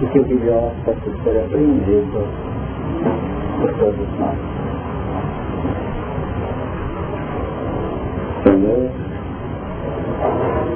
e 0.00 0.06
que 0.06 0.18
o 0.18 0.26
melhor 0.26 0.72
possa 0.84 1.10
ser 1.24 1.38
apreendido 1.38 2.26
por 3.60 3.72
todos 3.74 4.08
nós. 4.18 4.36
Senhor, 8.44 8.90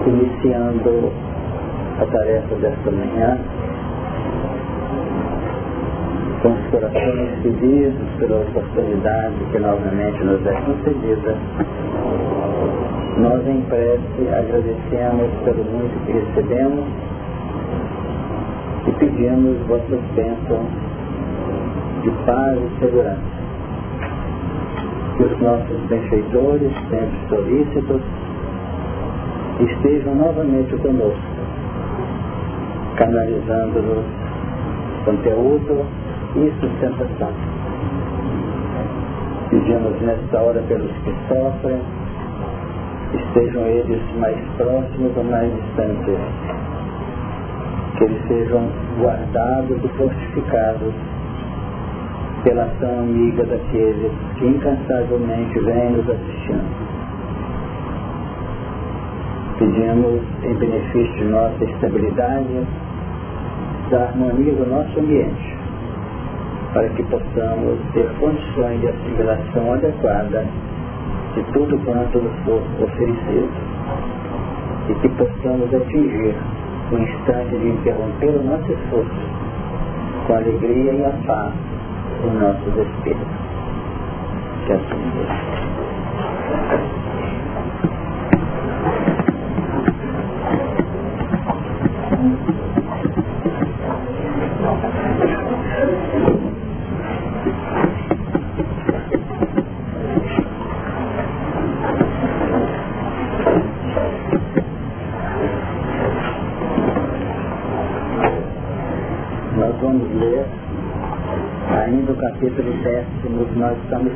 iniciando 0.06 1.12
a 2.00 2.06
tarefa 2.06 2.54
desta 2.56 2.90
manhã, 2.90 3.38
com 6.42 6.52
os 6.52 6.66
corações 6.70 7.42
pedidos 7.42 8.08
pela 8.18 8.40
oportunidade 8.40 9.34
que 9.52 9.58
novamente 9.58 10.24
nos 10.24 10.46
é 10.46 10.54
concedida, 10.62 11.36
nós 13.18 13.46
em 13.46 13.60
prece 13.62 14.28
agradecemos 14.32 15.30
pelo 15.44 15.64
muito 15.64 16.06
que 16.06 16.12
recebemos 16.12 16.86
e 18.86 18.92
pedimos 18.92 19.58
vossas 19.66 20.00
bênçãos 20.14 20.68
de 22.02 22.10
paz 22.24 22.58
e 22.58 22.80
segurança. 22.80 23.40
Que 25.16 25.24
os 25.24 25.40
nossos 25.40 25.80
benfeitores, 25.88 26.72
sempre 26.88 27.18
solícitos, 27.28 28.02
estejam 29.60 30.14
novamente 30.14 30.74
conosco, 30.78 31.20
canalizando-nos 32.96 34.04
conteúdo 35.04 35.84
e 36.36 36.52
sustentação. 36.60 37.32
Pedimos 39.50 40.00
nesta 40.00 40.38
hora 40.38 40.62
pelos 40.68 40.92
que 41.04 41.14
sofrem, 41.28 41.80
estejam 43.12 43.62
eles 43.66 44.00
mais 44.18 44.38
próximos 44.56 45.16
ou 45.16 45.24
mais 45.24 45.52
distantes, 45.52 46.18
que 48.00 48.04
eles 48.04 48.28
sejam 48.28 48.66
guardados 48.98 49.76
e 49.84 49.88
fortificados 49.88 50.94
pela 52.42 52.62
ação 52.62 53.00
amiga 53.00 53.44
daqueles 53.44 54.10
que 54.36 54.46
incansavelmente 54.46 55.58
vêm 55.60 55.90
nos 55.90 56.08
assistindo. 56.08 56.64
Pedimos 59.58 60.22
em 60.44 60.54
benefício 60.54 61.12
de 61.12 61.24
nossa 61.24 61.62
estabilidade, 61.62 62.66
da 63.90 64.04
harmonia 64.04 64.54
do 64.54 64.66
nosso 64.70 64.98
ambiente, 64.98 65.56
para 66.72 66.88
que 66.88 67.02
possamos 67.02 67.78
ter 67.92 68.08
condições 68.18 68.80
de 68.80 68.88
assimilação 68.88 69.74
adequada 69.74 70.46
de 71.34 71.42
tudo 71.52 71.78
quanto 71.84 72.18
nos 72.18 72.34
for 72.44 72.62
oferecido 72.82 73.50
e 74.88 74.94
que 74.94 75.08
possamos 75.10 75.74
atingir 75.74 76.34
o 76.92 76.98
instante 76.98 77.56
de 77.56 77.68
interromper 77.68 78.30
o 78.30 78.42
nosso 78.42 78.72
esforço 78.72 79.10
com 80.26 80.34
a 80.34 80.36
alegria 80.36 80.92
e 80.92 81.04
a 81.04 81.12
paz 81.26 81.52
em 82.24 82.38
nossos 82.38 82.76
espíritos. 82.76 83.26
Que 84.66 84.72
assim 84.72 85.12
seja. 85.14 85.79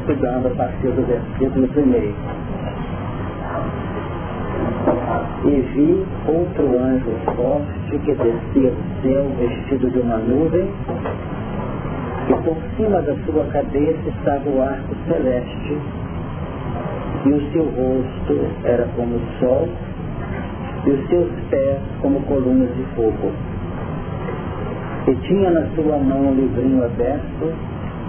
Estudando 0.04 0.46
a 0.46 0.50
partir 0.50 0.88
do 0.88 1.06
versículo 1.06 1.66
primeiro. 1.68 2.14
E 5.44 5.60
vi 5.74 6.06
outro 6.26 6.78
anjo 6.78 7.10
forte 7.34 7.98
que 8.04 8.14
descia 8.14 8.70
do 8.70 9.02
céu 9.02 9.26
vestido 9.38 9.90
de 9.90 9.98
uma 10.00 10.18
nuvem, 10.18 10.68
e 12.28 12.34
por 12.42 12.56
cima 12.76 13.00
da 13.00 13.14
sua 13.24 13.44
cabeça 13.46 14.08
estava 14.08 14.48
o 14.48 14.62
arco 14.62 14.94
celeste, 15.08 15.78
e 17.24 17.32
o 17.32 17.52
seu 17.52 17.64
rosto 17.64 18.50
era 18.64 18.86
como 18.96 19.16
o 19.16 19.22
sol, 19.40 19.68
e 20.86 20.90
os 20.90 21.08
seus 21.08 21.30
pés 21.50 21.80
como 22.00 22.20
colunas 22.22 22.68
de 22.74 22.82
fogo. 22.94 23.32
E 25.06 25.14
tinha 25.26 25.50
na 25.50 25.66
sua 25.74 25.98
mão 25.98 26.28
um 26.28 26.34
livrinho 26.34 26.84
aberto, 26.84 27.52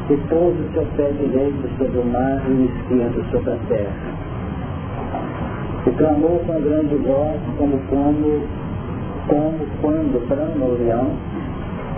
e 0.10 0.18
pouso 0.30 0.56
o 0.56 0.74
seu 0.74 0.86
pé 0.98 1.10
direito 1.20 1.68
sobre 1.78 1.98
o 1.98 2.06
mar 2.06 2.42
e 2.48 2.52
o 2.52 2.66
esquerdo 2.66 3.26
sobre 3.32 3.52
a 3.52 3.58
terra. 3.68 4.26
E 5.88 5.92
clamou 5.92 6.40
com 6.46 6.62
grande 6.62 6.96
voz, 6.96 7.40
como 7.58 7.80
quando, 7.90 8.48
como 9.28 9.66
quando 9.82 10.28
clama 10.28 10.66
o 10.66 10.78
leão, 10.78 11.12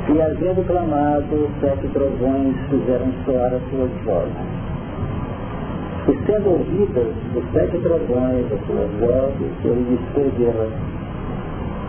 e 0.09 0.21
havendo 0.21 0.65
clamado, 0.65 1.35
os 1.35 1.59
sete 1.59 1.85
trovões 1.89 2.55
fizeram 2.69 3.11
soar 3.25 3.53
as 3.53 3.61
suas 3.69 3.91
vozes. 4.05 4.57
E 6.07 6.25
sendo 6.25 6.49
ouvidas 6.49 7.13
os 7.35 7.51
sete 7.51 7.77
trovões 7.79 8.45
as 8.53 8.65
suas 8.67 8.89
vozes, 9.01 9.51
ele 9.65 9.99
escreveu-las. 10.01 10.71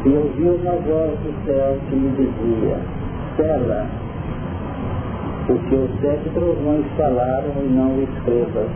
E 0.05 0.09
ouviu 0.09 0.55
uma 0.55 0.73
voz 0.73 1.17
do 1.21 1.47
céu 1.47 1.79
que 1.89 1.95
me 1.95 2.11
dizia, 2.17 2.79
Sela, 3.37 3.87
porque 5.49 5.75
os 5.75 5.91
sete 6.03 6.29
trovões 6.35 6.85
falaram 6.99 7.51
e 7.65 7.69
não 7.69 7.97
o 7.97 8.03
escrevas. 8.03 8.69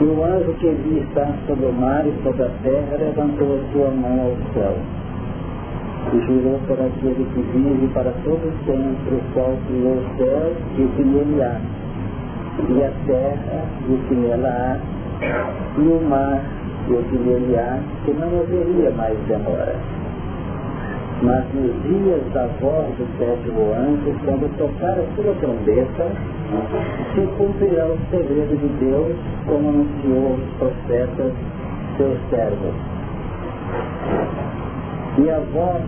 E 0.00 0.04
o 0.04 0.24
anjo 0.24 0.52
que 0.54 0.68
vi 0.70 0.98
estar 1.08 1.32
sobre 1.46 1.66
o 1.66 1.72
mar 1.72 2.04
e 2.04 2.12
sobre 2.24 2.42
a 2.42 2.50
terra 2.64 2.96
levantou 2.98 3.54
a 3.54 3.72
sua 3.72 3.90
mão 3.90 4.20
ao 4.22 4.52
céu 4.52 4.76
e 6.12 6.20
jurou 6.26 6.58
por 6.66 6.80
aquele 6.80 7.24
que 7.32 7.42
vive 7.52 7.86
para 7.94 8.10
todo 8.24 8.52
sempre, 8.66 9.14
o 9.14 9.22
qual 9.32 9.56
criou 9.68 9.98
o 9.98 10.16
céu 10.16 10.52
e 10.76 10.82
o 10.82 10.88
que 10.88 11.04
nele 11.04 11.42
há, 11.42 11.60
e 12.68 12.82
a 12.82 12.90
terra 13.06 13.64
e 13.86 13.92
o 13.92 13.98
que 14.08 14.14
nela 14.14 14.48
há, 14.48 14.78
e 15.78 15.86
o 15.86 16.00
mar 16.08 16.42
e 16.88 16.92
o 16.92 17.02
que 17.04 17.18
nele 17.18 17.56
há, 17.56 17.78
que 18.04 18.12
não 18.12 18.40
haveria 18.40 18.90
mais 18.92 19.16
demora 19.28 19.99
mas 21.22 21.44
nos 21.52 21.82
dias 21.82 22.22
da 22.32 22.46
voz 22.60 22.86
do 22.96 23.06
sétimo 23.18 23.72
anjo, 23.74 24.14
quando 24.24 24.48
tocar 24.56 24.92
a 24.98 25.04
sua 25.14 25.34
trombeta, 25.34 26.06
se 27.14 27.20
cumprirá 27.36 27.86
o 27.86 27.98
segredo 28.10 28.56
de 28.56 28.68
Deus, 28.84 29.16
como 29.46 29.68
anunciou 29.68 30.34
os 30.34 30.50
profetas, 30.58 31.32
seus 31.96 32.18
servos. 32.30 32.74
E 35.18 35.30
a 35.30 35.40
voz 35.52 35.82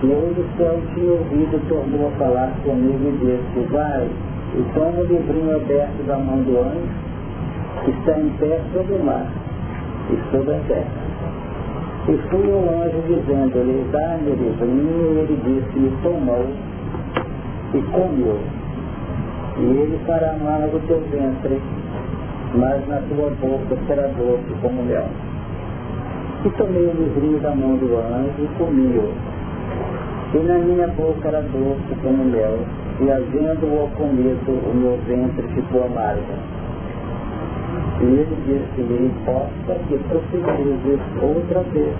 que 0.00 0.06
eu 0.06 0.34
do 0.36 0.56
céu 0.58 0.80
tinha 0.94 1.12
ouvido 1.12 1.68
tornou 1.68 2.08
a 2.08 2.10
falar 2.18 2.52
comigo 2.62 3.08
e 3.08 3.12
disse, 3.24 3.66
vai, 3.72 4.06
e 4.54 4.62
toma 4.74 5.00
o 5.00 5.04
livrinho 5.04 5.56
aberto 5.56 6.06
da 6.06 6.18
mão 6.18 6.42
do 6.42 6.58
anjo, 6.58 6.88
que 7.84 7.90
está 7.92 8.18
em 8.18 8.28
pé 8.38 8.60
sobre 8.74 8.94
o 8.94 9.02
mar 9.02 9.26
e 10.10 10.30
sobre 10.30 10.54
a 10.54 10.58
terra. 10.68 11.08
E 12.08 12.16
fui 12.30 12.50
ao 12.50 12.60
anjo 12.60 13.02
dizendo-lhe, 13.06 13.84
dá-me 13.92 14.30
o 14.30 14.34
livrinho, 14.34 15.12
e 15.12 15.18
ele 15.18 15.36
disse, 15.44 15.78
e 15.78 15.92
tomou, 16.02 16.46
e 17.74 17.82
comeu. 17.92 18.38
E 19.58 19.62
ele 19.62 20.00
fará 20.06 20.30
amargo 20.30 20.78
o 20.78 20.80
teu 20.86 21.02
ventre, 21.10 21.60
mas 22.54 22.88
na 22.88 23.02
tua 23.02 23.28
boca 23.28 23.76
será 23.86 24.06
doce 24.06 24.54
como 24.62 24.84
mel. 24.84 25.04
E 26.46 26.50
tomei 26.50 26.86
o 26.86 26.92
livrinho 26.92 27.40
da 27.40 27.54
mão 27.54 27.76
do 27.76 27.94
anjo 27.98 28.42
e 28.42 28.48
comi-o. 28.56 29.12
E 30.32 30.38
na 30.46 30.58
minha 30.60 30.88
boca 30.88 31.28
era 31.28 31.42
doce 31.42 31.94
como 32.02 32.24
mel, 32.24 32.58
e 33.02 33.10
havendo-o 33.10 33.86
comido, 33.98 34.52
o 34.52 34.74
meu 34.74 34.98
ventre 35.06 35.46
ficou 35.48 35.84
amargo. 35.84 36.57
Ele 38.00 38.26
disse-lhe, 38.46 39.06
importa 39.06 39.74
que 39.88 39.98
prosseguires 39.98 41.00
outra 41.20 41.62
vez. 41.72 41.96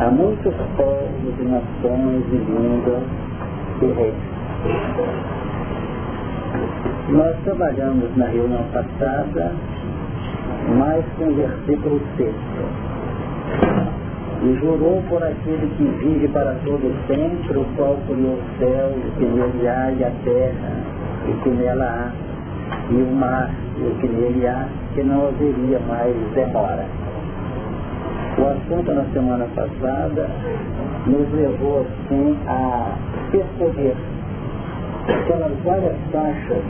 Há 0.00 0.10
muitos 0.10 0.54
povos 0.76 1.34
e 1.40 1.42
nações 1.42 2.24
e 2.30 2.36
línguas 2.36 3.02
e 3.82 3.86
reis. 3.86 4.14
Nós 7.08 7.36
trabalhamos 7.42 8.16
na 8.16 8.26
reunião 8.26 8.62
passada 8.72 9.52
mais 10.76 11.04
com 11.16 11.24
o 11.24 11.34
versículo 11.34 12.00
6. 12.16 12.34
E 14.42 14.54
jurou 14.60 15.02
por 15.08 15.20
aquele 15.24 15.68
que 15.76 15.84
vive 16.04 16.28
para 16.28 16.54
todo 16.64 16.94
sempre, 17.08 17.58
o 17.58 17.64
qual 17.76 17.96
criou 18.06 18.34
o 18.34 18.58
céu, 18.60 18.92
e 18.96 19.10
que 19.18 19.24
nele 19.24 19.68
há, 19.68 19.90
e 19.90 20.04
a 20.04 20.10
terra, 20.22 20.70
e 21.26 21.32
que 21.42 21.48
nela 21.48 21.84
há 21.84 22.27
e 22.90 22.94
e 22.94 23.86
o 23.86 23.94
que 24.00 24.08
nele 24.08 24.46
há, 24.46 24.66
que 24.94 25.02
não 25.02 25.28
haveria 25.28 25.78
mais 25.80 26.14
demora. 26.34 26.84
O 28.38 28.42
assunto 28.46 28.92
na 28.92 29.04
semana 29.12 29.46
passada 29.54 30.30
nos 31.06 31.32
levou 31.32 31.80
assim 31.80 32.36
a 32.46 32.96
percorrer 33.30 33.96
aquelas 35.08 35.52
várias 35.64 35.96
faixas 36.12 36.62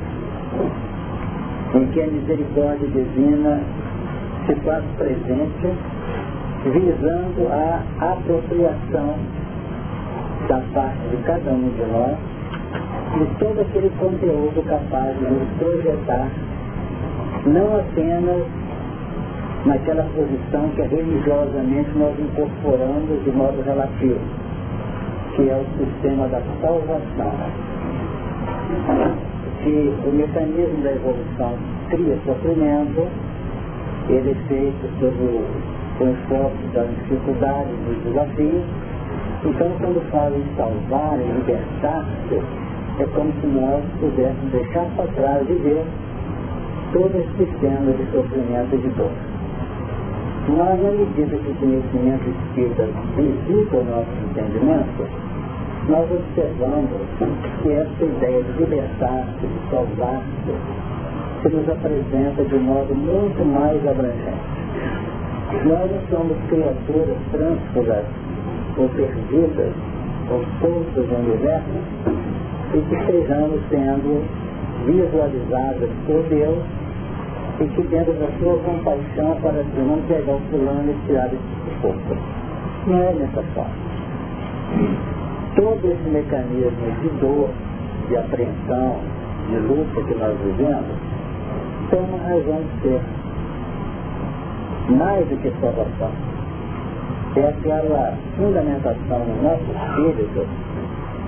em 1.75 1.87
que 1.89 2.01
a 2.01 2.07
misericórdia 2.07 2.89
divina 2.89 3.61
se 4.47 4.55
faz 4.57 4.83
presente, 4.97 5.75
visando 6.65 7.49
a 7.51 7.83
apropriação 8.13 9.15
da 10.49 10.63
parte 10.73 11.09
de 11.11 11.17
cada 11.25 11.51
um 11.51 11.69
de 11.69 11.85
nós 11.93 12.38
de 13.17 13.27
todo 13.39 13.61
aquele 13.61 13.91
conteúdo 13.99 14.63
capaz 14.69 15.17
de 15.19 15.25
nos 15.25 15.49
projetar, 15.59 16.29
não 17.47 17.79
apenas 17.79 18.47
naquela 19.65 20.05
posição 20.15 20.69
que 20.75 20.83
religiosamente 20.83 21.91
nós 21.97 22.15
incorporamos 22.19 23.25
de 23.25 23.31
modo 23.33 23.63
relativo, 23.63 24.21
que 25.35 25.49
é 25.49 25.57
o 25.57 25.65
sistema 25.79 26.29
da 26.29 26.41
salvação. 26.61 27.33
Que 29.63 29.95
o 30.07 30.13
mecanismo 30.13 30.83
da 30.83 30.93
evolução 30.93 31.55
cria 31.91 32.17
sofrimento, 32.25 33.09
ele 34.09 34.31
é 34.31 34.49
feito 34.49 34.89
sob 35.01 35.15
o 36.01 36.13
esforço 36.13 36.73
das 36.73 36.89
dificuldades, 36.89 37.73
dos 37.87 38.05
desafios. 38.05 38.65
Então, 39.45 39.71
quando 39.81 40.11
fala 40.11 40.37
em 40.37 40.45
salvar, 40.57 41.19
em 41.21 41.33
libertar-se, 41.33 42.41
é 42.99 43.07
como 43.15 43.33
se 43.41 43.47
nós 43.47 43.85
pudéssemos 44.01 44.51
deixar 44.51 44.85
para 44.97 45.07
trás 45.13 45.47
de 45.47 45.55
ver 45.55 45.85
todo 46.93 47.15
esse 47.17 47.45
sistema 47.45 47.93
de 47.93 48.05
sofrimento 48.11 48.75
e 48.75 48.79
de 48.79 48.89
dor. 48.91 49.13
Mas, 50.49 50.83
na 50.83 50.91
medida 50.91 51.37
que 51.37 51.51
o 51.51 51.55
conhecimento 51.55 52.29
espírita 52.29 52.89
visita 53.15 53.77
o 53.77 53.85
nosso 53.85 54.11
entendimento, 54.31 55.07
nós 55.89 56.11
observamos 56.11 56.91
que 57.63 57.71
essa 57.71 58.05
ideia 58.05 58.43
de 58.43 58.53
libertar-se, 58.59 59.47
de 59.47 59.71
salvar-se, 59.71 60.53
se 61.43 61.49
nos 61.51 61.69
apresenta 61.69 62.45
de 62.45 62.55
um 62.57 62.63
modo 62.63 62.95
muito 62.95 63.45
mais 63.45 63.87
abrangente. 63.87 64.59
Nós 65.65 65.91
não 65.91 66.01
somos 66.11 66.37
criaturas 66.49 67.17
trânsfugas 67.31 68.05
ou 68.77 68.89
perdidas 68.89 69.73
ou 70.31 70.45
soltas 70.61 71.09
no 71.09 71.19
universo 71.19 72.28
e 72.75 72.81
que 72.81 72.95
estejamos 72.95 73.61
sendo 73.71 74.25
visualizadas 74.85 75.91
por 76.07 76.23
Deus 76.29 76.59
e 77.61 77.65
que 77.65 77.83
dentro 77.89 78.13
da 78.15 78.29
sua 78.39 78.57
compaixão 78.59 79.37
para 79.43 79.65
que 79.65 79.81
não 79.81 80.01
pegar 80.07 80.35
o 80.35 80.41
fulano 80.51 80.91
e 80.91 81.07
tirar 81.07 81.27
esse 81.27 81.81
corpo. 81.81 82.17
Não 82.87 83.03
é 83.03 83.13
forma. 83.55 83.71
Todo 85.57 85.91
esse 85.91 86.09
mecanismo 86.11 86.71
de 87.03 87.09
dor, 87.21 87.51
de 88.09 88.17
apreensão, 88.17 88.97
de 89.49 89.57
luta 89.57 90.03
que 90.03 90.15
nós 90.15 90.37
vivemos, 90.39 90.97
tem 91.91 92.01
uma 92.01 92.19
razão 92.19 92.63
de 92.63 92.83
ser. 92.83 93.01
Mais 94.97 95.27
do 95.29 95.37
que 95.43 95.53
salvação. 95.61 96.11
É 97.37 97.49
aquela 97.49 98.17
fundamentação 98.37 99.19
no 99.19 99.43
nosso 99.43 99.65
espírito 99.65 100.47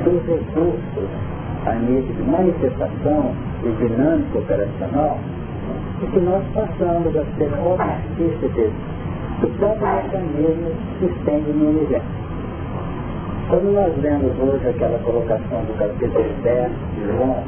dos 0.04 0.26
recursos 0.26 1.29
a 1.66 1.74
nível 1.74 2.14
de 2.14 2.22
manifestação 2.22 3.34
e 3.62 3.86
dinâmica 3.86 4.38
operacional 4.38 5.18
e 6.02 6.06
que 6.06 6.20
nós 6.20 6.42
passamos 6.54 7.14
a 7.16 7.24
ser 7.36 7.50
artífices 7.78 8.72
do 9.40 9.48
próprio 9.58 9.86
mecanismo 9.86 10.70
que 10.98 11.06
estende 11.06 11.52
no 11.52 11.70
universo. 11.70 12.06
Quando 13.48 13.74
nós 13.74 13.92
vemos 13.96 14.32
hoje 14.38 14.68
aquela 14.68 14.98
colocação 15.00 15.64
do 15.64 15.78
capítulo 15.78 16.24
10 16.42 16.70
de 16.94 17.06
João, 17.06 17.42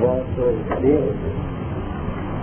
vós 0.00 0.24
sois 0.34 0.80
deuses, 0.80 1.36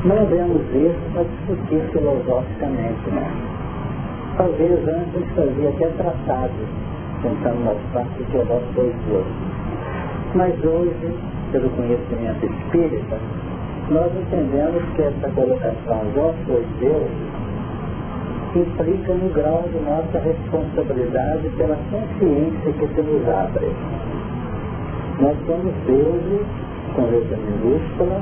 não 0.06 0.26
vemos 0.26 0.62
isso 0.76 1.00
para 1.14 1.24
discutir 1.24 1.82
filosoficamente, 1.92 3.10
não. 3.12 4.38
Talvez 4.38 4.88
antes 4.88 5.30
fazia 5.36 5.70
até 5.70 5.88
tratados, 5.88 6.68
tentando 7.22 7.64
mostrar 7.64 8.06
que 8.16 8.38
vós 8.38 8.64
sois 8.76 8.94
deuses. 9.08 9.53
Mas 10.36 10.54
hoje, 10.64 11.14
pelo 11.52 11.70
conhecimento 11.72 12.46
espírita, 12.46 13.18
nós 13.90 14.12
entendemos 14.16 14.84
que 14.96 15.02
essa 15.02 15.30
colocação 15.30 16.00
vós 16.16 16.36
sois 16.48 16.68
Deus 16.80 17.12
implica 18.56 19.14
no 19.14 19.30
grau 19.34 19.64
de 19.72 19.80
nossa 19.80 20.20
responsabilidade 20.20 21.50
pela 21.58 21.76
consciência 21.90 22.74
que 22.74 22.88
se 22.88 23.02
nos 23.02 23.28
abre. 23.28 23.72
Nós 25.20 25.38
somos 25.48 25.74
deuses, 25.88 26.46
com 26.96 27.02
letra 27.04 27.38
minúscula, 27.38 28.22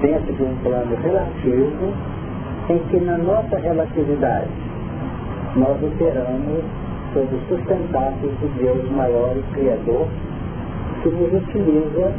dentro 0.00 0.32
de 0.32 0.42
um 0.42 0.56
plano 0.62 0.96
relativo, 0.96 1.92
em 2.70 2.78
que 2.88 3.00
na 3.00 3.18
nossa 3.18 3.58
relatividade 3.58 4.48
nós 5.56 5.82
operamos 5.82 6.64
sob 7.12 7.34
o 7.34 7.40
sustentáculo 7.48 8.32
do 8.40 8.58
Deus 8.58 8.90
maior 8.92 9.36
e 9.36 9.42
Criador, 9.54 10.06
que 11.06 11.16
nos 11.16 11.32
utiliza 11.32 12.12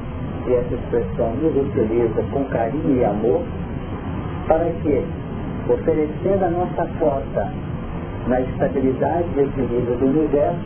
e 0.48 0.54
essa 0.54 0.76
expressão 0.76 1.34
nos 1.42 1.56
utiliza 1.58 2.24
com 2.32 2.46
carinho 2.46 2.96
e 2.96 3.04
amor, 3.04 3.42
para 4.48 4.66
que, 4.82 5.04
oferecendo 5.70 6.46
a 6.46 6.50
nossa 6.50 6.88
cota 7.00 7.52
na 8.28 8.40
estabilidade 8.40 9.26
e 9.36 9.42
equilíbrio 9.42 9.98
do 9.98 10.06
universo, 10.06 10.60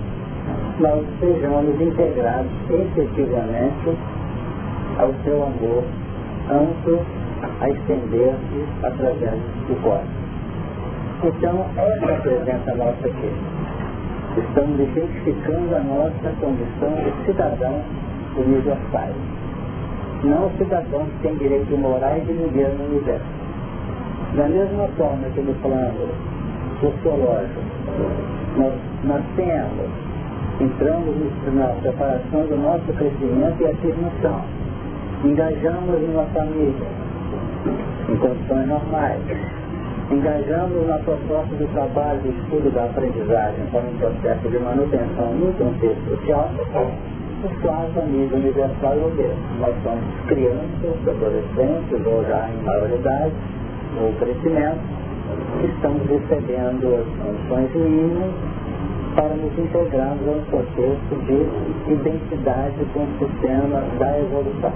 nós 0.79 1.03
sejamos 1.19 1.81
integrados 1.81 2.51
efetivamente 2.69 3.97
ao 4.99 5.11
seu 5.23 5.43
amor 5.43 5.83
amplo 6.49 6.99
a 7.59 7.69
estender-se 7.69 8.65
através 8.83 9.39
do 9.67 9.81
cosmos. 9.81 10.21
Então, 11.23 11.65
essa 11.77 12.05
representa 12.05 12.71
a 12.71 12.75
nossa 12.75 13.07
aqui. 13.07 13.31
Estamos 14.37 14.79
identificando 14.79 15.75
a 15.75 15.79
nossa 15.79 16.35
condição 16.39 16.93
de 17.03 17.25
cidadão 17.25 17.81
universais. 18.37 19.15
Não 20.23 20.49
cidadãos 20.57 21.07
que 21.09 21.27
têm 21.27 21.35
direito 21.35 21.77
morais 21.77 22.25
de 22.25 22.33
viver 22.33 22.69
no 22.77 22.85
universo. 22.85 23.25
Da 24.35 24.47
mesma 24.47 24.87
forma 24.97 25.27
que 25.33 25.41
no 25.41 25.53
plano 25.55 26.09
sociológico, 26.79 27.61
nós 28.57 28.73
nascemos, 29.03 29.89
entramos 30.59 31.15
na 31.53 31.67
preparação 31.81 32.45
do 32.47 32.57
nosso 32.57 32.93
crescimento 32.93 33.61
e 33.61 33.67
afirmação, 33.67 34.41
engajamos 35.23 36.01
numa 36.01 36.25
família, 36.25 36.87
em 38.09 38.15
condições 38.15 38.67
normais, 38.67 39.19
engajamos 40.11 40.87
na 40.87 40.97
proposta 40.99 41.55
do 41.55 41.73
trabalho, 41.73 42.19
do 42.21 42.29
estudo, 42.29 42.73
da 42.73 42.85
aprendizagem 42.85 43.65
como 43.71 43.89
um 43.89 43.97
processo 43.97 44.49
de 44.49 44.59
manutenção 44.59 45.33
no 45.35 45.53
contexto 45.53 46.09
social, 46.09 46.51
flutuar 47.41 47.87
a 47.97 48.05
nível 48.05 48.37
universal 48.37 48.95
e 48.95 49.15
mesmo. 49.15 49.35
Nós 49.59 49.75
somos 49.83 50.03
crianças, 50.27 51.07
adolescentes 51.07 52.05
ou 52.05 52.23
já 52.25 52.49
em 52.49 52.63
maioridade, 52.63 53.33
no 53.95 54.13
crescimento, 54.19 54.79
que 55.59 55.67
estamos 55.67 56.07
recebendo 56.07 56.95
as 56.95 57.07
funções 57.17 57.75
mínimas 57.75 58.31
para 59.15 59.35
nos 59.35 59.57
integrarmos 59.57 60.27
a 60.27 60.37
um 60.37 60.43
de 61.25 61.91
identidade 61.91 62.85
com 62.93 62.99
o 63.03 63.07
sistema 63.19 63.83
da 63.99 64.19
evolução, 64.19 64.73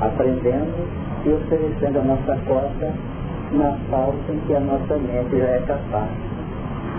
aprendendo 0.00 0.88
e 1.24 1.32
oferecendo 1.32 1.98
a 1.98 2.02
nossa 2.02 2.36
cota 2.46 2.92
na 3.52 3.72
falta 3.90 4.32
em 4.32 4.38
que 4.46 4.54
a 4.54 4.60
nossa 4.60 4.96
mente 4.96 5.38
já 5.38 5.44
é 5.44 5.62
capaz 5.66 6.10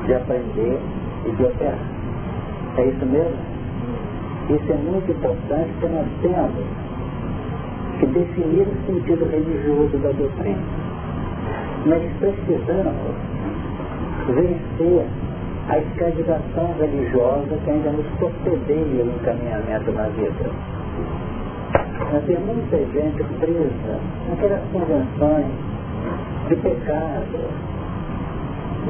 de 0.06 0.14
aprender 0.14 0.80
e 1.26 1.32
de 1.32 1.44
operar. 1.44 1.78
É 2.78 2.86
isso 2.86 3.06
mesmo? 3.06 3.55
Isso 4.50 4.72
é 4.72 4.76
muito 4.76 5.12
importante 5.12 5.70
porque 5.80 5.96
nós 5.96 6.08
temos 6.22 6.52
que 8.00 8.06
definir 8.06 8.68
o 8.68 8.86
sentido 8.86 9.26
religioso 9.30 9.98
da 9.98 10.12
doutrina. 10.12 10.62
Nós 11.86 12.04
precisamos 12.20 13.16
vencer 14.28 15.06
a 15.68 15.80
escravização 15.80 16.76
religiosa 16.80 17.58
que 17.64 17.72
ainda 17.72 17.90
nos 17.92 18.06
torpedeia 18.20 19.04
no 19.04 19.16
encaminhamento 19.16 19.92
na 19.92 20.04
vida. 20.10 20.52
Nós 22.14 22.24
temos 22.26 22.46
muita 22.46 22.78
gente 22.78 23.24
presa 23.40 24.00
naquelas 24.30 24.62
convenções 24.72 25.46
de 26.50 26.56
pecado, 26.58 27.50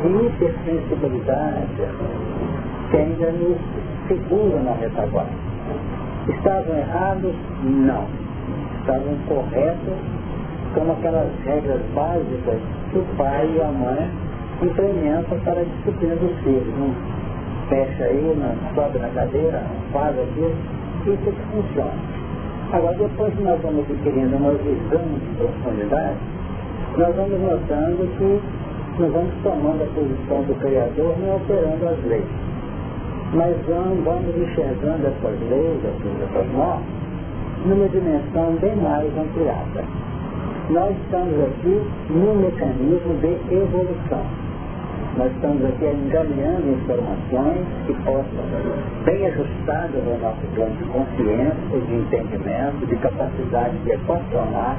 de 0.02 0.26
hipersensibilidade, 0.26 1.66
que 2.92 2.98
ainda 2.98 3.32
nos 3.32 3.58
segura 4.08 4.60
na 4.60 4.74
retaguarda. 4.74 5.45
Estavam 6.28 6.78
errados? 6.78 7.36
Não. 7.64 8.06
Estavam 8.80 9.16
corretos 9.28 9.98
como 10.74 10.92
aquelas 10.92 11.30
regras 11.46 11.82
básicas 11.94 12.60
que 12.92 12.98
o 13.00 13.06
pai 13.18 13.50
e 13.56 13.62
a 13.62 13.68
mãe 13.68 14.10
implementam 14.62 15.40
para 15.40 15.62
a 15.62 15.64
disciplina 15.64 16.16
dos 16.16 16.38
filhos. 16.40 16.74
Não? 16.78 17.16
fecha 17.70 18.04
aí, 18.04 18.38
não 18.38 18.76
sobe 18.76 19.00
na 19.00 19.10
cadeira, 19.10 19.64
faz 19.92 20.18
aquilo, 20.18 20.56
isso 21.02 21.12
é 21.12 21.32
que 21.32 21.42
funciona. 21.52 21.94
Agora, 22.72 22.96
depois 22.96 23.34
que 23.34 23.44
nós 23.44 23.62
vamos 23.62 23.86
adquirindo 23.90 24.36
uma 24.36 24.52
visão 24.54 25.02
de 25.02 25.38
profundidade, 25.38 26.18
nós 26.98 27.16
vamos 27.16 27.40
notando 27.42 28.08
que 28.18 28.42
nós 29.00 29.12
vamos 29.12 29.34
tomando 29.44 29.84
a 29.84 29.88
posição 29.94 30.42
do 30.44 30.56
Criador 30.60 31.16
não 31.20 31.34
alterando 31.34 31.88
as 31.88 32.06
leis. 32.06 32.26
Mas 33.34 33.56
vamos, 33.66 34.36
enxergando 34.38 35.08
essas 35.08 35.40
leis, 35.50 35.80
essas 35.84 36.54
normas, 36.54 36.86
numa 37.66 37.88
dimensão 37.90 38.56
bem 38.62 38.76
mais 38.76 39.12
ampliada. 39.18 39.84
Nós 40.70 40.96
estamos 41.04 41.44
aqui 41.44 41.82
num 42.10 42.36
mecanismo 42.36 43.14
de 43.22 43.56
evolução. 43.56 44.26
Nós 45.18 45.32
estamos 45.32 45.64
aqui 45.64 45.86
encaminhando 45.86 46.74
informações 46.74 47.66
que 47.88 47.94
possam, 48.04 48.44
bem 49.06 49.28
ajustadas 49.28 50.02
ao 50.08 50.18
nosso 50.20 50.46
plano 50.54 50.76
de 50.76 50.84
consciência, 50.86 51.80
de 51.88 51.96
entendimento, 51.96 52.86
de 52.86 52.96
capacidade 52.98 53.78
de 53.78 53.92
equacionar, 53.92 54.78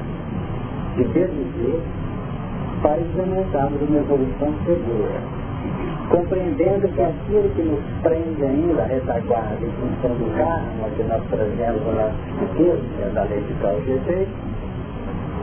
de 0.95 1.03
deduzir, 1.05 1.81
para 2.81 2.99
implementarmos 2.99 3.81
uma 3.81 3.97
evolução 3.97 4.53
segura. 4.65 5.21
Compreendendo 6.09 6.87
que 6.87 7.01
aquilo 7.01 7.49
que 7.53 7.63
nos 7.63 7.83
prende 8.01 8.41
ainda 8.41 8.81
a 8.81 8.85
retaguarda 8.85 9.57
em 9.59 9.71
função 9.71 10.15
do 10.15 10.37
karma 10.37 10.87
que 10.95 11.03
nós 11.03 11.21
trazemos 11.29 11.81
na 11.95 12.11
é 13.03 13.09
da 13.13 13.23
lei 13.23 13.41
de 13.41 13.53
causa 13.55 13.83
e 13.85 13.91
efeito, 13.91 14.31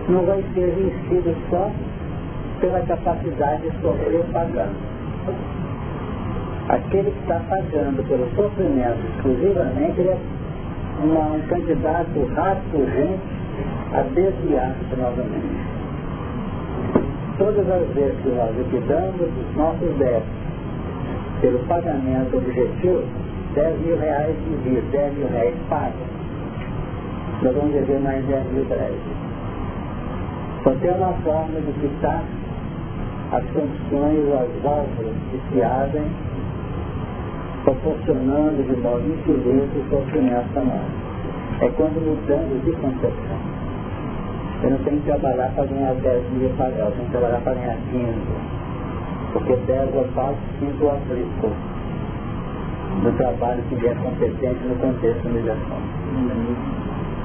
não 0.08 0.24
vai 0.24 0.42
ser 0.54 0.70
vencido 0.70 1.36
só 1.50 1.70
pela 2.60 2.80
capacidade 2.80 3.62
de 3.62 3.80
sofrer 3.82 4.24
pagando. 4.32 4.74
Aquele 6.70 7.10
que 7.10 7.20
está 7.20 7.40
pagando 7.40 8.08
pelo 8.08 8.26
sofrimento 8.34 9.04
exclusivamente, 9.16 10.00
é 10.00 10.16
uma, 11.02 11.36
um 11.36 11.42
candidato 11.42 12.24
rápido, 12.34 12.80
urgente, 12.80 13.20
a 13.92 14.00
desviar-se 14.14 14.96
novamente. 14.96 15.74
Todas 17.36 17.68
as 17.68 17.86
vezes 17.94 18.18
que 18.22 18.28
nós 18.30 18.56
liquidamos 18.56 19.20
os 19.20 19.56
nossos 19.56 19.94
débitos 19.98 20.43
pelo 21.44 21.58
pagamento 21.66 22.38
objetivo, 22.38 23.04
10 23.54 23.80
mil 23.80 23.98
reais 23.98 24.34
de 24.34 24.56
dia, 24.62 24.82
10 24.90 25.14
mil 25.18 25.28
reais 25.28 25.54
pagos, 25.68 25.92
nós 27.42 27.54
vamos 27.54 27.74
dever 27.74 28.00
mais 28.00 28.24
10 28.24 28.46
mil 28.52 28.64
reais. 28.64 28.98
Então 30.58 30.74
tem 30.76 30.90
uma 30.92 31.12
forma 31.22 31.60
de 31.60 31.72
quitar 31.80 32.24
as 33.32 33.44
condições, 33.50 34.32
as 34.32 34.62
válvulas 34.62 35.14
que 35.30 35.40
se 35.52 35.62
abrem, 35.62 36.06
proporcionando 37.64 38.62
de 38.62 38.80
modo 38.80 39.06
infinito 39.06 39.78
o 39.80 39.90
sofrimento 39.90 40.58
a 40.58 40.64
nós. 40.64 41.60
É 41.60 41.68
quando 41.76 42.00
mudamos 42.00 42.64
de 42.64 42.72
concepção. 42.72 43.38
Eu 44.62 44.70
não 44.70 44.78
tenho 44.78 44.98
que 44.98 45.06
trabalhar 45.08 45.52
para 45.54 45.66
ganhar 45.66 45.92
10 45.92 46.30
mil 46.30 46.48
pagar, 46.56 46.86
eu 46.86 46.92
tenho 46.92 47.04
que 47.04 47.10
trabalhar 47.10 47.40
para 47.42 47.52
ganhar 47.52 47.76
15. 47.92 48.63
Porque 49.34 49.56
10 49.66 49.94
eu 49.96 50.08
faço, 50.14 50.38
5 50.60 50.84
eu 50.84 50.90
aplico. 50.92 51.50
No 53.02 53.12
trabalho 53.14 53.60
que 53.68 53.84
é 53.84 53.94
competente 53.96 54.64
no 54.64 54.76
contexto 54.76 55.22
de 55.22 55.28
humilhação. 55.28 55.78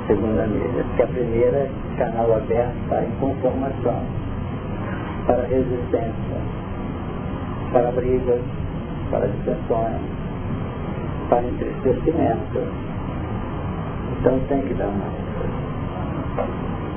Segunda 0.07 0.47
mídia. 0.47 0.83
Porque 0.85 1.03
a 1.03 1.07
primeira 1.07 1.69
canal 1.99 2.33
aberto 2.33 2.73
para 2.89 3.03
inconformação, 3.03 4.01
para 5.27 5.43
resistência, 5.43 6.37
para 7.71 7.91
brigas, 7.91 8.41
para 9.11 9.27
dissensões, 9.27 10.01
para 11.29 11.43
entristecimento. 11.43 12.59
Então 14.19 14.39
tem 14.49 14.61
que 14.63 14.73
dar 14.73 14.87
uma 14.87 15.05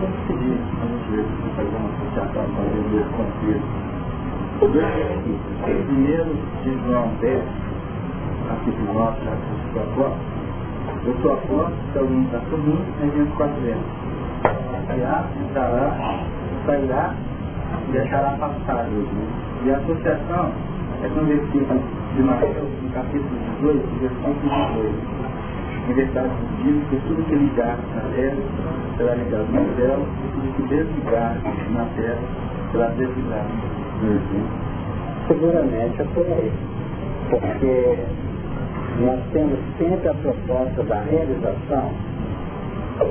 vamos 0.00 0.26
seguir, 0.26 0.59
vamos 0.81 1.07
ver 1.11 1.25
se 1.25 1.50
fazer 1.54 1.76
uma 1.76 1.90
associação 1.90 2.45
com 2.54 3.23
os 3.23 3.91
O 4.62 4.69
dois 4.69 4.87
primeiro 5.87 6.37
de 6.62 6.71
João 6.87 7.09
10, 7.21 7.42
capítulo 8.47 8.95
9, 8.95 9.25
já 9.25 9.33
que 9.33 9.50
eu 9.50 9.59
sou 9.73 9.83
a 9.83 9.87
porta, 9.97 10.16
eu 11.04 11.16
sou 11.21 11.33
a 11.33 11.37
porta, 11.37 11.73
se 11.92 11.99
alguém 11.99 12.23
está 12.23 12.38
subindo, 12.49 13.00
tem 13.00 13.11
dentro 13.11 13.37
quatro 13.37 13.61
vezes. 13.61 13.83
Sairá, 14.87 15.25
entrará, 15.42 16.25
sairá 16.64 17.14
e 17.88 17.90
deixará 17.90 18.31
passar. 18.38 18.87
E 19.64 19.71
a 19.71 19.76
associação 19.78 20.52
é 21.02 21.09
com 21.09 21.25
versículo 21.25 21.83
de 22.14 22.23
Mateus, 22.23 22.71
no 22.85 22.90
capítulo 22.90 23.31
18, 23.59 24.00
versículo 24.00 24.35
18 24.76 25.23
em 25.88 25.95
verdade 25.95 26.31
diz 26.62 26.88
que 26.88 26.97
tudo 27.09 27.26
que 27.26 27.35
ligar 27.35 27.76
na 27.97 28.02
terra 28.14 28.37
será 28.97 29.14
ligado 29.16 29.47
no 29.50 29.76
céu, 29.76 29.99
e 29.99 30.28
tudo 30.33 30.54
que 30.54 30.62
desligar 30.69 31.37
na 31.71 31.85
terra 31.97 32.19
será 32.71 32.87
desligado. 32.90 33.82
Uhum. 34.02 34.47
Seguramente 35.28 36.00
é 36.00 36.04
por 36.14 36.26
aí. 36.26 36.52
Porque 37.30 37.99
nós 39.00 39.21
temos 39.32 39.59
sempre 39.78 40.09
a 40.09 40.14
proposta 40.14 40.82
da 40.82 41.00
realização, 41.02 41.90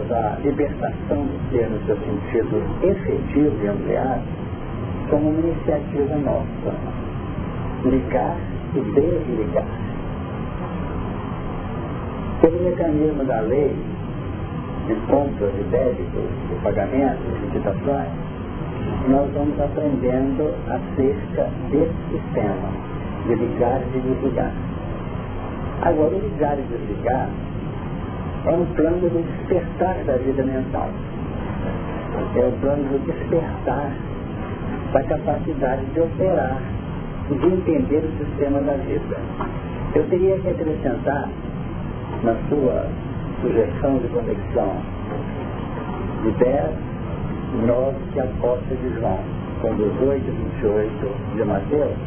da 0.09 0.37
libertação 0.43 1.25
do 1.25 1.51
ser 1.51 1.69
no 1.69 1.85
seu 1.85 1.97
sentido 1.97 2.61
efetivo 2.83 3.55
e 3.63 3.67
ampliado, 3.67 4.21
como 5.09 5.29
uma 5.29 5.39
iniciativa 5.39 6.15
nossa. 6.17 6.75
Ligar 7.85 8.37
e 8.75 8.79
desligar 8.79 9.65
pelo 12.41 12.59
mecanismo 12.63 13.23
da 13.23 13.39
lei 13.41 13.75
de 14.87 14.95
compras, 15.07 15.53
de 15.53 15.63
débitos, 15.65 16.29
de 16.49 16.55
pagamentos, 16.63 17.39
de 17.39 17.47
quitações, 17.51 18.09
nós 19.09 19.31
vamos 19.33 19.59
aprendendo 19.59 20.53
acerca 20.67 21.49
desse 21.71 21.93
sistema 22.11 22.69
de 23.27 23.35
ligar 23.35 23.81
e 23.81 23.99
de 23.99 23.99
desligar. 24.01 24.51
Agora, 25.81 26.15
o 26.15 26.19
ligar 26.19 26.57
e 26.59 26.61
desligar 26.63 27.29
é 28.45 28.51
um 28.51 28.65
plano 28.75 29.09
de 29.09 29.21
despertar 29.23 29.95
da 30.05 30.17
vida 30.17 30.43
mental. 30.43 30.89
É 32.35 32.45
o 32.45 32.51
plano 32.59 32.83
de 32.89 32.97
despertar 33.11 33.91
da 34.93 35.03
capacidade 35.03 35.85
de 35.85 35.99
operar 35.99 36.57
e 37.29 37.35
de 37.35 37.47
entender 37.47 38.03
o 38.03 38.25
sistema 38.25 38.59
da 38.61 38.73
vida. 38.73 39.17
Eu 39.95 40.07
teria 40.07 40.37
que 40.39 40.49
acrescentar 40.49 41.29
na 42.23 42.35
sua 42.49 42.87
sugestão 43.41 43.97
de 43.97 44.07
conexão 44.09 44.75
de 46.23 46.31
10, 46.31 46.90
9 47.51 47.95
que 48.13 48.19
a 48.19 48.23
aposta 48.23 48.75
de 48.75 48.89
João, 48.95 49.19
com 49.61 49.75
18 49.75 50.23
e 50.25 50.31
28 50.31 51.35
de 51.35 51.43
Mateus, 51.43 51.97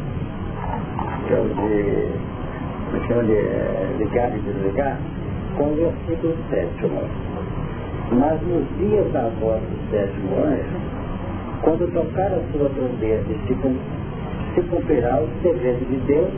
que 1.27 1.33
é 1.33 1.39
o 1.39 1.47
de, 1.53 3.07
chama 3.07 3.23
de 3.23 4.03
ligar 4.03 4.35
e 4.35 4.39
desligar, 4.39 4.97
com 5.57 5.63
o 5.65 5.75
versículo 5.75 6.35
7. 6.49 6.69
Mas 8.11 8.41
nos 8.41 8.67
dias 8.77 9.11
da 9.11 9.29
voz 9.39 9.61
do 9.61 9.91
sétimo 9.91 10.35
anjo, 10.43 10.79
quando 11.61 11.93
tocar 11.93 12.31
a 12.31 12.41
sua 12.51 12.69
trombeta 12.69 13.25
e 13.29 13.37
se, 13.47 13.55
se 14.55 14.61
cumprirá 14.67 15.19
o 15.21 15.29
segredo 15.41 15.85
de 15.89 15.97
Deus, 16.07 16.31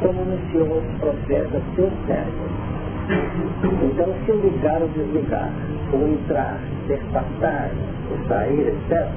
como 0.00 0.22
anunciou 0.22 0.78
os 0.78 0.98
profetas 0.98 1.62
seus 1.76 1.92
servos 2.06 2.70
então, 3.10 4.14
se 4.24 4.32
ligar 4.32 4.80
ou 4.80 4.88
desligar, 4.88 5.50
ou 5.92 6.08
entrar, 6.08 6.58
despertar, 6.86 7.70
ou 8.10 8.28
sair, 8.28 8.68
etc., 8.68 9.08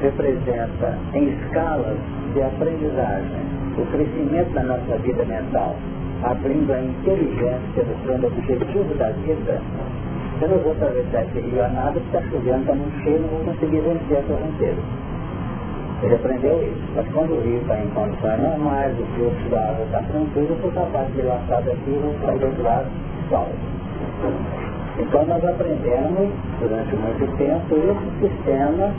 representa 0.00 0.98
em 1.14 1.28
escalas 1.28 1.96
de 2.34 2.42
aprendizagem 2.42 3.62
o 3.78 3.86
crescimento 3.86 4.52
da 4.52 4.62
nossa 4.64 4.98
vida 4.98 5.24
mental, 5.24 5.76
abrindo 6.24 6.72
a 6.72 6.80
inteligência 6.80 7.84
do 7.84 8.04
plano 8.04 8.26
objetivo 8.26 8.94
da 8.94 9.10
vida. 9.10 9.60
Eu 10.40 10.48
não 10.48 10.58
vou 10.58 10.72
atravessar 10.72 11.22
esse 11.22 11.38
rio 11.38 11.64
a 11.64 11.68
nada, 11.68 11.98
está 11.98 12.20
chovendo, 12.22 12.60
está 12.60 12.74
muito 12.74 13.02
cheio, 13.02 13.20
não 13.20 13.28
vou 13.28 13.44
conseguir 13.44 13.80
vencer 13.80 14.18
a 14.18 14.22
correnteza. 14.22 14.82
Ele 16.02 16.14
aprendeu 16.16 16.62
isso. 16.64 16.82
Mas 16.96 17.06
quando 17.12 17.30
o 17.30 17.40
rio 17.42 17.60
está 17.60 17.78
em 17.78 17.88
condições 17.90 18.42
normais, 18.42 18.92
o 18.98 19.04
fluxo 19.14 19.48
da 19.50 19.70
água 19.70 19.84
está 19.84 20.02
tranquilo, 20.02 20.48
eu 20.50 20.58
sou 20.60 20.72
capaz 20.72 21.12
de 21.14 21.22
lançar 21.22 21.62
daqui 21.62 21.82
e 21.86 22.00
vou 22.02 22.14
sair 22.26 22.38
do 22.38 22.46
outro 22.46 22.62
lado 22.62 22.86
salvo. 23.30 24.61
Então 24.98 25.24
nós 25.26 25.44
aprendemos 25.44 26.30
durante 26.60 26.94
muito 26.96 27.36
tempo 27.38 27.74
esse 27.74 28.28
sistema 28.28 28.92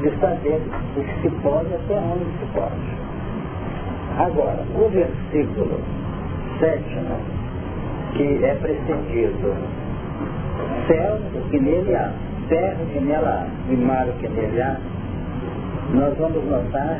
de 0.00 0.10
saber 0.18 0.60
o 0.96 1.02
que 1.02 1.22
se 1.22 1.30
pode 1.42 1.74
até 1.74 1.98
onde 1.98 2.24
se 2.38 2.46
pode. 2.52 3.00
Agora, 4.18 4.64
o 4.74 4.88
versículo 4.88 5.80
sétimo, 6.58 7.16
que 8.16 8.44
é 8.44 8.54
precedido 8.54 9.54
céu, 10.86 11.18
o 11.34 11.48
que 11.48 11.60
nele 11.60 11.94
há, 11.94 12.10
terra, 12.48 12.76
o 12.82 12.86
que 12.86 13.00
nela 13.00 13.46
há, 13.46 13.72
e 13.72 13.76
mar, 13.76 14.08
o 14.08 14.12
que 14.14 14.28
nele 14.28 14.60
há, 14.60 14.76
nós 15.94 16.16
vamos 16.18 16.44
notar 16.44 16.98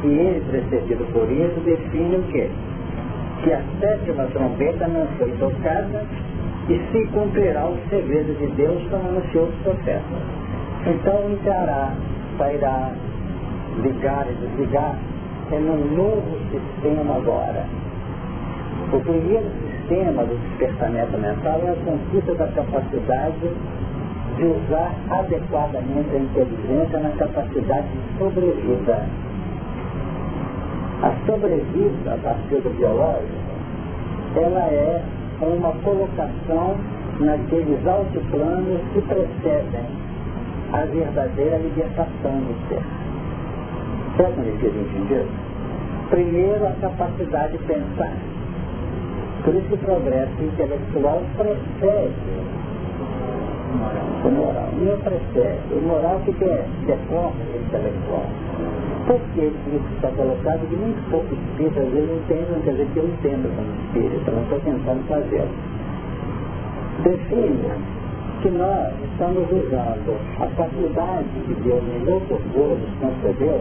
que 0.00 0.06
ele, 0.06 0.44
precedido 0.50 1.04
por 1.12 1.30
isso, 1.30 1.60
define 1.64 2.16
o 2.16 2.22
quê? 2.24 2.50
que 3.42 3.52
a 3.52 3.62
sétima 3.80 4.24
trombeta 4.26 4.86
não 4.86 5.06
foi 5.18 5.30
tocada 5.38 6.04
e 6.70 6.80
se 6.92 7.04
cumprirá 7.08 7.66
o 7.66 7.76
segredo 7.90 8.32
de 8.38 8.46
Deus 8.54 8.80
como 8.90 9.08
anunciou 9.08 9.46
os 9.46 9.54
profetas. 9.56 10.04
Então 10.86 11.32
entrará, 11.32 11.92
sairá, 12.38 12.92
ligar 13.82 14.26
e 14.30 14.34
desligar, 14.34 14.96
é 15.50 15.58
num 15.58 15.96
novo 15.96 16.38
sistema 16.52 17.16
agora. 17.16 17.66
O 18.92 19.00
primeiro 19.00 19.50
sistema 19.60 20.24
do 20.24 20.36
despertamento 20.36 21.18
mental 21.18 21.60
é 21.64 21.70
a 21.70 21.76
conquista 21.84 22.34
da 22.36 22.46
capacidade 22.46 23.50
de 24.36 24.44
usar 24.44 24.94
adequadamente 25.10 26.08
a 26.14 26.18
inteligência 26.18 27.00
na 27.00 27.10
capacidade 27.10 27.88
de 27.88 28.18
sobrevida. 28.18 29.06
A 31.02 31.12
sobrevida 31.26 32.14
a 32.14 32.18
partir 32.18 32.60
do 32.60 32.70
biológico, 32.76 33.34
ela 34.36 34.60
é 34.60 35.02
uma 35.46 35.72
colocação 35.82 36.76
naqueles 37.20 37.86
altiplanos 37.86 38.80
que 38.92 39.00
precedem 39.02 39.86
a 40.72 40.84
verdadeira 40.84 41.58
libertação 41.58 42.40
do 42.40 42.68
ser. 42.68 42.82
Certo, 44.16 44.40
me 44.40 44.52
fiz 44.58 44.74
entendido? 44.74 45.28
Primeiro, 46.10 46.66
a 46.66 46.72
capacidade 46.80 47.56
de 47.56 47.64
pensar. 47.64 48.12
Por 49.44 49.54
isso 49.54 49.66
que 49.68 49.74
o 49.74 49.78
progresso 49.78 50.42
intelectual 50.42 51.22
precede 51.36 52.59
o 53.70 54.30
moral. 54.30 54.68
Não 54.78 54.98
precede. 54.98 55.58
O 55.72 55.80
moral 55.86 56.20
que 56.24 56.44
é 56.44 56.64
deforma 56.86 57.40
o 57.40 57.60
intelectual. 57.66 58.26
Por 59.06 59.20
que 59.34 59.40
isso 59.40 59.94
está 59.96 60.08
colocado? 60.08 60.60
Que 60.68 60.76
muito 60.76 61.10
pouco 61.10 61.34
espírito 61.34 61.80
às 61.80 61.88
vezes 61.88 62.10
entende, 62.10 62.46
não 62.52 62.60
quer 62.60 62.70
dizer 62.72 62.88
que 62.92 62.96
eu 62.98 63.04
entendo 63.06 63.56
como 63.56 63.70
espírito, 63.84 64.30
não 64.30 64.42
estou 64.42 64.60
tentando 64.60 65.08
fazê-lo. 65.08 65.48
Define 67.02 68.00
que 68.42 68.50
nós 68.50 68.92
estamos 69.04 69.44
usando 69.50 70.16
a 70.40 70.46
faculdade 70.56 71.28
que 71.46 71.54
Deus 71.62 71.82
nos 71.82 72.08
otorgou, 72.08 72.78
nos 72.78 72.90
concedeu, 73.00 73.60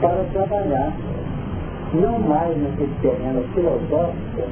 para 0.00 0.24
trabalhar 0.32 0.92
não 1.94 2.18
mais 2.18 2.56
nesse 2.56 2.90
terreno 3.00 3.44
filosófico 3.54 4.42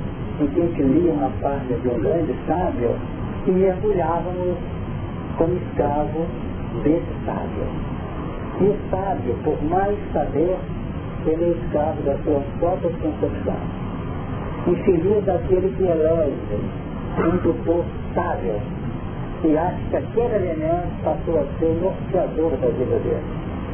em 0.41 0.47
que 0.47 0.61
a 0.61 0.65
gente 0.65 0.83
lia 0.83 1.12
uma 1.12 1.31
parte 1.41 1.75
de 1.75 1.89
um 1.89 2.01
grande 2.01 2.35
sábio 2.47 2.91
e 3.47 3.51
mergulhávamos 3.51 4.57
como 5.37 5.55
escravo 5.55 6.27
desse 6.85 7.25
sábio. 7.25 7.67
E 8.61 8.65
o 8.65 8.77
sábio, 8.91 9.35
por 9.45 9.62
mais 9.65 9.99
saber, 10.12 10.57
ele 11.27 11.45
é 11.45 11.65
escravo 11.65 12.03
da 12.03 12.17
sua 12.19 12.43
própria 12.59 12.91
concepção. 12.91 13.57
Infeliz 14.67 15.25
daquele 15.25 15.75
que 15.77 15.83
elege 15.83 16.83
um 17.19 17.65
povo 17.65 17.85
sábio 18.15 18.61
e 19.45 19.59
acha 19.59 19.77
que 19.91 19.97
aquele 19.97 20.35
elemento 20.37 21.03
passou 21.03 21.41
a 21.41 21.59
ser 21.59 21.67
o 21.67 21.81
norteador 21.83 22.51
da 22.53 22.69
vida 22.69 22.99
dele. 23.01 23.23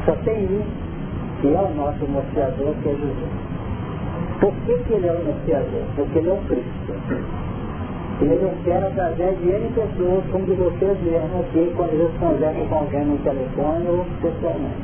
Só 0.05 0.13
tem 0.23 0.45
um 0.45 0.89
que 1.41 1.47
é 1.53 1.61
o 1.61 1.73
nosso 1.75 2.05
norteador, 2.11 2.73
que 2.81 2.89
é 2.89 2.93
Jesus. 2.93 3.49
Por 4.41 4.53
que, 4.65 4.83
que 4.83 4.93
ele 4.93 5.07
é 5.07 5.11
o 5.11 5.23
norteador? 5.23 5.83
Porque 5.95 6.19
ele 6.19 6.29
é 6.29 6.33
o 6.33 6.37
Cristo. 6.47 7.38
Ele 8.21 8.45
opera 8.45 8.87
através 8.87 9.37
de 9.39 9.47
N 9.49 9.71
pessoas, 9.73 10.23
como 10.31 10.45
de 10.45 10.53
vocês 10.53 10.97
mesmos 11.01 11.39
aqui, 11.39 11.71
quando 11.75 11.93
eles 11.93 12.11
conversam 12.19 12.67
com 12.67 12.75
alguém 12.75 13.05
no 13.05 13.17
telefone 13.19 13.87
ou 13.87 14.05
pessoalmente, 14.21 14.83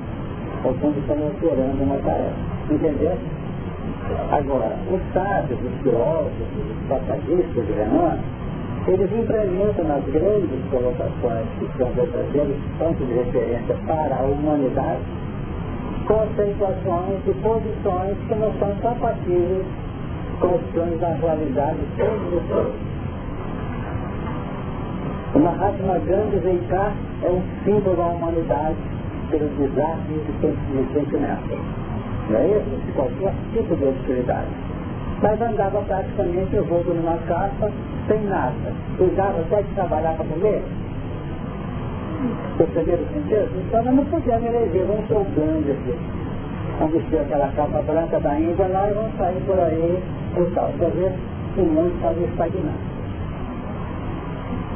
ou 0.64 0.74
quando 0.76 0.98
estão 1.00 1.18
operando 1.28 1.84
uma 1.84 1.98
tarefa. 1.98 2.36
Entendeu? 2.72 3.18
Agora, 4.32 4.78
os 4.90 5.02
sábios, 5.14 5.60
os 5.60 5.82
filósofos, 5.82 6.48
os 6.56 6.88
passagistas 6.88 7.68
de 7.68 7.74
Renan, 7.74 8.20
eles 8.88 9.12
implementam 9.12 9.86
nas 9.86 10.04
grandes 10.06 10.64
colocações 10.70 11.48
que 11.60 11.78
são 11.78 11.90
verdadeiros 11.92 12.58
pontos 12.80 13.06
de 13.08 13.14
referência 13.14 13.76
para 13.86 14.16
a 14.16 14.24
humanidade 14.24 15.02
conceituações 16.06 17.20
e 17.28 17.34
posições 17.42 18.18
que 18.28 18.36
não 18.36 18.54
são 18.60 18.76
compatíveis 18.76 19.66
com 20.40 20.56
os 20.56 20.62
planos 20.72 21.00
da 21.00 21.10
realidade 21.10 21.80
todos 21.98 22.34
os. 22.34 22.95
Uma 25.36 25.52
Mahatma 25.52 26.00
Gandhi 26.00 26.38
vem 26.38 26.58
cá 26.70 26.94
é 27.22 27.30
um 27.30 27.42
símbolo 27.66 27.98
da 27.98 28.06
humanidade 28.06 28.78
pelos 29.30 29.52
desafios 29.58 30.24
de 30.26 30.94
sentimento. 30.94 31.60
Não 32.30 32.40
é 32.40 32.48
isso? 32.48 32.86
De 32.86 32.92
qualquer 32.94 33.34
tipo 33.52 33.76
de 33.76 33.84
obscuridade. 33.84 34.48
Mas 35.22 35.42
andava 35.42 35.82
praticamente 35.82 36.56
eu 36.56 36.64
vou 36.64 36.82
numa 36.86 37.18
casa 37.28 37.70
sem 38.08 38.22
nada. 38.22 38.72
Cuidava 38.98 39.42
até 39.42 39.62
de 39.62 39.76
trabalhar 39.76 40.14
para 40.14 40.26
comer 40.26 40.64
Perceberam 42.58 43.04
o 43.04 43.08
sentido? 43.08 43.62
Então 43.68 43.84
nós 43.84 43.94
não 43.94 44.06
podemos 44.06 44.44
eleger 44.46 44.90
um 44.90 45.08
show 45.08 45.28
grande 45.36 45.72
aqui. 45.72 46.00
Vamos 46.80 46.94
vestir 46.94 47.20
aquela 47.20 47.50
capa 47.50 47.82
branca 47.82 48.22
da 48.22 48.40
Índia 48.40 48.68
lá 48.68 48.90
e 48.90 48.94
vamos 48.94 49.18
sair 49.18 49.42
por 49.46 49.60
aí 49.60 50.02
por 50.34 50.50
tal. 50.52 50.70
Ver? 50.80 51.12
O 51.58 51.62
mundo 51.62 51.94
está 51.96 52.14
estagnado. 52.14 52.95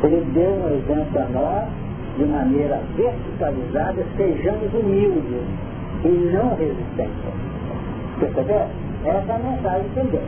Ele 0.03 0.25
deu 0.33 0.49
um 0.49 0.67
exemplo 0.77 1.19
a 1.19 1.25
nós 1.29 1.69
de 2.17 2.25
maneira 2.25 2.81
verticalizada, 2.95 4.03
sejamos 4.17 4.73
humildes 4.73 5.43
e 6.03 6.07
não 6.33 6.55
resistentes. 6.55 7.33
Percebeu? 8.19 8.67
Essa 9.05 9.31
é 9.31 9.35
a 9.35 9.39
mensagem 9.39 9.89
também. 9.95 10.21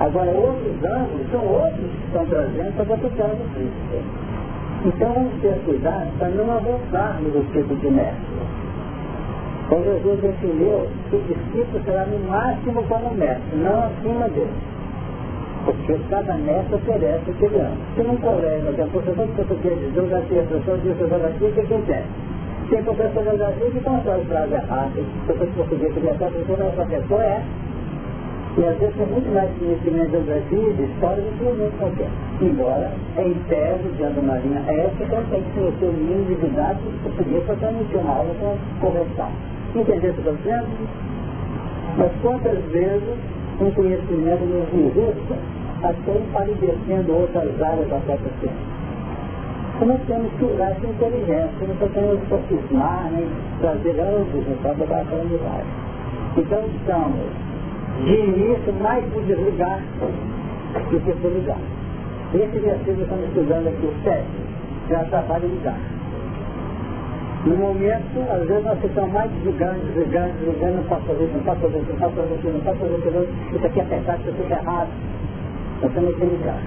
Agora, 0.00 0.30
outros 0.30 0.84
ângulos 0.84 1.30
são 1.30 1.44
outros 1.44 1.90
que 1.90 2.06
estão 2.06 2.26
trazendo 2.26 2.76
para 2.76 2.94
a 2.94 2.98
tutela 2.98 3.36
Cristo. 3.54 4.28
Então 4.84 5.12
vamos 5.12 5.40
ter 5.40 5.58
cuidado 5.64 6.18
para 6.18 6.28
não 6.28 6.56
avançarmos 6.56 7.34
o 7.34 7.42
tipo 7.52 7.74
de 7.74 7.90
mestre. 7.90 8.38
Então 9.66 9.82
Jesus 9.82 10.20
definiu 10.20 10.86
que 11.10 11.16
o 11.16 11.22
discípulo 11.22 11.84
será 11.84 12.06
no 12.06 12.18
máximo 12.28 12.82
como 12.84 13.14
mestre, 13.14 13.56
não 13.56 13.82
acima 13.86 14.28
dele. 14.28 14.67
Porque 15.64 15.98
cada 16.10 16.34
mestre 16.34 16.74
oferece 16.74 17.30
o 17.30 17.34
que 17.34 17.44
ele 17.44 17.60
ama. 17.60 17.76
Se 17.94 18.02
não 18.02 18.16
colega, 18.16 18.72
que 18.72 18.82
a 18.82 18.86
professor 18.86 19.26
de 19.26 19.32
português 19.32 19.78
de 19.78 19.90
geografia, 19.92 20.42
professor 20.42 20.78
de 20.78 20.94
geografia, 20.94 21.48
o 21.48 21.52
que 21.52 21.60
ele 21.60 21.84
quer? 21.86 22.04
Tem 22.70 22.82
professor 22.82 23.22
de 23.22 23.28
geografia 23.28 23.70
que 23.70 23.80
constrói 23.80 24.24
frase 24.24 24.54
errada. 24.54 25.00
Professor 25.26 25.46
de 25.46 25.52
português 25.52 25.94
que 25.94 26.00
quer 26.00 26.14
professor, 26.14 26.60
essa 26.60 26.84
pessoa 26.86 27.22
é 27.22 27.42
e 28.58 28.64
às 28.64 28.76
vezes 28.78 28.96
tem 28.96 29.06
muito 29.06 29.32
mais 29.32 29.48
conhecimento 29.56 30.06
de 30.06 30.10
geografia 30.10 30.58
e 30.58 30.72
de 30.74 30.82
história 30.82 31.22
do 31.22 31.38
que 31.38 31.44
o 31.44 31.54
mundo 31.54 31.78
qualquer. 31.78 32.10
Embora, 32.42 32.90
em 33.16 33.34
tese, 33.46 33.88
diante 33.96 34.14
de 34.14 34.20
uma 34.20 34.36
linha 34.38 34.64
ética, 34.66 35.22
tem 35.30 35.42
que 35.42 35.50
conhecer 35.52 35.84
o 35.84 35.92
mínimo 35.92 36.24
de 36.24 36.34
didático 36.34 36.90
que 36.90 37.10
podia 37.10 37.40
para 37.42 37.54
transmitir 37.54 38.00
uma 38.00 38.14
aula 38.16 38.34
com 38.40 38.58
correção. 38.80 39.30
Entendeu 39.76 39.96
o 39.96 40.00
que 40.00 40.06
eu 40.06 40.10
estou 40.10 40.34
dizendo? 40.34 40.66
Mas 41.98 42.10
quantas 42.20 42.58
vezes 42.72 43.16
um 43.60 43.70
conhecimento 43.70 44.44
nos 44.44 44.72
irrita 44.72 45.36
até 45.82 46.18
empalidecendo 46.18 47.12
outras 47.12 47.62
áreas 47.62 47.88
da 47.88 47.98
própria 47.98 48.30
ciência? 48.40 48.78
Então 49.76 49.88
nós 49.88 50.00
temos 50.08 50.32
que 50.32 50.44
usar 50.44 50.70
essa 50.70 50.86
inteligência, 50.86 51.66
não 51.68 51.76
podemos 51.76 52.18
sofismar, 52.28 53.10
nem 53.12 53.26
trazer 53.60 54.00
ambos 54.00 54.46
no 54.46 54.56
campo 54.62 54.86
da 54.86 55.00
aprendizagem. 55.00 55.72
Então 56.36 56.64
estamos 56.74 57.48
de 58.04 58.14
início 58.14 58.72
mais 58.82 59.04
por 59.12 59.22
desligar 59.22 59.80
do 60.90 61.00
que 61.00 61.12
por 61.12 61.32
ligar. 61.32 61.58
Esse 62.34 62.58
versículo 62.58 63.02
estamos 63.02 63.24
estudando 63.28 63.68
aqui, 63.68 63.86
o 63.86 63.94
7, 64.04 64.24
já 64.90 65.04
trabalha 65.04 65.46
ligar. 65.46 65.97
No 67.48 67.56
momento, 67.56 68.30
às 68.30 68.46
vezes 68.46 68.62
nós 68.62 68.78
ficamos 68.78 69.10
mais 69.10 69.30
desligando, 69.30 69.80
desligando, 69.86 70.32
desligando, 70.34 70.76
não 70.76 70.84
posso 70.84 71.02
fazer 71.06 71.30
não 71.32 71.40
posso 71.40 71.60
fazer 71.60 71.78
não 71.78 71.96
posso 71.96 72.14
fazer 72.14 72.34
isso, 72.34 72.48
não 72.48 72.60
posso 72.60 72.78
fazer 72.78 73.28
isso, 73.54 73.66
aqui 73.66 73.80
é 73.80 73.84
pecado, 73.84 74.20
isso 74.20 74.42
aqui 74.42 74.52
é 74.52 74.56
errado. 74.56 74.88
Nós 75.80 75.92
temos 75.94 76.14
que 76.16 76.24
ligar. 76.26 76.60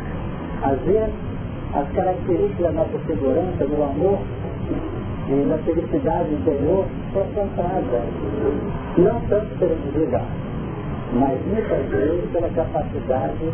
Às 0.63 0.80
vezes, 0.82 1.13
as 1.76 1.91
características 1.91 2.65
da 2.65 2.72
nossa 2.72 2.98
segurança, 3.06 3.65
do 3.67 3.84
amor 3.84 4.20
e 5.30 5.50
da 5.50 5.58
felicidade 5.60 6.34
interior 6.34 6.86
são 7.13 7.26
contadas. 7.36 8.02
Não 8.98 9.22
tanto 9.30 9.60
pelo 9.60 9.76
desligar 9.86 10.26
mas 11.13 11.38
muitas 11.46 11.86
vezes 11.89 12.32
pela 12.32 12.50
capacidade 12.50 13.54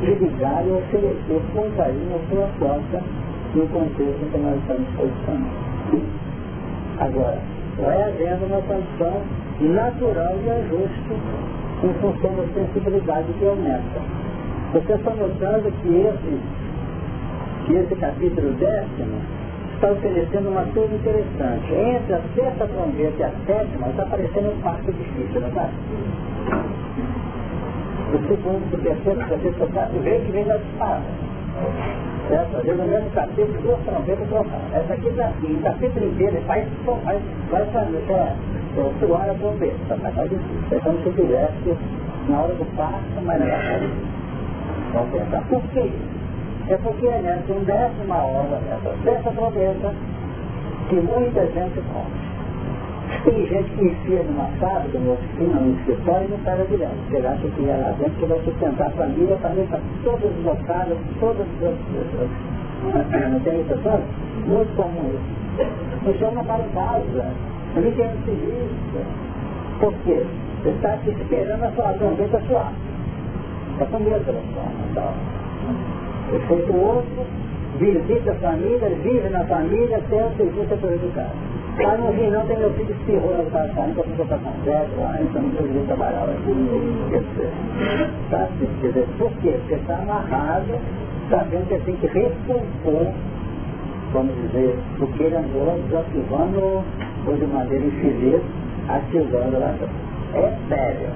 de 0.00 0.14
ligar 0.14 0.66
e 0.66 0.72
oferecer 0.72 1.40
com 1.54 1.70
carinho 1.76 2.16
a 2.16 2.28
sua 2.28 2.48
força 2.58 3.04
no 3.54 3.66
contexto 3.68 4.30
que 4.30 4.38
nós 4.38 4.58
estamos 4.58 4.88
posicionando. 4.96 6.25
Agora, 6.98 7.38
vai 7.78 8.02
havendo 8.02 8.46
uma 8.46 8.62
condição 8.62 9.20
natural 9.60 10.34
e 10.44 10.50
ajuste 10.50 11.12
em 11.84 11.92
função 12.00 12.34
da 12.34 12.44
sensibilidade 12.54 13.32
que 13.38 13.46
aumenta. 13.46 14.00
Você 14.72 14.92
está 14.94 15.10
notando 15.10 15.70
que 15.82 15.88
esse, 15.88 16.40
que 17.66 17.74
esse 17.74 17.94
capítulo 17.96 18.52
décimo 18.54 19.20
está 19.74 19.90
oferecendo 19.90 20.48
uma 20.48 20.64
coisa 20.72 20.94
interessante. 20.94 21.72
Entre 21.72 22.14
a 22.14 22.20
sexta 22.34 22.66
trombeta 22.66 23.16
e 23.18 23.22
a 23.24 23.30
sétima 23.46 23.88
está 23.88 24.02
aparecendo 24.02 24.52
um 24.52 24.60
quarto 24.62 24.92
difícil, 24.92 25.40
não 25.40 25.48
está? 25.48 25.70
O 28.08 28.18
segundo, 28.26 28.74
o 28.74 28.78
terceiro, 28.78 29.20
o 29.20 29.24
terceiro, 29.28 29.64
o 29.64 29.72
quarto, 29.72 30.00
vê 30.00 30.18
que 30.20 30.32
vem 30.32 30.44
da 30.44 30.56
espada. 30.56 31.02
Às 32.26 32.64
vezes 32.64 32.80
o 32.80 32.88
mesmo 32.88 33.10
capítulo, 33.10 33.62
duas 33.62 33.78
trombetas 33.84 34.28
trocadas. 34.28 34.74
Essa 34.74 34.94
aqui 34.94 35.08
está 35.08 35.26
assim, 35.26 35.56
o 35.56 35.62
capítulo 35.62 36.06
inteiro, 36.06 36.40
vai, 36.46 36.66
vai, 37.04 37.20
vai 37.50 37.66
fazer, 37.66 38.04
é, 38.10 38.34
soar 38.98 39.30
a 39.30 39.34
trombeta. 39.34 39.94
É 40.72 40.78
como 40.80 40.98
se 41.04 41.10
tivesse 41.12 41.76
na 42.28 42.40
hora 42.40 42.54
do 42.54 42.76
passo, 42.76 43.22
mas 43.24 43.38
na 43.38 43.46
hora 43.46 44.16
Vamos 44.92 45.10
pensar, 45.10 45.42
por 45.48 45.62
quê? 45.72 45.92
É 46.68 46.76
porque 46.78 47.06
é 47.06 47.20
nessa 47.22 47.52
undécima 47.52 48.16
hora 48.16 48.60
dessa 48.60 48.96
sexta 49.04 49.30
trombeta 49.30 49.94
que 50.88 50.96
muita 50.96 51.46
gente 51.46 51.80
come. 51.92 52.25
Tem 53.24 53.46
gente 53.46 53.70
que 53.70 53.84
enfia 53.84 54.22
numa 54.24 54.46
fábrica, 54.58 54.98
numa 54.98 55.14
oficina, 55.14 55.60
num 55.60 55.74
escritório 55.78 56.26
e 56.26 56.30
não 56.30 56.38
sai 56.44 56.66
direto. 56.66 56.94
Você 57.08 57.26
acha 57.26 57.48
que 57.48 57.68
é 57.68 57.76
lá 57.76 57.90
dentro 57.98 58.14
que 58.14 58.26
vai 58.26 58.40
sustentar 58.40 58.86
a 58.88 58.90
família, 58.90 59.36
para 59.36 59.50
para 59.50 59.80
todas 60.04 60.24
as 60.24 60.44
locadas, 60.44 60.98
todas 61.20 61.40
as 61.40 61.58
pessoas. 61.58 62.30
Não 63.30 63.40
tem 63.40 63.60
isso, 63.60 63.78
sabe? 63.82 64.02
Muito 64.46 64.76
comum 64.76 65.10
isso. 65.14 65.46
Você 66.04 66.18
chama 66.18 66.44
para 66.44 66.64
casa, 66.74 67.30
ninguém 67.74 67.92
quer 67.92 68.14
serviço. 68.24 69.06
Por 69.80 69.92
quê? 70.04 70.22
Você 70.62 70.70
está 70.70 70.98
esperando 71.06 71.64
a 71.64 71.70
sua 71.72 71.92
trombeta 71.94 72.42
soar. 72.48 72.72
É 73.80 73.84
com 73.84 73.98
medo 73.98 74.24
da 74.24 74.32
sua 74.94 75.14
Efeito 76.34 76.76
outro, 76.76 77.26
visita 77.78 78.32
a 78.32 78.34
família, 78.36 78.88
vive 79.02 79.28
na 79.28 79.44
família, 79.44 79.98
até 79.98 80.24
o 80.24 80.36
serviço 80.36 80.74
é 80.74 80.76
prejudicado. 80.76 81.65
Ah, 81.78 81.96
não 81.98 82.10
vi 82.12 82.30
não, 82.30 82.46
tem 82.46 82.56
meu 82.58 82.72
filho 82.72 82.90
espirrou 82.90 83.36
no 83.36 83.50
passado, 83.50 83.90
então 83.90 84.04
eu 84.04 84.10
estou 84.12 84.26
com 84.26 84.64
certo 84.64 84.98
lá, 84.98 85.18
então 85.20 85.42
não 85.42 85.50
podia 85.50 85.82
trabalhar 85.82 86.24
lá. 86.24 86.34
Tá? 88.30 88.48
Quer 88.80 88.86
dizer, 88.88 89.06
por 89.18 89.30
quê? 89.42 89.58
Porque 89.60 89.74
está 89.74 89.98
amarrado, 89.98 90.80
sabendo 91.28 91.68
que 91.68 91.78
tem 91.84 91.96
que 91.96 92.06
recompor, 92.06 93.12
vamos 94.12 94.34
dizer, 94.36 94.78
porque 94.98 95.22
ele 95.22 95.36
andou 95.36 95.78
desativando 95.86 96.82
ou 97.26 97.36
de 97.36 97.46
maneira 97.46 97.84
infeliz, 97.84 98.40
ativando 98.88 99.58
lá. 99.58 99.74
É 100.34 100.52
sério. 100.68 101.10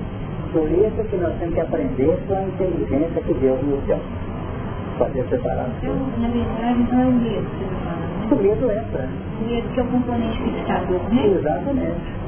Por 0.53 0.69
isso 0.69 1.09
que 1.09 1.17
nós 1.17 1.33
temos 1.39 1.55
que 1.55 1.61
aprender 1.61 2.19
com 2.27 2.35
a 2.35 2.43
inteligência 2.43 3.23
que 3.23 3.35
Deus 3.35 3.63
nos 3.63 3.83
deu. 3.85 3.99
Fazer 4.99 5.25
separação. 5.31 5.73
Então, 5.83 5.97
na 6.19 6.29
verdade, 6.29 6.93
não 6.93 7.01
é 7.01 7.07
o 7.07 7.13
medo 8.37 8.37
O 8.37 8.43
medo 8.43 8.71
entra. 8.71 9.09
O 9.41 9.45
medo 9.47 9.69
que 9.75 9.81
é 9.81 9.83
o 9.83 9.87
componente 9.87 10.43
fixador, 10.43 11.01
né? 11.11 11.27
Exatamente. 11.27 12.21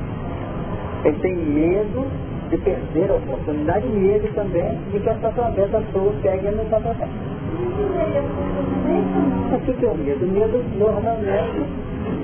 Ele 1.04 1.18
tem 1.18 1.36
medo 1.36 2.06
de 2.50 2.58
perder 2.58 3.10
a 3.10 3.14
oportunidade 3.14 3.86
e 3.86 3.90
medo 3.90 4.34
também 4.34 4.78
de 4.92 5.00
que 5.00 5.08
essa 5.08 5.30
travessa 5.30 5.82
sua 5.92 6.12
pegue 6.22 6.50
no 6.50 6.64
papel. 6.66 6.94
O 9.52 9.60
que 9.60 9.84
é 9.84 9.88
o 9.88 9.94
medo? 9.96 10.24
O 10.24 10.28
medo 10.28 10.64
normalmente 10.78 11.66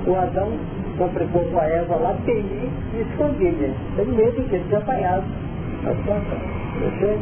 o 0.06 0.14
Adão 0.14 0.52
complicou 0.96 1.44
com 1.44 1.58
a 1.60 1.64
Eva 1.64 1.96
lá, 1.96 2.16
teria 2.24 2.42
e 2.44 3.00
escondia. 3.00 3.74
Tem 3.96 4.06
medo 4.06 4.42
de 4.48 4.68
ser 4.68 4.76
apanhado. 4.76 5.24
Você? 6.80 7.18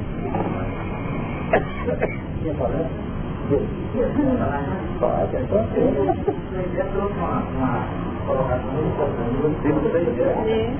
Quer 2.42 2.54
falar? 2.54 3.05
Pode, 4.98 5.36
então. 5.36 5.64
Eu 6.74 6.86
trouxe 6.92 7.14
uma, 7.14 7.38
uma 7.38 7.86
colocação 8.26 8.72
muito 8.72 8.88
importante 8.88 9.36
no 9.40 9.54
tempo 9.62 9.88
da 9.88 10.00
ideia. 10.00 10.72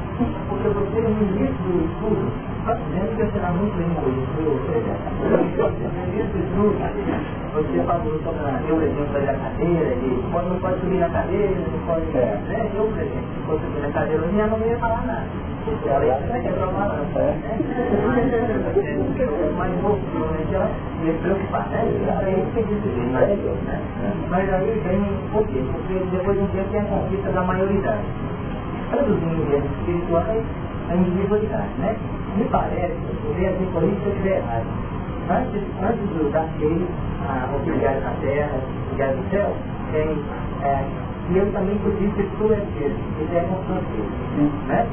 Porque 0.14 0.68
você, 0.68 1.00
no 1.00 1.10
início 1.10 1.58
do 1.66 1.84
estudo, 1.84 2.30
dentro 2.94 3.16
que 3.16 3.32
será 3.32 3.50
muito 3.50 3.74
bem 3.76 3.90
hoje, 3.98 4.22
no 4.30 6.02
início 6.06 6.30
do 6.30 6.38
estudo, 6.38 6.78
você 7.54 7.82
falou 7.82 8.20
sobre 8.22 8.46
a, 8.46 8.58
deu 8.66 8.76
o 8.76 8.82
exemplo 8.82 9.12
da 9.12 9.34
cadeira, 9.34 9.94
e 9.94 10.24
pode, 10.30 10.48
não 10.48 10.58
pode 10.60 10.80
subir 10.80 10.98
na 10.98 11.08
cadeira, 11.08 11.50
não 11.50 11.86
pode. 11.86 12.16
É. 12.16 12.38
Né? 12.46 12.70
Eu, 12.76 12.84
por 12.84 12.98
exemplo, 12.98 13.26
se 13.34 13.40
fosse 13.46 13.64
subir 13.64 13.80
na 13.80 13.92
cadeira, 13.92 14.22
eu 14.22 14.48
não 14.50 14.66
ia 14.66 14.78
falar 14.78 15.06
nada. 15.06 15.26
Ela 15.86 16.04
ia 16.04 16.18
né, 16.18 16.40
quebrar 16.42 16.68
uma 16.68 16.84
lança. 16.84 17.34
Mas 19.56 19.72
um 19.72 19.98
provavelmente 20.12 20.54
ela 20.54 20.70
ia 21.04 21.12
preocupar, 21.14 21.68
né? 21.70 21.80
Aí 22.20 22.46
que 22.54 22.62
disse 22.62 22.88
né? 23.00 23.80
Mas 24.28 24.52
aí 24.52 24.82
vem 24.84 25.00
por 25.32 25.46
quê? 25.48 25.64
Porque 25.72 25.94
depois 26.10 26.36
de 26.36 26.44
um 26.44 26.48
tempo 26.48 26.70
tem 26.70 26.80
a 26.80 26.84
conquista 26.84 27.30
da 27.30 27.42
maioridade. 27.42 28.04
Traduzindo 28.94 29.42
em 29.42 29.46
termos 29.50 29.70
espirituais, 29.78 30.44
a 30.88 30.94
individualidade, 30.94 31.68
né? 31.78 31.96
Me 32.36 32.44
parece, 32.44 32.94
eu 33.26 33.34
vejo 33.34 33.50
assim, 33.50 33.66
por 33.72 33.82
isso 33.82 34.00
que 34.02 34.28
eu 34.28 34.36
errado. 34.36 34.66
Antes, 35.30 35.62
antes 35.82 36.08
do 36.14 36.30
dar 36.30 36.46
feio, 36.58 36.86
o 36.86 37.64
que 37.64 37.70
ligar 37.70 38.00
na 38.00 38.10
terra, 38.20 38.60
ligar 38.92 39.14
no 39.16 39.30
céu, 39.30 39.52
tem 39.90 40.16
é, 40.62 40.84
e 41.30 41.38
eu 41.38 41.50
também 41.52 41.76
podia 41.78 42.08
que 42.10 42.22
tu 42.36 42.52
é 42.52 42.60
Deus, 42.78 42.92
ele 43.18 43.36
é 43.36 43.40
constante. 43.42 43.98
Né? 44.68 44.86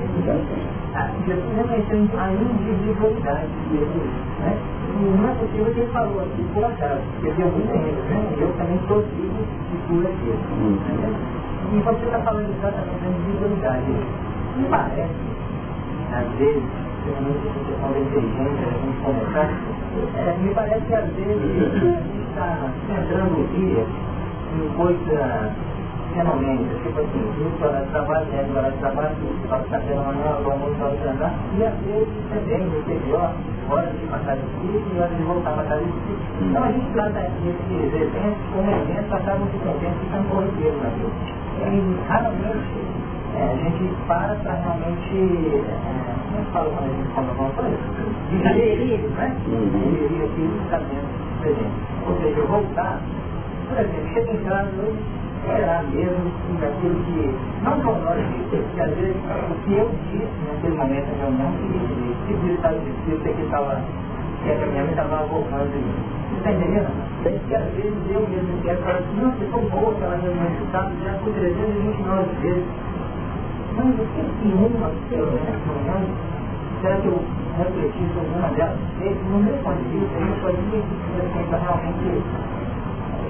Ah, 0.96 1.12
Jesus 1.28 1.44
reconheceu 1.58 2.08
a 2.18 2.32
individualidade 2.32 3.48
de 3.70 3.78
Jesus. 3.78 4.10
Né? 4.40 4.58
E 4.90 5.22
não 5.22 5.30
é 5.30 5.34
possível 5.36 5.74
que 5.74 5.80
ele 5.82 5.92
falou 5.92 6.22
aqui 6.22 6.44
por 6.54 6.64
acaso, 6.64 7.02
porque 7.14 7.32
deu 7.32 7.52
muito 7.52 7.72
tempo, 7.72 8.02
né? 8.10 8.34
Eu 8.40 8.54
também 8.58 8.80
sou 8.88 9.04
filho 9.04 9.46
de 9.70 9.78
tu 9.88 10.08
é 10.08 10.12
Deus. 10.26 11.51
Né? 11.72 11.78
E 11.78 11.80
você 11.82 12.06
está 12.06 12.20
falando 12.20 12.50
exatamente 12.50 13.00
da 13.02 13.10
individualidade. 13.10 13.92
Me 14.58 14.66
parece, 14.70 15.08
às 16.12 16.28
vezes, 16.38 16.64
principalmente 17.04 17.48
a 17.48 17.64
questão 17.64 17.92
da 17.92 18.00
inteligência, 18.00 18.68
a 18.68 18.78
gente 18.78 18.98
começar, 19.04 19.50
é, 20.18 20.38
me 20.38 20.54
parece 20.54 20.86
que 20.86 20.94
às 20.94 21.10
vezes 21.16 22.06
está 22.30 22.70
centrando 22.88 23.40
o 23.40 23.48
dia 23.56 23.86
em 24.54 24.68
coisas 24.76 25.52
fenômenos, 26.14 26.68
tipo 26.84 27.00
assim, 27.00 27.24
isso 27.40 27.66
hora 27.66 27.86
de 27.86 27.92
trabalho, 27.92 28.26
dez 28.32 28.56
horas 28.56 28.74
de 28.74 28.80
trabalho, 28.80 29.16
hora 29.50 29.64
de 29.64 29.70
café 29.70 29.94
da 29.94 30.02
manhã, 30.02 30.26
hora 30.28 30.44
do 30.44 30.52
almoço, 30.52 30.84
hora 30.84 30.98
de 30.98 31.04
jantar, 31.04 31.34
e 31.58 31.64
às 31.64 31.74
vezes 31.88 32.10
também, 32.30 32.60
no 32.68 32.80
exterior, 32.80 33.32
hora 33.70 33.88
de 33.88 34.06
passar 34.08 34.36
de 34.36 34.46
sítio 34.60 34.84
e 34.94 35.00
hora 35.00 35.16
de 35.16 35.24
voltar 35.24 35.52
para 35.52 35.64
casa 35.64 35.84
de 35.86 35.92
sítio. 35.92 36.18
Então 36.42 36.64
a 36.64 36.72
gente 36.72 36.92
trata 36.92 37.20
esses 37.20 37.94
eventos 37.96 38.44
como 38.54 38.72
eventos 38.72 39.14
acabam 39.14 39.48
se 39.52 39.58
contendo 39.60 39.96
que 40.02 40.12
são 40.12 40.24
corriqueiros 40.26 40.84
na 40.84 40.90
vida. 40.90 41.41
E 41.62 42.08
raramente 42.10 43.02
é, 43.36 43.44
a 43.44 43.56
gente 43.56 43.96
para 44.08 44.36
para 44.36 44.54
realmente, 44.54 45.16
é, 45.16 46.16
como 46.28 46.40
é 46.40 46.44
que 46.44 46.52
fala 46.52 46.70
quando 46.72 46.90
a 46.90 46.96
gente 46.96 47.14
fala 47.14 47.30
alguma 47.30 47.50
coisa? 47.52 47.78
Digerir, 48.30 49.00
né? 49.16 49.36
Digerir 49.46 50.24
aquilo 50.24 50.58
que 50.58 50.64
está 50.66 50.78
dentro 50.80 51.22
presente. 51.40 51.72
Ou 52.08 52.18
seja, 52.18 52.42
voltar, 52.42 53.00
por 53.70 53.78
exemplo, 53.80 54.14
chega 54.14 54.32
em 54.32 54.44
casa 54.44 54.72
hoje, 54.82 55.00
será 55.46 55.84
mesmo 55.84 56.32
daquilo 56.60 56.96
que, 57.06 57.36
não 57.64 57.82
só 57.82 57.94
nós 57.94 58.22
que 58.50 58.82
às 58.82 58.94
vezes 58.96 59.16
o 59.16 59.56
que 59.64 59.74
eu 59.74 59.92
disse 60.12 60.28
naquele 60.48 60.76
momento 60.76 61.06
da 61.06 61.24
reunião, 61.24 61.52
que 61.52 62.28
se 62.28 62.34
disse 62.34 62.54
estava 62.54 62.80
difícil, 62.80 63.34
que 63.34 63.42
estava, 63.42 63.82
que 64.42 64.52
a 64.52 64.68
minha 64.68 64.84
mãe 64.84 64.92
estava 64.92 65.26
voltando 65.26 65.72
de 65.72 65.78
mim. 65.78 65.94
Você 66.32 66.38
está 66.38 66.52
entendendo? 66.52 66.90
Que 67.22 67.56
às 67.56 67.66
vezes 67.76 68.02
eu 68.10 68.22
mesmo 68.28 68.62
quero 68.64 68.82
falar 68.82 68.98
assim, 68.98 69.22
não, 69.22 69.32
se 69.34 69.46
boa 69.70 69.92
aquela 69.92 70.16
reunião 70.18 70.50
de 70.50 70.64
estado, 70.64 70.92
já 71.04 71.14
por 71.20 71.34
329 71.34 72.26
vezes. 72.42 72.66
Mas 73.78 73.88
o 73.88 74.06
que 74.12 74.22
que 74.42 74.48
uma 74.52 74.90
reunião, 75.10 76.02
será 76.82 76.96
que 76.98 77.08
eu 77.08 77.18
refleti 77.58 78.04
sobre 78.14 78.32
uma 78.38 78.50
delas? 78.50 78.80
No 79.30 79.38
meu 79.40 79.56
ponto 79.64 79.78
de 79.78 79.90
vista, 79.96 80.18
eu 80.18 80.36
pode 80.42 80.58
dizer 80.58 80.82
que 80.82 81.42
realmente 81.58 82.06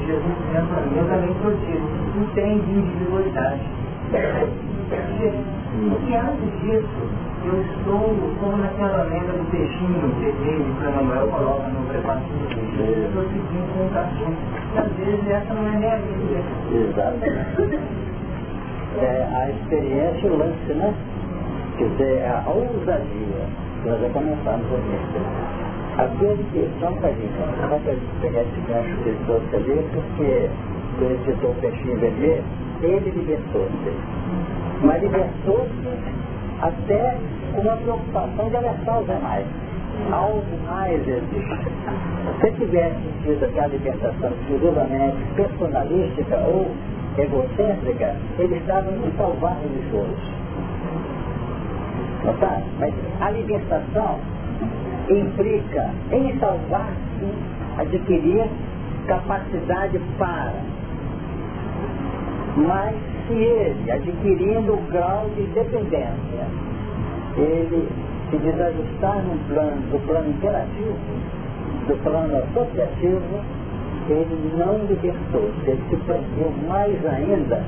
Jesus 0.01 0.33
dizendo 0.47 0.67
para 0.71 0.81
mim, 0.81 0.97
eu 0.97 1.05
também 1.05 1.33
protigo, 1.35 1.85
não 2.15 2.25
tem 2.33 2.57
individualidade. 2.57 3.61
Porque 5.89 6.15
antes 6.15 6.51
disso, 6.61 7.01
eu 7.43 7.61
estou 7.61 8.15
como 8.39 8.57
naquela 8.57 9.03
lenda 9.03 9.33
do 9.33 9.49
peixinho, 9.49 10.13
vermelho, 10.19 10.75
que 10.75 10.85
o 10.85 10.89
Emanuel 10.89 11.27
coloca 11.27 11.67
no 11.69 11.87
peixe. 11.89 12.07
Eu 12.77 13.07
estou 13.07 13.23
seguindo 13.23 13.81
um 13.81 13.89
cachorro. 13.89 14.35
E 14.73 14.77
às 14.77 14.91
vezes 14.93 15.27
essa 15.27 15.53
não 15.53 15.67
é 15.67 15.75
nem 15.77 15.91
a 15.91 15.95
vida. 15.97 16.43
Exatamente. 16.71 17.79
É, 18.99 19.27
a 19.33 19.49
experiência, 19.49 20.31
o 20.31 20.37
lance, 20.37 20.73
né? 20.73 20.93
Quer 21.77 21.89
dizer, 21.89 22.25
a 22.25 22.49
ousadia. 22.49 23.45
Nós 23.85 24.01
já 24.01 24.09
começamos 24.09 24.67
por 24.67 24.79
isso. 24.79 25.61
A 25.97 26.07
só 26.79 26.91
para 26.91 27.09
a 27.09 27.11
gente, 27.11 27.33
só 27.59 27.67
para 27.67 27.95
pegar 28.21 28.41
esse 28.41 28.61
gancho 28.67 28.95
que 29.03 29.09
ele 29.09 29.19
trouxe 29.25 29.55
ali, 29.55 29.85
porque 29.93 30.49
ele 31.01 31.19
citou 31.25 31.51
o 31.51 31.55
peixinho 31.55 31.97
vermelho, 31.97 32.43
ele 32.81 33.09
libertou-se. 33.11 33.91
Mas 34.83 35.01
libertou-se 35.01 36.20
até 36.61 37.17
com 37.53 37.61
uma 37.61 37.75
preocupação 37.77 38.49
de 38.49 38.55
alertar 38.55 38.99
os 38.99 39.07
demais. 39.07 39.45
Algo 40.11 40.43
mais 40.65 41.07
existe. 41.07 41.71
Se 42.39 42.51
tivesse 42.51 42.95
tido 43.23 43.43
aquela 43.43 43.67
libertação 43.67 44.31
exclusivamente 44.31 45.17
personalística 45.35 46.37
ou 46.37 46.71
egocêntrica, 47.17 48.15
ele 48.39 48.55
estava 48.55 48.89
no 48.89 49.11
salvar 49.17 49.57
religioso. 49.61 50.41
Notaram? 52.23 52.63
Mas 52.79 52.93
a 53.19 53.29
libertação 53.31 54.19
implica 55.09 55.89
em 56.11 56.39
salvar-se, 56.39 57.33
adquirir 57.77 58.47
capacidade 59.07 59.99
para. 60.17 60.53
Mas 62.55 62.95
se 63.31 63.37
ele, 63.37 63.91
adquirindo 63.91 64.73
o 64.73 64.81
grau 64.91 65.25
de 65.35 65.43
dependência, 65.53 66.47
ele 67.37 67.87
se 68.29 68.37
desajustar 68.37 69.23
no 69.23 69.37
plano, 69.47 69.81
do 69.89 70.05
plano 70.05 70.29
interativo, 70.29 70.97
do 71.87 72.03
plano 72.03 72.37
associativo, 72.37 73.41
ele 74.09 74.53
não 74.57 74.85
libertou, 74.85 75.49
ele 75.65 75.81
se 75.89 75.95
prendeu 75.97 76.51
mais 76.67 77.05
ainda, 77.05 77.63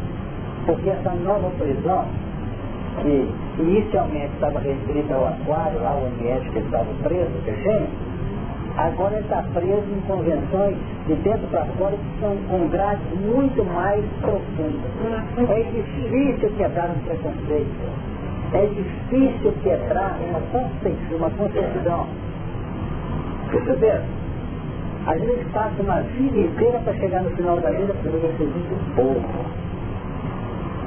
porque 0.65 0.89
essa 0.89 1.11
nova 1.11 1.49
prisão, 1.51 2.05
que 3.01 3.29
inicialmente 3.59 4.33
estava 4.33 4.59
restrita 4.59 5.13
ao 5.13 5.27
aquário, 5.27 5.81
lá 5.81 5.95
o 5.95 6.07
ambiente 6.07 6.49
que 6.49 6.59
estava 6.59 6.87
preso, 7.03 7.31
fechando, 7.45 7.87
agora 8.77 9.15
ele 9.15 9.23
está 9.23 9.43
preso 9.53 9.83
em 9.89 10.01
convenções 10.07 10.77
de 11.07 11.15
dentro 11.15 11.47
para 11.47 11.65
fora 11.77 11.97
são 12.21 12.37
com 12.49 12.67
grades 12.69 13.05
muito 13.19 13.63
mais 13.65 14.03
profundas. 14.21 14.89
É 15.49 15.63
difícil 15.63 16.49
quebrar 16.57 16.89
um 16.89 16.99
preconceito. 17.05 18.03
É 18.53 18.65
difícil 18.67 19.51
quebrar 19.63 20.17
uma 20.29 20.39
concepção, 20.51 21.17
uma 21.17 21.29
concepção. 21.31 22.07
Perceberam? 23.51 24.03
A 25.05 25.17
gente 25.17 25.45
passa 25.51 25.81
uma 25.81 25.99
vida 26.01 26.39
inteira 26.39 26.79
para 26.79 26.93
chegar 26.93 27.23
no 27.23 27.31
final 27.31 27.59
da 27.59 27.71
vida 27.71 27.93
para 27.93 28.11
eu 28.11 28.33
ser 28.37 28.45
muito 28.45 28.95
pouco. 28.95 29.63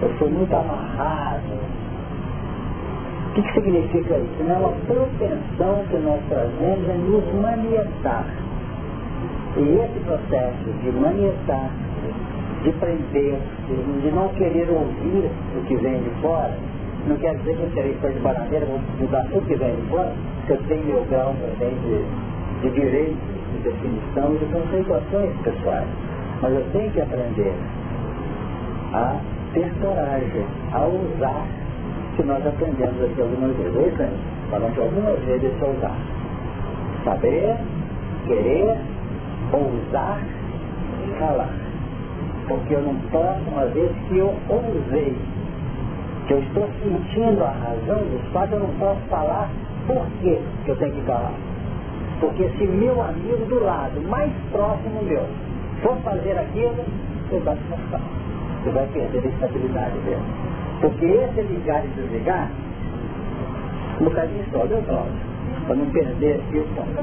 Eu 0.01 0.19
sou 0.19 0.31
muito 0.31 0.55
amarrado. 0.55 1.43
O 3.29 3.33
que, 3.35 3.43
que 3.43 3.53
significa 3.53 4.17
isso? 4.17 4.43
Não 4.45 4.55
é 4.55 4.59
uma 4.59 4.73
propensão 4.87 5.85
que 5.91 5.97
nós 5.99 6.21
trazemos 6.31 6.89
é 6.89 6.95
nos 6.95 7.35
manietar. 7.43 8.25
E 9.57 9.81
esse 9.81 10.01
processo 10.01 10.71
de 10.83 10.91
manietar, 10.93 11.71
de 12.63 12.73
prender, 12.73 13.39
de 14.03 14.11
não 14.13 14.29
querer 14.31 14.69
ouvir 14.71 15.31
o 15.57 15.65
que 15.67 15.77
vem 15.77 16.03
de 16.03 16.11
fora, 16.21 16.55
não 17.07 17.17
quer 17.17 17.37
dizer 17.37 17.57
que 17.57 17.63
eu 17.63 17.71
serei 17.75 17.95
fã 17.95 18.11
de 18.11 18.19
bananeira, 18.19 18.67
vou 18.67 18.81
mudar 19.01 19.25
tudo 19.33 19.47
que 19.47 19.55
vem 19.55 19.75
de 19.75 19.83
fora, 19.83 20.13
porque 20.39 20.53
eu 20.53 20.63
tenho 20.69 20.85
meu 20.85 21.05
grau 21.07 21.35
também 21.41 21.75
de, 21.81 22.63
de 22.63 22.75
direito 22.75 23.37
de 23.53 23.63
definição 23.63 24.35
e 24.35 24.39
de 24.39 24.47
conceituações 24.47 25.33
pessoais. 25.43 25.89
Mas 26.43 26.53
eu 26.53 26.65
tenho 26.73 26.91
que 26.91 27.01
aprender 27.01 27.55
a 28.93 29.17
ter 29.55 29.73
coragem, 29.81 30.45
a 30.73 30.87
usar, 30.87 31.47
que 32.17 32.23
nós 32.25 32.47
aprendemos 32.47 33.03
aqui 33.03 33.21
algumas 33.21 33.57
vezes. 33.57 33.97
Sandro, 33.97 34.19
falando 34.51 34.83
algumas 34.83 35.19
vezes 35.25 35.45
esse 35.45 35.65
usar. 35.65 35.97
Saber, 37.05 37.57
querer, 38.27 38.77
ousar, 39.53 40.19
falar. 41.19 41.55
Porque 42.49 42.75
eu 42.75 42.83
não 42.83 42.95
posso, 43.11 43.41
uma 43.51 43.67
vez 43.67 43.91
que 44.09 44.19
eu 44.19 44.33
ousei, 44.49 45.17
que 46.27 46.33
eu 46.33 46.39
estou 46.41 46.69
sentindo 46.83 47.43
a 47.45 47.51
razão 47.51 47.99
dos 48.05 48.33
fatos, 48.33 48.53
eu 48.53 48.61
não 48.61 48.79
posso 48.79 49.01
falar 49.09 49.49
por 49.87 50.07
que 50.21 50.41
eu 50.67 50.77
tenho 50.77 50.93
que 50.93 51.03
falar. 51.03 51.33
Porque 52.21 52.49
se 52.57 52.67
meu 52.67 53.03
amigo 53.03 53.45
do 53.47 53.63
lado, 53.63 54.01
mais 54.09 54.33
próximo 54.51 55.03
meu, 55.03 55.25
for 55.83 55.97
fazer 55.99 56.39
aquilo, 56.39 56.85
você 57.29 57.39
vai 57.41 57.57
machucar. 57.71 58.01
Você 58.63 58.71
vai 58.71 58.87
perder 58.87 59.19
a 59.25 59.29
estabilidade 59.29 59.99
dele. 60.01 60.23
Porque 60.81 61.07
esse 61.07 61.41
ligar 61.43 61.85
e 61.85 61.89
desligar, 61.89 62.51
um 64.01 64.05
bocadinho 64.05 64.45
só, 64.53 64.67
deu 64.67 64.83
Cláudio? 64.83 65.13
Para 65.67 65.77
não 65.77 65.87
perder 65.87 66.41
o 66.53 66.65
ponto. 66.75 67.03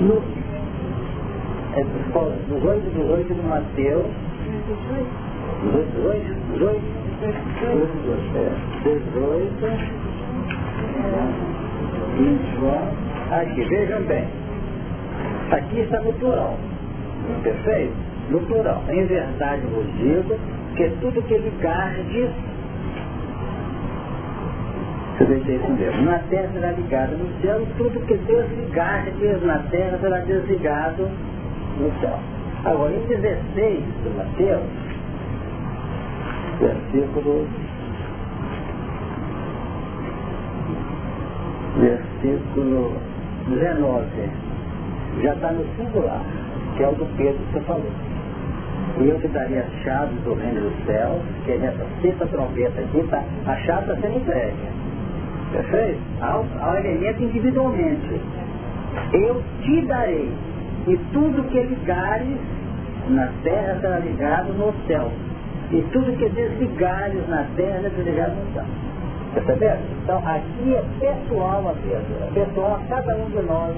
No, 0.00 0.22
é, 1.74 1.84
18, 1.84 2.90
18 2.90 3.34
do 3.34 3.42
Mateus. 3.44 4.06
18, 5.62 5.90
18, 6.52 6.80
18, 7.20 7.40
18, 8.82 9.60
18, 12.16 12.90
aqui, 13.30 13.64
vejam 13.64 14.02
bem. 14.02 14.24
Aqui 15.52 15.80
está 15.80 16.00
no 16.00 16.12
plural. 16.14 16.56
Perfeito? 17.42 17.94
No 18.30 18.40
plural. 18.40 18.82
Em 18.88 19.04
verdade 19.06 19.62
vos 19.66 19.86
digo 19.98 20.38
que 20.76 20.88
tudo 21.00 21.22
que 21.22 21.38
ligardes 21.38 22.30
vai 25.18 25.40
ter 25.40 25.56
isso 25.56 25.70
mesmo. 25.72 26.02
Na 26.02 26.18
terra 26.18 26.48
será 26.52 26.72
ligado 26.72 27.16
no 27.16 27.42
céu, 27.42 27.66
tudo 27.76 28.00
que 28.06 28.14
desligardes 28.14 29.42
na 29.42 29.58
terra 29.70 29.98
será 30.00 30.18
desligado 30.20 31.08
no 31.80 32.00
céu. 32.00 32.18
Agora, 32.64 32.92
em 32.92 33.06
16 33.06 33.84
do 34.04 34.16
Mateus, 34.16 34.62
versículo 36.60 37.48
versículo 41.78 42.92
19 43.48 44.06
já 45.22 45.34
está 45.34 45.52
no 45.52 45.64
singular, 45.76 46.22
que 46.76 46.82
é 46.82 46.88
o 46.88 46.92
do 46.92 47.06
Pedro 47.16 47.38
que 47.38 47.52
você 47.52 47.60
falou. 47.60 47.90
E 49.00 49.08
eu 49.08 49.20
te 49.20 49.28
daria 49.28 49.60
as 49.60 49.72
chaves 49.82 50.18
do 50.22 50.34
reino 50.34 50.60
dos 50.60 50.84
céus, 50.84 51.22
que 51.44 51.52
é 51.52 51.58
nessa 51.58 51.84
sexta 52.02 52.26
trombeta 52.26 52.80
aqui, 52.80 53.02
tá, 53.08 53.22
a 53.46 53.56
chave 53.56 53.92
está 53.92 53.96
sendo 53.96 54.18
entregue. 54.18 54.56
Perfeito? 55.52 56.00
Ao, 56.20 56.44
ao 56.60 56.76
elemento 56.76 57.22
individualmente. 57.22 58.20
Eu 59.12 59.42
te 59.62 59.86
darei, 59.86 60.30
e 60.86 60.96
tudo 61.12 61.48
que 61.50 61.62
ligares 61.62 62.38
na 63.08 63.28
terra 63.42 63.78
será 63.80 63.98
ligado 63.98 64.52
no 64.54 64.72
céu. 64.86 65.10
E 65.72 65.82
tudo 65.92 66.16
que 66.16 66.28
desligares 66.28 67.28
na 67.28 67.44
terra 67.56 67.80
será 67.80 67.88
desligado 67.90 68.32
no 68.34 68.52
céu. 68.54 68.64
Perceberam? 69.34 69.80
Então 70.02 70.18
aqui 70.18 70.74
é 70.74 70.84
pessoal 70.98 71.68
a 71.68 71.72
Pedro. 71.74 72.16
É 72.20 72.44
pessoal 72.44 72.74
a 72.74 72.88
cada 72.88 73.16
um 73.16 73.30
de 73.30 73.42
nós 73.42 73.76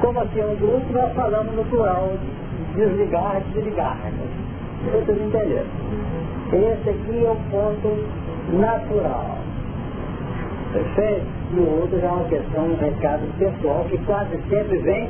como 0.00 0.20
aqui 0.20 0.40
é 0.40 0.46
um 0.46 0.54
grupo, 0.54 0.92
nós 0.92 1.12
falamos 1.12 1.54
no 1.54 1.64
plural, 1.64 2.12
desligar, 2.76 3.42
desligar. 3.52 3.98
Vocês 4.92 5.20
entenderam? 5.20 5.66
Esse 6.52 6.90
aqui 6.90 7.24
é 7.24 7.30
o 7.30 7.36
ponto 7.50 8.06
natural. 8.52 9.38
Perfeito? 10.72 11.26
E 11.52 11.58
o 11.58 11.80
outro 11.80 12.00
já 12.00 12.06
é 12.06 12.10
uma 12.10 12.24
questão, 12.28 12.64
um 12.64 12.76
recado 12.76 13.38
pessoal 13.38 13.84
que 13.90 13.98
quase 13.98 14.38
sempre 14.48 14.78
vem 14.78 15.08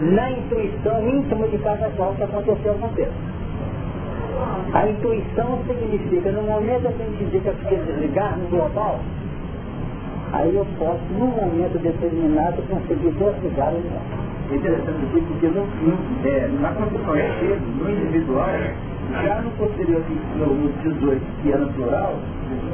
na 0.00 0.30
intuição 0.30 1.08
íntima 1.08 1.48
de 1.48 1.58
cada 1.58 1.90
qual 1.90 2.14
que 2.14 2.22
aconteceu 2.22 2.74
com 2.74 2.88
Deus. 2.88 3.12
A 4.72 4.88
intuição 4.88 5.58
significa, 5.66 6.32
no 6.32 6.42
momento 6.42 6.82
que 6.82 7.02
a 7.02 7.06
gente 7.06 7.24
indica 7.24 7.52
que 7.52 7.76
desligar 7.76 8.38
no 8.38 8.48
global, 8.48 9.00
aí 10.32 10.54
eu 10.54 10.66
posso, 10.78 11.00
num 11.18 11.26
momento 11.26 11.78
determinado, 11.78 12.62
conseguir 12.62 13.10
desligar 13.10 13.74
o 13.74 13.80
global 13.80 14.30
interessante 14.54 15.04
aqui, 15.06 15.20
porque 15.28 15.46
no, 15.48 15.64
no, 15.64 16.28
é, 16.28 16.48
na 16.60 16.72
construção 16.72 17.14
de 17.14 17.82
no 17.82 17.90
individual, 17.90 18.48
já 19.22 19.40
no 19.42 19.50
posterior, 19.52 20.02
no, 20.36 20.46
no 20.46 20.72
18, 20.82 21.22
que 21.42 21.52
é 21.52 21.56
no 21.56 21.72
plural, 21.72 22.14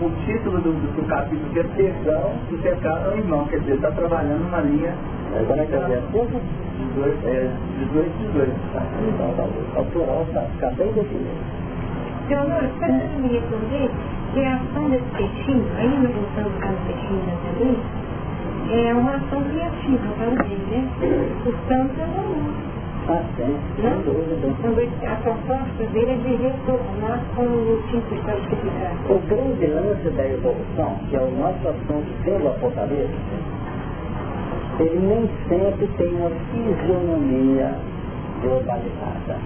o 0.01 0.11
título 0.25 0.61
do, 0.61 0.73
do, 0.73 1.07
capítulo 1.07 1.51
que 1.53 1.61
é 1.61 1.65
perdão 1.65 2.33
do 2.51 2.63
pecado 2.63 3.11
ao 3.11 3.17
irmão, 3.17 3.47
quer 3.47 3.61
dizer, 3.61 3.75
está 3.75 3.91
trabalhando 3.91 4.47
uma 4.47 4.61
linha. 4.61 4.95
Agora 5.39 5.63
é 5.63 5.67
que 5.67 5.75
é 5.75 6.03
18, 6.93 7.27
é, 7.27 7.51
18, 7.79 8.11
18. 8.33 8.53
Tá, 8.73 8.83
então, 9.07 9.35
tá, 9.37 9.81
o 9.81 9.85
plural 9.87 10.25
está 10.29 10.47
tá 10.61 10.71
bem 10.71 10.93
definido. 10.93 11.31
Seu 12.29 12.41
Honor, 12.41 12.63
você 12.63 12.87
pode 12.87 13.17
me 13.21 13.29
responder 13.29 13.91
que 14.33 14.45
a 14.45 14.55
ação 14.57 14.91
desse 14.91 15.05
peixinho, 15.17 15.67
ainda 15.79 16.09
voltando 16.09 16.59
para 16.59 16.73
o 16.73 16.77
peixinho 16.87 17.23
da 17.27 17.37
também, 17.47 17.77
é 18.73 18.95
uma 18.95 19.17
ação 19.17 19.43
criativa 19.45 20.09
também, 20.19 20.59
né? 20.71 20.89
Portanto, 21.45 21.95
é 22.01 22.05
uma 22.05 22.67
ah, 23.09 23.23
sim, 23.37 23.57
dúvida. 24.05 24.53
Quando 24.61 24.83
a 24.83 25.17
proposta 25.23 25.85
dele 25.93 26.11
é 26.11 26.17
de 26.17 26.43
retornar 26.43 27.23
com 27.37 27.45
o 27.45 27.83
tipo 27.89 28.13
de 28.13 28.21
classificado. 28.23 29.15
O 29.15 29.19
grande 29.29 29.67
lance 29.67 30.11
da 30.11 30.27
evolução, 30.27 30.99
que 31.09 31.15
é 31.15 31.21
o 31.21 31.31
nosso 31.31 31.69
assunto 31.69 32.25
pelo 32.25 32.49
Apocalipse, 32.49 33.15
ele 34.81 34.99
nem 34.99 35.31
sempre 35.49 35.87
tem 35.97 36.09
uma 36.15 36.31
fisionomia 36.31 37.75
globalizada. 38.43 39.37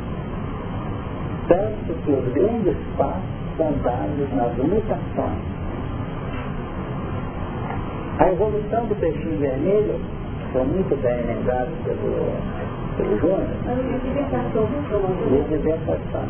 Tanto 1.48 1.94
que 2.04 2.10
os 2.10 2.32
grandes 2.32 2.76
passos 2.96 3.22
são 3.56 3.72
dados 3.82 4.32
nas 4.34 4.56
mutações 4.56 5.60
a 8.20 8.28
evolução 8.30 8.84
do 8.84 8.94
peixinho 8.96 9.38
vermelho 9.38 9.98
foi 10.52 10.62
muito 10.64 10.94
bem 11.00 11.16
lembrado 11.24 11.70
pelo, 11.84 12.36
pelo 12.98 13.18
Jonas. 13.18 13.48
Libertação. 15.30 16.24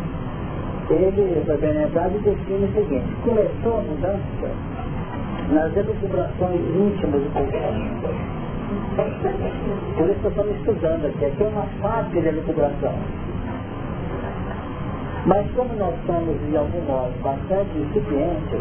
Ele 0.89 1.43
foi 1.45 1.57
bem 1.57 1.73
lembrado 1.73 2.15
e 2.15 2.19
define 2.21 2.65
o 2.65 2.73
seguinte, 2.75 3.13
começou 3.25 3.79
a 3.79 3.83
mudança 3.83 4.51
nas 5.51 5.77
elucubrações 5.77 6.61
íntimas 6.77 7.23
do 7.23 7.31
pensamento. 7.33 8.39
Por 9.97 10.09
isso 10.09 10.21
que 10.21 10.29
estamos 10.29 10.57
estudando 10.57 11.07
aqui. 11.07 11.25
Aqui 11.25 11.43
é 11.43 11.49
uma 11.49 11.67
fábrica 11.83 12.21
de 12.21 12.29
elucubração. 12.29 12.95
Mas 15.27 15.51
como 15.53 15.75
nós 15.75 15.95
somos, 16.07 16.37
de 16.49 16.57
algum 16.57 16.81
modo, 16.87 17.13
bastante 17.23 17.77
incipientes, 17.77 18.61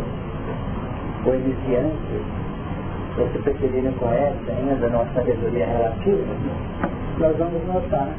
ou 1.25 1.35
iniciantes, 1.35 2.21
ou 3.17 3.27
se 3.29 3.39
preferirem 3.39 3.91
com 3.93 4.09
essa 4.11 4.51
ainda, 4.51 4.89
nossa 4.89 5.13
sabedoria 5.13 5.65
relativa, 5.65 6.33
nós 7.19 7.37
vamos 7.37 7.65
notar 7.67 8.09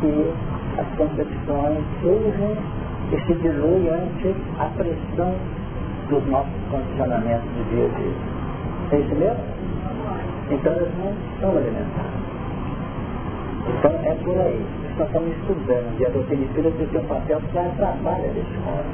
que 0.00 0.32
as 0.78 0.86
concepções 0.96 1.84
surgem 2.00 2.56
e 3.12 3.26
se 3.26 3.34
diluem 3.34 3.88
ante 3.88 4.34
a 4.58 4.66
pressão 4.76 5.34
dos 6.08 6.26
nossos 6.26 6.52
condicionamentos 6.70 7.48
de 7.56 7.64
dia 7.74 7.86
a 7.86 7.98
dia. 7.98 8.32
É 8.92 8.96
isso 8.98 9.14
mesmo? 9.14 9.61
Então 10.52 10.72
eles 10.74 10.88
não 10.98 11.14
são 11.40 11.56
alimentados. 11.56 12.22
Então 13.68 13.92
é 14.04 14.14
por 14.22 14.38
aí. 14.38 14.66
Nós 14.98 15.06
estamos 15.06 15.36
estudando 15.38 15.98
e 15.98 16.06
a 16.06 16.10
doutrina 16.10 16.46
tem 16.54 17.00
um 17.00 17.04
papel 17.06 17.40
que 17.40 17.54
já 17.54 17.64
trabalha 17.76 18.28
desse 18.28 18.58
modo. 18.64 18.84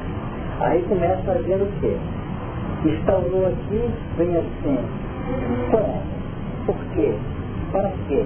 Aí 0.61 0.81
começa 0.83 1.31
a 1.31 1.33
ver 1.35 1.61
o 1.61 1.67
quê? 1.81 1.97
Instaurou 2.85 3.47
aqui, 3.47 3.89
vem 4.17 4.37
assim. 4.37 4.79
Como? 5.69 6.01
Por 6.65 6.77
quê? 6.95 7.13
Para 7.73 7.91
quê? 8.07 8.25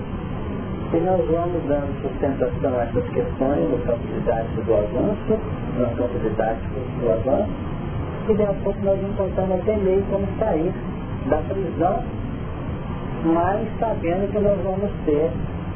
E 0.93 0.97
nós 0.97 1.25
vamos 1.25 1.63
dando 1.67 1.89
sustentação 2.03 2.77
a 2.77 2.83
essas 2.83 3.03
questões 3.09 3.67
no 3.67 3.79
campo 3.79 4.05
didático 4.13 4.61
do 4.61 4.73
avanço, 4.75 5.39
no 5.79 5.95
campo 5.97 6.19
didático 6.19 6.79
do 7.01 7.11
avanço, 7.11 7.49
e 8.29 8.33
daqui 8.35 8.51
a 8.51 8.63
pouco 8.63 8.79
nós 8.85 8.99
encontramos 9.01 9.59
até 9.59 9.75
meio 9.77 10.03
como 10.11 10.27
sair 10.37 10.71
da 11.29 11.37
prisão, 11.37 12.03
mas 13.25 13.67
sabendo 13.79 14.31
que 14.31 14.39
nós 14.39 14.59
vamos 14.63 14.91
ter 15.05 15.31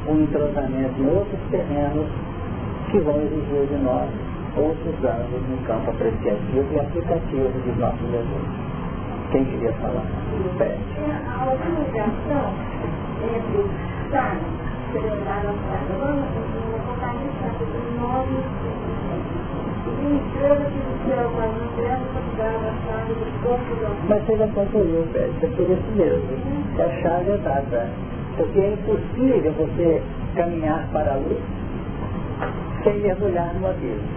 um 0.07 0.21
entrosamento 0.21 1.01
em 1.01 1.07
outros 1.07 1.39
terrenos 1.49 2.07
que 2.91 2.99
vão 2.99 3.15
exigir 3.21 3.67
de 3.67 3.83
nós 3.83 4.09
outros 4.57 5.05
anos 5.05 5.41
no 5.49 5.57
campo 5.67 5.91
apreciativo 5.91 6.65
e 6.73 6.79
aplicativo 6.79 7.49
dos 7.65 7.77
nossos 7.77 8.09
desejos. 8.09 8.67
Quem 9.31 9.45
queria 9.45 9.73
falar? 9.73 10.05
Pede. 10.57 10.77
A 11.27 11.51
organização 11.51 12.53
entre 13.23 13.57
os 13.57 13.71
mas 24.09 24.23
você 24.23 24.37
já 24.37 24.47
concluiu, 24.47 25.07
é 25.15 25.47
por 25.47 25.69
isso 25.69 25.91
mesmo. 25.95 26.29
É 26.77 26.83
a 26.83 27.01
chave 27.01 27.31
exata. 27.31 27.89
Porque 28.37 28.59
é 28.59 28.73
impossível 28.73 29.51
você 29.53 30.01
caminhar 30.35 30.87
para 30.91 31.13
a 31.13 31.15
luz 31.15 31.39
sem 32.83 32.99
mergulhar 32.99 33.53
no 33.55 33.67
abismo. 33.67 34.07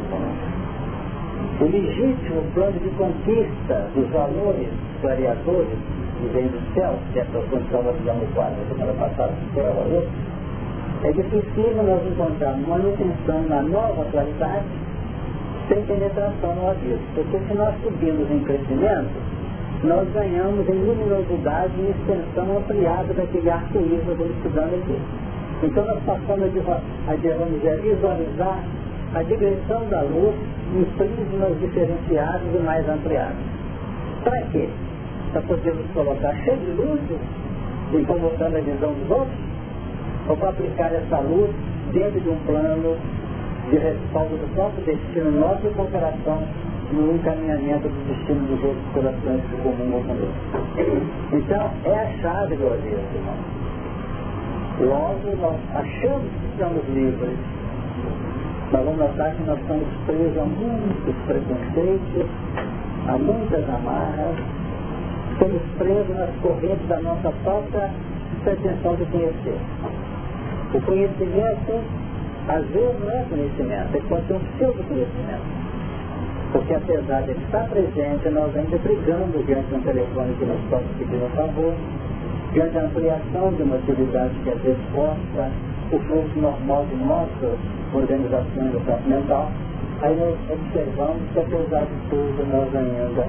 O 1.60 1.64
legítimo 1.64 2.42
plano 2.54 2.78
de 2.78 2.90
conquista 2.90 3.88
dos 3.94 4.08
valores 4.10 4.68
variadores 5.02 5.78
que 6.20 6.26
vem 6.34 6.46
do 6.48 6.74
céu, 6.74 6.94
que 7.12 7.18
é 7.18 7.22
a 7.22 7.26
condição 7.26 7.82
nós 7.82 7.96
fizemos 7.96 8.28
quase 8.34 8.54
na 8.56 8.68
semana 8.68 8.92
passada, 8.94 9.32
que 9.52 9.60
era 9.60 9.72
valor, 9.72 10.06
é 11.02 11.12
que 11.12 11.22
nós 11.82 12.06
encontrarmos 12.06 12.68
manutenção 12.68 13.42
na 13.48 13.62
nova 13.62 14.04
qualidade 14.10 14.66
sem 15.70 15.82
penetração 15.86 16.54
no 16.54 16.70
abismo. 16.70 16.98
Porque 17.14 17.38
se 17.38 17.54
nós 17.54 17.74
subimos 17.82 18.30
em 18.30 18.40
crescimento, 18.40 19.14
nós 19.84 20.06
ganhamos 20.12 20.68
em 20.68 20.74
luminosidade 20.74 21.72
e 21.78 21.90
extensão 21.90 22.58
ampliada 22.58 23.14
daquele 23.14 23.48
arco-íris 23.48 24.04
que 24.04 24.10
estamos 24.10 24.36
estudando 24.36 24.74
aqui. 24.74 24.98
Então 25.62 25.84
nós 25.86 26.02
passamos 26.04 26.50
a, 26.68 26.80
a, 27.10 27.76
visualizar 27.76 28.58
a 29.14 29.22
digressão 29.22 29.88
da 29.88 30.02
luz 30.02 30.34
em 30.74 30.84
prismas 30.96 31.58
diferenciados 31.60 32.48
e 32.54 32.58
mais 32.58 32.88
ampliados. 32.88 33.38
Para 34.24 34.40
quê? 34.52 34.68
Para 35.32 35.42
podermos 35.42 35.86
colocar 35.94 36.34
cheio 36.44 36.58
de 36.58 36.72
luzes, 36.72 37.18
incomodando 37.94 38.56
a 38.56 38.60
visão 38.60 38.92
dos 38.92 39.10
outros? 39.10 39.50
ou 40.28 40.36
para 40.36 40.50
aplicar 40.50 40.92
essa 40.92 41.18
luz 41.18 41.50
dentro 41.92 42.20
de 42.20 42.28
um 42.28 42.36
plano 42.46 42.96
de 43.70 43.78
respaldo 43.78 44.36
do 44.36 44.54
próprio 44.54 44.84
destino 44.84 45.30
nosso 45.30 45.66
e 45.66 45.70
cooperação 45.70 46.42
no 46.92 47.14
encaminhamento 47.14 47.88
do 47.88 48.08
destino 48.08 48.46
dos 48.48 48.64
outros 48.64 48.84
corações 48.92 49.40
que 49.48 49.56
comungam 49.62 50.02
conosco. 50.02 50.34
Então, 51.32 51.70
é 51.84 51.94
a 51.94 52.06
chave 52.20 52.56
do 52.56 52.66
avesso, 52.66 53.14
irmão. 53.14 53.36
Logo, 54.80 55.36
nós 55.40 55.56
achamos 55.74 56.28
que 56.40 56.46
estamos 56.52 56.82
livres. 56.88 57.38
Nós 58.72 58.84
vamos 58.84 58.98
notar 58.98 59.34
que 59.34 59.42
nós 59.44 59.60
estamos 59.60 59.88
presos 60.06 60.38
a 60.38 60.44
muitos 60.44 61.14
preconceitos, 61.26 62.26
a 63.06 63.18
muitas 63.18 63.68
amarras, 63.68 64.36
estamos 65.32 65.62
presos 65.78 66.16
nas 66.16 66.30
correntes 66.42 66.88
da 66.88 67.00
nossa 67.00 67.32
própria 67.44 67.90
pretensão 68.44 68.94
de 68.96 69.04
conhecer. 69.06 69.58
O 70.74 70.80
conhecimento, 70.82 71.99
às 72.50 72.66
vezes, 72.66 72.98
não 72.98 73.10
é 73.10 73.24
conhecimento, 73.30 73.96
é 73.96 74.00
pode 74.08 74.26
ser 74.26 74.34
um 74.34 74.40
pseudo-conhecimento. 74.40 75.46
Porque 76.50 76.74
apesar 76.74 77.22
de 77.22 77.30
ele 77.30 77.44
estar 77.44 77.64
presente, 77.68 78.28
nós 78.30 78.56
ainda 78.56 78.76
brigamos 78.78 79.46
diante 79.46 79.68
de 79.68 79.74
um 79.76 79.82
telefone 79.82 80.34
que 80.34 80.44
nós 80.46 80.58
estamos 80.64 80.90
pedindo 80.98 81.24
um 81.26 81.30
favor, 81.30 81.74
diante 82.52 82.74
da 82.74 82.80
ampliação 82.82 83.52
de 83.54 83.62
uma 83.62 83.76
atividade 83.76 84.34
que 84.42 84.50
às 84.50 84.60
vezes 84.62 84.82
posta 84.92 85.50
o 85.92 85.98
fluxo 86.00 86.38
normal 86.40 86.86
de 86.86 86.96
nossas 86.96 87.58
organizações 87.94 88.72
do 88.72 88.80
campo 88.84 89.08
mental, 89.08 89.50
aí 90.02 90.16
nós 90.16 90.36
observamos 90.50 91.22
que 91.32 91.38
apesar 91.38 91.86
de 91.86 92.10
tudo 92.10 92.46
nós 92.50 92.74
ainda 92.74 93.26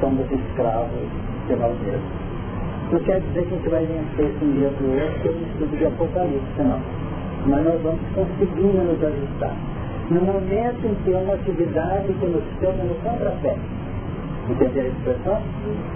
somos 0.00 0.30
escravos 0.30 1.08
de 1.48 1.56
nós 1.56 1.72
mesmos. 1.80 2.22
Não 2.92 3.00
quer 3.00 3.20
dizer 3.20 3.46
que 3.46 3.54
a 3.54 3.56
gente 3.56 3.68
vai 3.70 3.86
vencer 3.86 4.26
esse 4.26 4.44
um 4.44 4.52
dia 4.52 4.68
para 4.68 4.84
o 4.84 4.92
outro 4.92 5.20
pelo 5.22 5.40
estudo 5.40 5.78
de 5.78 5.86
Apocalipse, 5.86 6.62
não. 6.62 7.11
Mas 7.46 7.64
nós 7.64 7.82
vamos 7.82 8.00
conseguindo 8.14 8.84
nos 8.84 9.02
ajustar. 9.02 9.56
No 10.10 10.20
momento 10.20 10.86
em 10.86 10.94
que 11.02 11.12
é 11.12 11.18
uma 11.18 11.34
atividade 11.34 12.12
que 12.12 12.26
nos 12.26 12.44
pega 12.60 12.84
no 12.84 12.94
contrapé, 12.96 13.56
entender 14.50 14.80
a 14.80 14.88
expressão? 14.88 15.42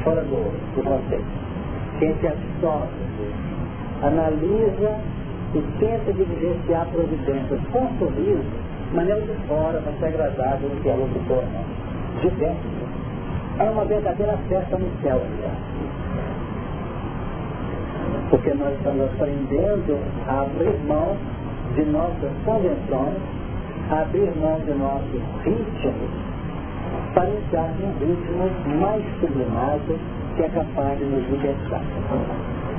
Fora 0.02 0.22
do, 0.22 0.50
do. 0.74 1.98
Quem 1.98 2.14
se 2.16 2.26
absorve, 2.26 2.88
analisa 4.02 5.00
e 5.54 5.62
tenta 5.78 6.12
diligenciar 6.12 6.86
providências 6.86 7.60
com 7.72 7.88
sorriso, 7.98 8.44
mas 8.92 9.08
não 9.08 9.20
de 9.20 9.34
fora, 9.46 9.80
para 9.80 9.92
ser 9.92 10.06
agradável 10.06 10.70
que 10.82 10.88
é 10.88 10.92
o 10.92 10.96
locutor, 10.98 11.44
não. 11.52 12.20
De 12.20 12.30
dentro. 12.36 12.76
É 13.58 13.70
uma 13.70 13.84
verdadeira 13.84 14.36
festa 14.48 14.76
no 14.76 14.90
céu, 15.02 15.20
aliás 15.22 15.76
porque 18.30 18.52
nós 18.54 18.72
estamos 18.74 19.04
aprendendo 19.04 19.98
a 20.26 20.42
abrir 20.42 20.76
mão 20.86 21.16
de 21.76 21.84
nossas 21.90 22.32
convenções, 22.44 23.20
abrir 23.90 24.32
mão 24.40 24.58
de 24.60 24.72
nossos 24.72 25.20
ritmos, 25.44 26.10
para 27.14 27.28
entrar 27.28 27.68
num 27.78 27.92
ritmo 28.00 28.50
mais 28.80 29.04
sublimado 29.20 29.98
que 30.36 30.42
é 30.42 30.48
capaz 30.48 30.98
de 30.98 31.04
nos 31.04 31.28
libertar. 31.30 31.82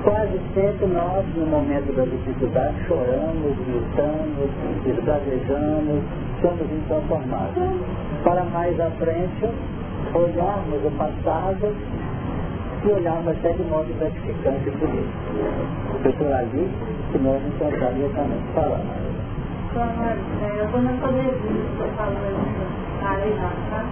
Quase 0.03 0.39
sempre 0.53 0.87
nós, 0.87 1.25
no 1.35 1.45
momento 1.45 1.95
da 1.95 2.05
dificuldade, 2.05 2.75
choramos, 2.87 3.55
gritamos, 3.67 4.49
esbravejamos, 4.85 6.03
somos 6.41 6.71
inconformados. 6.71 7.63
Para 8.23 8.43
mais 8.45 8.79
à 8.79 8.89
frente, 8.91 9.49
olharmos 10.13 10.85
o 10.85 10.91
passado 10.97 11.75
e 12.83 12.87
olharmos 12.89 13.29
até 13.29 13.53
de 13.53 13.63
modo 13.63 13.93
gratificante 13.99 14.71
por 14.71 14.89
isso. 14.89 16.01
Foi 16.01 16.11
por 16.13 16.31
ali 16.31 16.69
que 17.17 17.23
nós 17.23 17.41
encontramos 17.41 18.13
também. 18.13 18.41
Fala, 18.53 18.77
Maria. 19.97 20.27
Eu 20.57 20.67
vou 20.69 20.81
não 20.81 20.97
poder 20.97 21.33
vir, 21.41 21.65
estou 21.71 21.89
falando 21.97 22.37
na 23.01 23.15
lei 23.17 23.33
tá? 23.33 23.85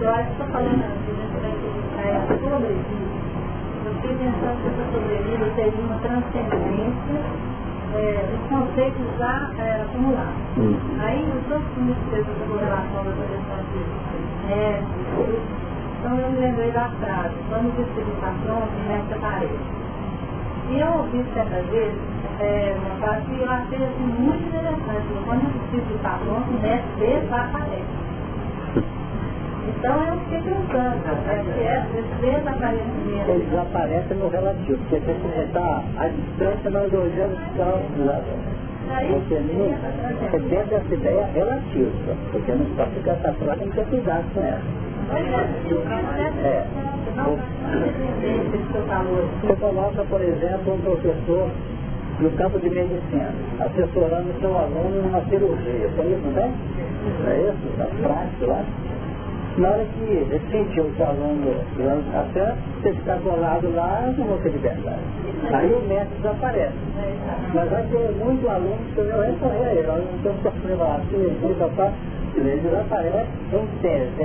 Eu 0.00 0.10
acho 0.10 0.26
que 0.26 0.32
estou 0.32 0.46
falando 0.48 0.82
assim, 0.82 1.10
a 1.10 1.22
gente 1.22 1.36
vai 1.38 1.50
acreditar 1.52 2.02
é 2.02 2.16
a 2.16 2.26
sobrevida. 2.26 3.22
Eu 3.84 3.94
fiquei 3.94 4.14
pensando 4.18 4.56
que 4.62 4.68
essa 4.68 4.84
sobrevida 4.92 5.46
seria 5.54 5.84
uma 5.84 5.98
transcendência 5.98 7.52
é, 7.94 8.24
os 8.32 8.48
conceitos 8.48 9.06
já 9.18 9.50
é, 9.58 9.82
acumulados. 9.82 10.42
Hum. 10.56 10.74
Aí 10.98 11.22
os 11.22 11.52
outros 11.52 11.70
conceitos 11.74 12.34
com 12.48 12.56
relação 12.56 13.00
à 13.00 13.04
proteção 13.04 13.60
de 13.70 14.52
é, 14.52 14.82
então 16.00 16.18
eu 16.18 16.30
me 16.30 16.38
lembrei 16.40 16.70
da 16.72 16.88
frase, 17.00 17.34
vamos 17.50 17.78
estar 17.78 18.34
pronto 18.44 18.72
nessa 18.88 19.20
parede. 19.20 19.52
E 20.70 20.80
eu 20.80 20.88
ouvi 20.98 21.24
certa 21.34 21.62
vez 21.70 21.94
é, 22.42 22.74
uma 22.76 22.94
frase 22.96 23.22
que 23.26 23.40
eu 23.40 23.50
achei 23.50 23.78
assim, 23.78 24.06
muito 24.18 24.42
interessante. 24.48 25.06
Quando 25.24 25.42
o 25.42 25.50
espírito 25.64 25.94
está 25.94 26.18
pronto, 26.24 26.50
nessa 26.60 26.82
desaparece. 26.98 28.02
Então 29.68 29.94
é 30.02 30.12
o 30.12 30.18
que 30.26 30.36
desaparecimento. 32.20 33.30
Eles 33.30 33.48
desaparecem 33.48 34.16
no 34.16 34.28
relativo, 34.28 34.78
porque 34.88 35.00
se 35.00 35.12
você 35.12 35.42
está 35.42 35.84
à 35.98 36.08
distância, 36.08 36.70
nós 36.70 36.92
olhamos 36.92 37.38
para 37.56 37.78
você 38.92 39.40
não, 39.40 39.66
é 40.26 40.38
dentro 40.38 40.70
dessa 40.70 40.94
ideia 40.94 41.26
relativa, 41.32 42.16
porque 42.30 42.52
não 42.52 42.66
pode 42.76 42.90
ficar 42.90 43.14
saturado, 43.22 43.60
tem 43.60 43.68
que 43.70 43.76
ter 43.76 43.86
cuidado 43.86 44.24
com 44.34 44.40
ela. 44.40 44.60
É. 46.44 46.66
Você 49.40 49.56
coloca, 49.56 50.04
por 50.04 50.20
exemplo, 50.20 50.74
um 50.74 50.80
professor 50.80 51.50
no 52.20 52.30
campo 52.32 52.58
de 52.58 52.70
medicina, 52.70 53.32
assessorando 53.60 54.32
seu 54.40 54.56
aluno 54.56 55.02
numa 55.02 55.20
cirurgia. 55.22 55.90
Tem 55.96 56.12
isso, 56.12 56.22
não 56.24 56.32
tem? 56.34 56.52
É 57.26 57.50
isso? 57.50 57.78
Na 57.78 57.86
prática 57.86 58.46
lá. 58.46 58.64
Na 59.58 59.68
hora 59.68 59.84
que 59.84 60.04
ele 60.04 60.40
sentiu 60.50 60.84
o 60.84 60.94
seu 60.96 61.06
aluno 61.06 61.54
até 62.14 62.54
você 62.80 62.92
ficar 62.94 63.18
colado 63.18 63.74
lá, 63.74 64.10
não 64.16 64.24
vou 64.24 64.38
ter 64.38 64.48
liberdade. 64.50 65.02
Aí 65.52 65.72
o 65.74 65.80
médico 65.86 66.14
desaparece. 66.22 66.72
Mas 67.52 67.68
vai 67.68 67.82
ter 67.82 68.10
muito 68.24 68.48
aluno 68.48 68.78
que 68.94 69.00
eu 69.00 69.20
recorrer 69.20 69.66
a 69.66 69.74
ele. 69.74 69.86
Nós 69.86 70.04
não 70.04 70.16
estamos 70.16 70.42
sofrendo 70.42 70.82
assim, 70.82 71.16
ele 71.16 71.54
papai, 71.58 71.92
ele 72.34 72.60
desaparece 72.62 73.28
em 73.52 73.66
tese. 73.82 74.22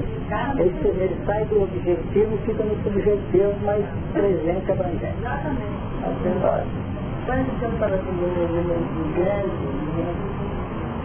Ele, 0.60 0.74
ele 1.02 1.18
sai 1.26 1.44
do 1.46 1.64
objetivo 1.64 2.34
e 2.34 2.38
fica 2.46 2.64
no 2.64 2.84
subjetivo, 2.84 3.54
mas 3.64 3.84
presente 4.14 4.72
abrangente. 4.72 5.18
Exatamente. 5.20 5.88
Assim, 6.06 6.97
quando 7.28 7.44
o 7.44 7.60
senhor 7.60 7.74
fala 7.78 7.96
assim 7.96 8.08
do 8.08 8.24
movimento 8.24 9.04
grande, 9.20 9.68
né, 10.00 10.16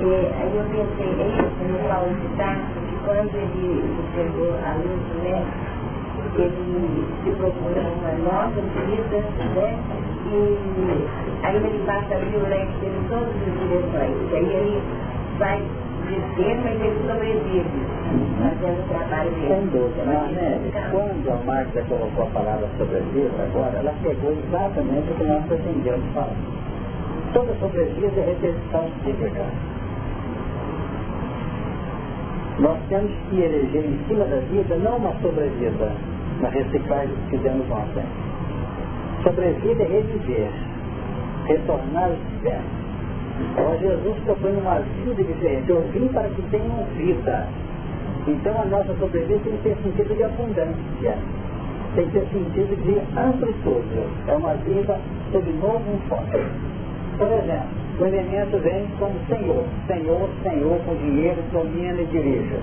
é, 0.02 0.30
aí 0.38 0.56
eu 0.56 0.64
pensei, 0.70 1.10
é 1.18 1.26
isso, 1.34 1.58
no 1.66 1.88
Paulo 1.88 2.14
de 2.14 2.28
Tarso, 2.36 2.78
que 2.88 2.96
quando 3.04 3.34
ele 3.34 3.82
chegou 4.14 4.54
a 4.54 4.70
luz 4.78 5.02
né, 5.22 5.42
ele 6.38 7.04
se 7.24 7.30
propõe 7.32 7.74
uma 7.74 8.14
nova 8.22 8.60
vida, 8.86 9.18
né, 9.56 9.70
e 10.30 11.44
aí 11.44 11.56
ele 11.56 11.82
passa 11.84 12.14
ali 12.14 12.36
o 12.36 12.48
leque 12.48 12.72
dele 12.78 13.02
todas 13.08 13.28
as 13.28 13.52
direções, 13.58 14.32
aí 14.32 14.46
ele 14.46 14.80
vai 15.40 15.60
fazendo 18.42 18.80
o 18.80 18.88
trabalho 18.88 19.30
dele. 19.30 19.48
Sem 19.48 19.66
dúvida, 19.66 20.04
né, 20.04 20.88
quando 20.90 21.30
a 21.30 21.44
Marta 21.44 21.82
colocou 21.88 22.24
a 22.24 22.30
palavra 22.30 22.68
sobrevida, 22.78 23.42
agora, 23.42 23.78
ela 23.78 23.94
pegou 24.02 24.32
exatamente 24.32 25.10
o 25.10 25.14
que 25.14 25.24
nós 25.24 25.44
pretendemos 25.46 26.04
falar. 26.12 26.36
Toda 27.32 27.54
sobrevida 27.60 28.20
é 28.20 28.24
repetição 28.24 28.90
psíquica. 29.00 29.44
Nós 32.58 32.78
temos 32.88 33.10
que 33.30 33.40
eleger 33.40 33.84
em 33.84 33.98
cima 34.06 34.24
da 34.24 34.36
vida 34.36 34.76
não 34.76 34.96
uma 34.96 35.12
sobrevida, 35.22 35.92
na 36.40 36.48
reciclagem 36.48 37.14
que 37.30 37.36
fizemos 37.36 37.66
ontem. 37.70 38.04
Sobrevida 39.22 39.82
é 39.82 39.86
reviver, 39.86 40.50
retornar 41.46 42.10
ao 42.10 42.16
sistema 42.16 42.81
então 43.50 43.78
Jesus 43.78 44.16
propõe 44.24 44.52
uma 44.52 44.78
vida 45.04 45.22
diferente. 45.22 45.70
Eu 45.70 45.82
vim 45.92 46.08
para 46.08 46.28
que 46.28 46.42
tenham 46.50 46.84
vida. 46.96 47.46
Então 48.26 48.60
a 48.60 48.64
nossa 48.64 48.94
sobrevivência 48.94 49.50
tem 49.50 49.56
que 49.56 49.62
ter 49.62 49.76
sentido 49.82 50.16
de 50.16 50.24
abundância. 50.24 51.18
Tem 51.94 52.06
que 52.06 52.12
ter 52.12 52.26
sentido 52.32 52.76
de 52.82 53.18
amplitude. 53.18 54.06
É 54.28 54.32
uma 54.32 54.54
vida 54.54 54.98
sob 55.32 55.52
novo 55.52 55.82
enfoque. 55.94 56.38
Por 57.18 57.26
exemplo, 57.26 57.82
o 58.00 58.06
elemento 58.06 58.58
vem 58.58 58.86
como 58.98 59.14
Senhor. 59.28 59.64
Senhor, 59.86 60.28
Senhor, 60.42 60.78
com 60.86 60.94
dinheiro, 60.96 61.42
domina 61.52 62.00
e 62.00 62.06
dirija. 62.06 62.58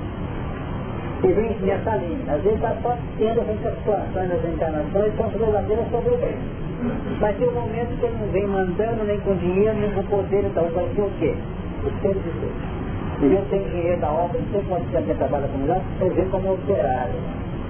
E 1.24 1.28
vem 1.28 1.58
nessa 1.62 1.96
linha. 1.98 2.34
Às 2.34 2.42
vezes 2.42 2.56
está 2.56 2.76
só 2.82 2.98
tendo 3.18 3.42
essas 3.42 3.78
situações 3.78 4.30
das 4.30 4.46
encarnações 4.46 5.18
são 5.18 5.30
verdadeiras 5.30 5.90
sobrevivências. 5.92 6.70
Mas 7.20 7.38
tem 7.38 7.48
um 7.50 7.54
momento 7.54 8.00
que 8.00 8.06
ele 8.06 8.18
não 8.22 8.28
vem 8.32 8.48
mandando 8.48 9.04
nem 9.04 9.20
com 9.20 9.36
dinheiro, 9.36 9.78
nem 9.78 9.92
com 9.92 10.04
poder, 10.04 10.46
então 10.46 10.64
vai 10.70 10.88
ser 10.96 11.02
o 11.02 11.12
quê? 11.20 11.36
O 11.84 12.02
ser 12.02 12.14
de 12.14 12.32
Deus. 12.40 12.80
E 13.22 13.34
eu 13.34 13.46
tenho 13.50 13.70
dinheiro 13.70 14.00
da 14.00 14.10
obra, 14.12 14.40
não 14.40 14.48
sei 14.52 14.64
quanto 14.70 14.92
tempo 14.92 15.18
trabalha 15.18 15.48
com 15.50 15.58
mulher, 15.58 15.82
eu 16.00 16.14
vejo 16.14 16.30
como 16.30 16.54
operário. 16.54 17.16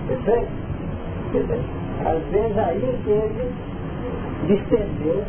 Perfeito? 0.07 0.69
Às 2.05 2.23
vezes 2.31 2.57
aí 2.57 2.99
que 3.03 3.09
ele 3.09 3.51
distendeu 4.47 5.23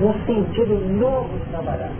um 0.00 0.12
sentido 0.26 0.74
novo 0.98 1.28
de 1.38 1.50
trabalhar. 1.50 1.90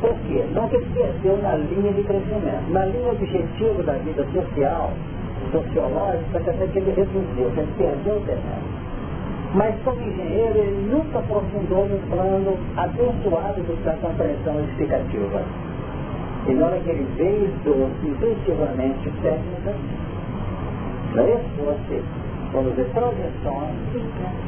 Por 0.00 0.14
quê? 0.26 0.44
Não 0.52 0.68
que 0.68 0.76
ele 0.76 0.86
perdeu 0.94 1.38
na 1.42 1.56
linha 1.56 1.92
de 1.92 2.02
crescimento. 2.02 2.70
Na 2.70 2.84
linha 2.84 3.12
objetivo 3.12 3.82
da 3.82 3.94
vida 3.94 4.24
social, 4.32 4.92
sociológica, 5.50 6.38
até 6.38 6.66
que 6.66 6.78
ele 6.78 6.92
reduziu, 6.92 7.48
ele 7.56 7.72
perdeu 7.78 8.16
o 8.16 8.20
terreno. 8.20 8.86
Mas 9.54 9.74
como 9.84 10.00
engenheiro, 10.02 10.58
ele 10.58 10.90
nunca 10.90 11.18
aprofundou 11.18 11.86
no 11.86 11.98
plano 12.10 12.58
abençoado 12.76 13.62
da 13.84 13.92
compreensão 13.94 14.60
explicativa. 14.64 15.42
E 16.46 16.52
na 16.52 16.66
hora 16.66 16.78
que 16.80 16.90
ele 16.90 17.06
veio 17.16 17.50
intuitivamente 18.04 19.10
técnica, 19.22 19.74
é 21.16 21.32
isso? 21.32 21.64
Você, 21.64 22.02
vamos 22.52 22.70
dizer, 22.72 22.90
projeções, 22.92 23.74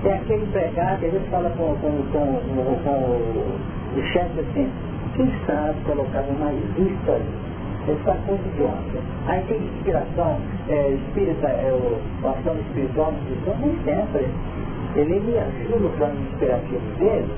tem 0.02 0.12
aquele 0.12 0.42
empregado 0.42 1.00
que 1.00 1.06
a 1.06 1.10
gente 1.10 1.30
fala 1.30 1.50
com, 1.50 1.74
com, 1.76 1.90
com, 2.12 2.40
com, 2.54 2.74
com 2.84 3.98
o 3.98 4.02
chefe 4.12 4.40
assim, 4.40 4.70
quem 5.18 5.32
sabe 5.46 5.74
colocar 5.84 6.20
uma 6.20 6.52
lista 6.52 7.20
está 7.88 8.14
com 8.24 8.36
de 8.36 8.62
ontem. 8.62 9.02
Aí 9.26 9.42
tem 9.48 9.56
inspiração 9.56 10.38
é, 10.68 10.90
espírita, 10.90 11.48
é, 11.48 11.72
o, 11.72 12.28
ação 12.28 12.54
espiritual, 12.60 13.12
nem 13.58 13.76
sempre 13.82 14.28
ele 14.94 15.20
me 15.20 15.36
ajuda 15.36 15.76
no 15.80 15.90
plano 15.96 16.20
inspirativo 16.20 16.98
dele, 17.00 17.28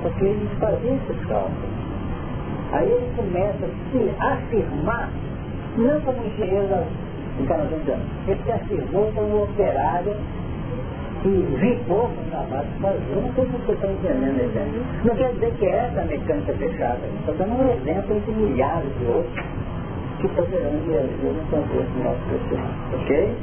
porque 0.00 0.24
ele 0.24 0.48
fazia 0.58 0.94
esses 0.94 1.26
cálculos. 1.26 1.70
Aí 2.72 2.90
ele 2.90 3.12
começa 3.14 3.66
a 3.66 3.90
se 3.90 4.10
afirmar, 4.18 5.10
não 5.76 6.00
como 6.00 6.26
engenheiro 6.26 6.72
anos, 6.72 6.88
ele 8.26 8.42
se 8.42 8.52
afirmou 8.52 9.12
como 9.14 9.42
operário 9.42 10.16
e 11.24 11.56
vivou 11.58 12.08
com 12.08 12.20
o 12.20 12.30
trabalho 12.30 12.68
que 12.68 12.80
fazia. 12.80 13.16
Não 13.16 13.32
sei 13.34 13.44
se 13.44 13.52
você 13.52 13.72
está 13.72 13.88
entendendo 13.88 14.40
a 14.40 14.44
ideia. 14.44 14.82
Não 15.04 15.14
quer 15.14 15.32
dizer 15.32 15.52
que 15.52 15.66
essa 15.66 16.00
é 16.00 16.04
mecânica 16.04 16.52
fechada. 16.54 17.00
Estou 17.20 17.34
dando 17.36 17.54
um 17.54 17.72
exemplo 17.72 18.16
entre 18.16 18.32
milhares 18.32 18.98
de 18.98 19.04
outros 19.06 19.44
que 20.20 20.28
poderão 20.28 20.70
reagir 20.86 21.32
no 21.32 21.42
contexto 21.50 21.92
do 21.92 22.04
nosso 22.04 22.20
crescimento. 22.28 22.94
Ok? 22.94 23.36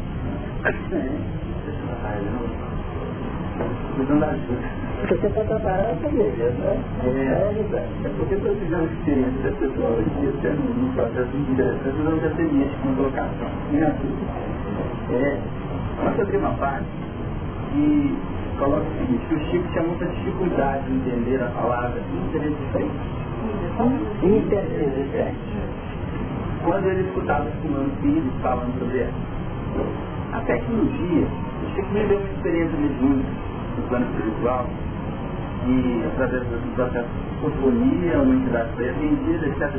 ajuda. 4.30 4.80
Porque 5.00 5.16
você 5.16 5.28
está 5.28 5.44
preparado 5.44 6.00
para 6.02 6.10
beleza, 6.10 6.50
né? 6.60 6.78
É, 7.06 7.08
é 8.06 8.10
porque 8.18 8.36
estou 8.36 8.56
tive 8.56 8.76
uma 8.76 8.84
experiência 8.84 9.42
das 9.44 9.56
pessoas 9.56 10.00
hoje 10.00 10.10
em 10.10 10.20
dia, 10.20 10.52
no 10.52 10.94
processo 10.94 11.30
de 11.30 11.44
direção, 11.56 11.80
precisando 11.80 12.20
de 12.20 12.28
atendente 12.28 12.76
com 12.84 12.96
colocação. 12.96 13.50
É, 15.12 15.38
nós 16.04 16.20
abrir 16.20 16.38
uma 16.38 16.54
parte 16.54 16.86
que 17.72 18.18
coloca 18.58 18.84
o 18.84 18.98
seguinte, 19.00 19.26
que 19.28 19.36
o 19.36 19.40
Chico 19.40 19.68
tinha 19.72 19.84
muita 19.84 20.06
dificuldade 20.06 20.92
em 20.92 20.96
entender 20.96 21.42
a 21.42 21.48
palavra 21.48 22.02
interexistente. 22.14 22.92
Interexistente. 24.24 25.38
Quando 26.64 26.86
ele 26.88 27.08
escutava 27.08 27.48
os 27.48 27.56
comandos 27.62 27.94
filhos 28.02 28.34
falando 28.42 28.78
sobre 28.80 29.00
ela. 29.00 29.14
A 30.34 30.40
tecnologia, 30.42 31.28
o 31.64 31.76
Chico 31.76 31.94
me 31.94 32.04
deu 32.06 32.20
uma 32.20 32.30
experiência 32.30 32.78
mediúnica 32.78 33.30
no 33.78 33.88
plano 33.88 34.06
espiritual, 34.12 34.66
e 35.66 36.04
através 36.08 36.44
do 36.44 36.76
processo 36.76 37.08
de 37.08 37.46
ortofonia, 37.46 38.20
uma 38.20 38.36
entidade 38.36 38.70
foi 38.76 38.90
atendida, 38.90 39.48
etc. 39.48 39.76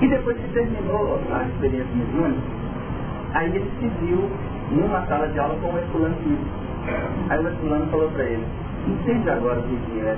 E 0.00 0.08
depois 0.08 0.36
que 0.36 0.48
terminou 0.52 1.20
a 1.32 1.44
experiência 1.44 1.94
mediúnica, 1.94 2.42
aí 3.34 3.56
ele 3.56 3.70
se 3.80 3.88
viu 4.04 4.30
numa 4.70 5.06
sala 5.06 5.28
de 5.28 5.38
aula 5.38 5.56
com 5.60 5.68
o 5.68 5.78
Herculano 5.78 6.16
Filho. 6.16 6.38
Aí 7.28 7.38
o 7.38 7.48
Herculano 7.48 7.86
falou 7.86 8.10
para 8.10 8.24
ele, 8.24 8.46
entende 8.86 9.30
agora 9.30 9.60
o 9.60 9.62
que 9.62 10.00
é 10.00 10.16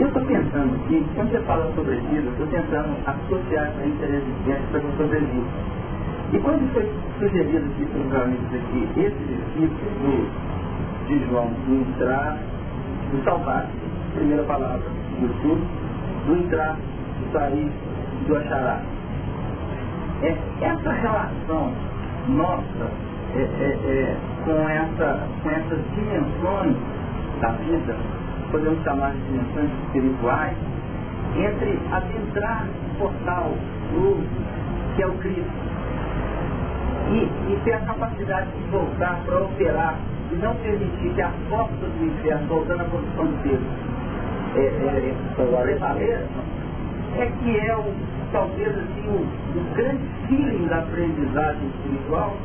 eu 0.00 0.06
estou 0.06 0.22
pensando 0.24 0.76
aqui, 0.76 1.04
quando 1.14 1.30
você 1.30 1.40
fala 1.40 1.70
sobre 1.74 1.96
vida, 1.96 2.24
eu 2.24 2.32
estou 2.32 2.46
tentando 2.46 2.88
associar 3.04 3.70
a 3.78 3.86
interesse 3.86 4.26
para 4.70 4.80
que 4.80 4.86
eu 4.86 4.92
sobreviva. 4.96 5.46
E 6.32 6.38
quando 6.38 6.72
foi 6.72 6.88
sugerido 7.18 7.66
aqui 7.66 7.84
pelos 7.84 8.14
amigos 8.14 8.46
aqui, 8.54 8.88
esse 8.96 9.18
discípulo 9.28 10.26
de 11.06 11.28
João, 11.28 11.48
do 11.66 11.74
entrar, 11.82 12.38
do 13.10 13.24
salvar, 13.24 13.66
primeira 14.14 14.42
palavra, 14.44 14.80
do 15.20 15.42
sul, 15.42 15.58
do 16.26 16.36
entrar, 16.36 16.76
do 16.76 17.32
sair, 17.32 17.70
do 18.26 18.36
achará. 18.36 18.80
É, 20.22 20.36
essa 20.60 20.92
relação 20.92 21.72
nossa 22.28 22.90
é, 23.34 23.38
é, 23.38 23.42
é, 23.42 24.16
com, 24.44 24.68
essa, 24.68 25.26
com 25.42 25.50
essas 25.50 25.78
dimensões 25.94 26.76
da 27.40 27.52
vida, 27.52 27.96
podemos 28.50 28.82
chamar 28.82 29.12
de 29.12 29.20
dimensões 29.22 29.70
espirituais, 29.84 30.56
entre 31.36 31.78
adentrar 31.92 32.66
o 32.66 32.98
portal, 32.98 33.54
luz, 33.94 34.26
que 34.96 35.02
é 35.02 35.06
o 35.06 35.12
Cristo. 35.18 35.70
E, 37.10 37.52
e 37.52 37.60
ter 37.64 37.74
a 37.74 37.80
capacidade 37.80 38.50
de 38.50 38.70
voltar 38.70 39.20
para 39.24 39.38
operar 39.38 39.96
e 40.32 40.34
não 40.36 40.54
permitir 40.56 41.14
que 41.14 41.22
a 41.22 41.30
força 41.48 41.72
do 41.74 42.04
inferno, 42.04 42.46
voltando 42.46 42.82
à 42.82 42.84
condição 42.84 43.26
de 43.26 43.48
Deus, 43.48 43.62
é, 44.54 44.60
é, 44.60 45.14
prevaleça, 45.64 46.20
é 47.16 47.32
que 47.42 47.58
é 47.58 47.76
o, 47.76 47.94
talvez 48.32 48.68
assim, 48.68 49.08
o, 49.08 49.58
o 49.58 49.74
grande 49.74 50.02
feeling 50.28 50.66
da 50.66 50.78
aprendizagem 50.78 51.68
espiritual, 51.68 52.36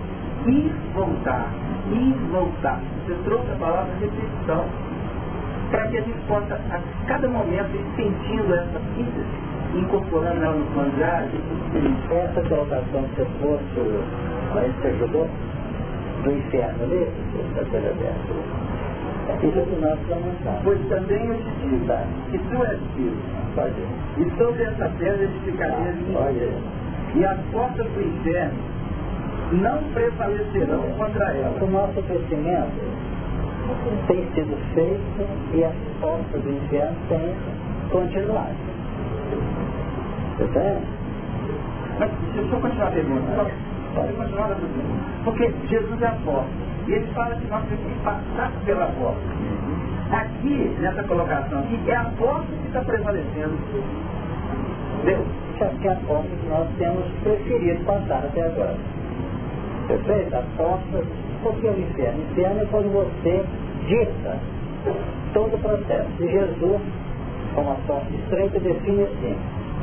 ir 0.47 0.71
voltar, 0.93 1.49
ir 1.91 2.13
voltar. 2.31 2.79
Você 3.05 3.15
trouxe 3.23 3.51
a 3.51 3.55
palavra 3.55 3.93
repetição, 3.99 4.65
para 5.71 5.88
que 5.88 5.97
a 5.97 6.01
gente 6.01 6.19
possa, 6.27 6.55
a 6.55 7.07
cada 7.07 7.27
momento, 7.27 7.75
ir 7.75 7.86
sentindo 7.95 8.53
essa 8.53 8.79
síntese 8.95 9.55
incorporando 9.75 10.43
ela 10.43 10.55
no 10.55 10.65
plano. 10.67 10.91
Essa 12.11 12.41
colocação 12.47 13.03
que 13.03 13.15
você 13.15 13.27
trouxe, 13.39 14.03
aí 14.55 14.71
você 14.81 14.88
ajudou, 14.88 15.29
do 16.23 16.31
inferno 16.31 16.83
ali, 16.83 17.07
da 17.55 17.65
coisa 17.65 17.89
aberta. 17.89 18.74
Pois 20.63 20.80
também 20.88 21.26
eu 21.26 21.38
te 21.38 21.49
digo, 21.61 21.86
que 22.32 22.38
tu 22.38 22.63
és 22.63 22.80
filho. 22.95 23.17
E 24.17 24.38
sobre 24.38 24.63
essa 24.63 24.89
pedra 24.99 25.23
edificaria 25.23 25.76
ah, 25.78 26.32
minha 26.32 26.51
E 27.15 27.26
as 27.26 27.39
portas 27.51 27.88
do 27.88 28.01
inferno 28.01 28.76
não 29.53 29.78
prevalecerão 29.93 30.84
contra 30.97 31.34
ela. 31.34 31.63
O 31.63 31.69
nosso 31.69 32.01
crescimento 32.03 32.71
tem 34.07 34.26
sido 34.34 34.57
feito 34.73 35.28
e 35.53 35.63
as 35.63 35.76
portas 35.99 36.41
do 36.41 36.49
inferno 36.49 36.95
têm 37.09 37.36
continuado. 37.91 38.55
Você 40.38 40.43
entende? 40.43 40.86
Mas 41.99 42.11
deixa 42.34 42.55
eu 42.55 42.59
continuar 42.59 42.88
a 42.88 42.91
pergunta. 42.91 43.51
Pode 43.95 44.13
continuar 44.13 44.51
a 44.51 44.55
pergunta. 44.55 45.05
Porque 45.23 45.53
Jesus 45.67 46.01
é 46.01 46.07
a 46.07 46.11
porta. 46.26 46.64
Ele 46.88 47.07
fala 47.13 47.36
que 47.36 47.47
nós 47.47 47.63
temos 47.65 47.83
que 47.83 47.99
passar 48.03 48.51
pela 48.63 48.86
porta. 48.88 49.21
Aqui, 50.11 50.75
nessa 50.79 51.03
colocação 51.03 51.59
aqui, 51.59 51.79
é 51.88 51.95
a 51.95 52.03
porta 52.17 52.45
que 52.45 52.67
está 52.67 52.81
prevalecendo. 52.81 53.57
Entendeu? 55.01 55.25
Que 55.57 55.88
é 55.88 55.91
a 55.91 55.95
porta 55.95 56.27
que 56.29 56.47
nós 56.47 56.67
temos 56.77 57.05
preferido 57.23 57.83
passar 57.86 58.23
até 58.25 58.41
agora. 58.41 58.75
Perfeito? 59.88 60.36
A 60.36 60.43
porta, 60.57 61.03
porque 61.41 61.67
o 61.67 61.79
inferno? 61.79 62.19
O 62.19 62.31
inferno 62.31 62.61
é 62.61 62.65
quando 62.65 62.93
você 62.93 63.45
dita 63.88 64.38
todo 65.33 65.55
o 65.55 65.59
processo. 65.59 66.09
E 66.19 66.27
Jesus, 66.27 66.81
com 67.55 67.61
a 67.61 67.75
porta 67.88 68.13
estreita, 68.13 68.59
define 68.59 69.03
assim. 69.03 69.36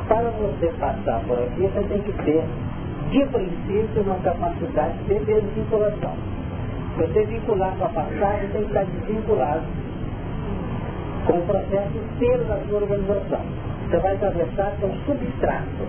Para 0.07 0.31
você 0.31 0.67
passar 0.79 1.21
por 1.27 1.39
aqui, 1.39 1.63
você 1.63 1.83
tem 1.89 2.01
que 2.03 2.13
ter, 2.25 2.45
de 3.11 3.27
princípio, 3.27 4.03
uma 4.03 4.17
capacidade 4.17 4.99
de 5.05 5.19
desvinculação. 5.21 6.42
Você 6.97 7.25
vincular 7.25 7.75
com 7.77 7.85
a 7.87 7.89
passagem, 7.89 8.49
tem 8.51 8.63
que 8.63 8.69
estar 8.69 8.85
desvinculado 8.85 9.63
com 11.27 11.39
o 11.39 11.43
processo 11.43 11.97
inteiro 11.97 12.45
da 12.45 12.59
sua 12.69 12.81
organização. 12.81 13.41
Você 13.89 13.99
vai 13.99 14.15
atravessar 14.15 14.73
com 14.81 14.91
substrato, 15.07 15.87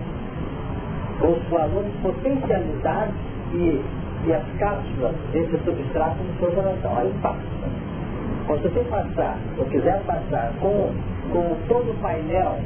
com 1.20 1.32
os 1.32 1.42
valores 1.48 1.92
potencializados 2.02 3.14
e, 3.52 3.82
e 4.26 4.32
as 4.32 4.44
cápsulas 4.58 5.14
desse 5.32 5.58
substrato 5.64 6.22
no 6.22 6.38
seu 6.38 6.52
coração. 6.52 6.96
Aí 6.96 7.12
passa. 7.20 7.38
Quando 8.46 8.62
você 8.62 8.80
passar, 8.88 9.38
ou 9.58 9.64
quiser 9.66 10.00
passar 10.04 10.52
com, 10.60 10.90
com 11.32 11.56
todo 11.68 11.90
o 11.90 11.94
painel 12.00 12.58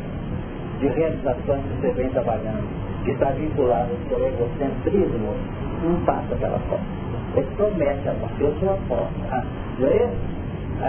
de 0.78 0.88
realizações 0.88 1.62
que 1.62 1.80
você 1.80 1.92
vem 1.92 2.08
trabalhando, 2.10 2.68
que 3.04 3.10
está 3.12 3.30
vinculado 3.30 3.90
ao 3.90 4.08
seu 4.08 4.26
egocentrismo, 4.26 5.34
não 5.82 6.04
passa 6.04 6.34
pela 6.36 6.58
porta. 6.68 7.07
Ele 7.38 7.46
promete 7.56 8.08
a 8.08 8.12
porta, 8.14 8.42
eu 8.42 8.54
sou 8.58 8.70
a 8.70 8.76
porta. 8.88 9.14
Ah, 9.30 9.44
não 9.78 9.88
é? 9.88 10.10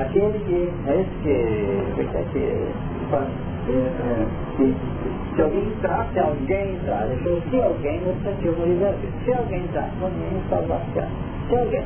Aquele 0.01 0.39
que, 0.39 0.73
é 0.87 1.01
esse 1.01 1.09
que, 1.21 1.35
que, 1.95 2.03
que, 2.05 2.43
que, 4.57 4.75
se 5.35 5.41
alguém 5.41 5.67
entrar, 5.67 6.07
se 6.11 6.19
alguém 6.19 6.73
entrar, 6.73 7.07
se 7.07 7.61
alguém, 7.61 8.01
no 8.01 8.13
sentido 8.23 8.55
do 8.55 9.25
se 9.25 9.33
alguém 9.33 9.63
entrar, 9.63 9.91
não 9.99 10.07
é 10.07 10.49
salvação. 10.49 11.07
Se 11.49 11.55
alguém 11.55 11.85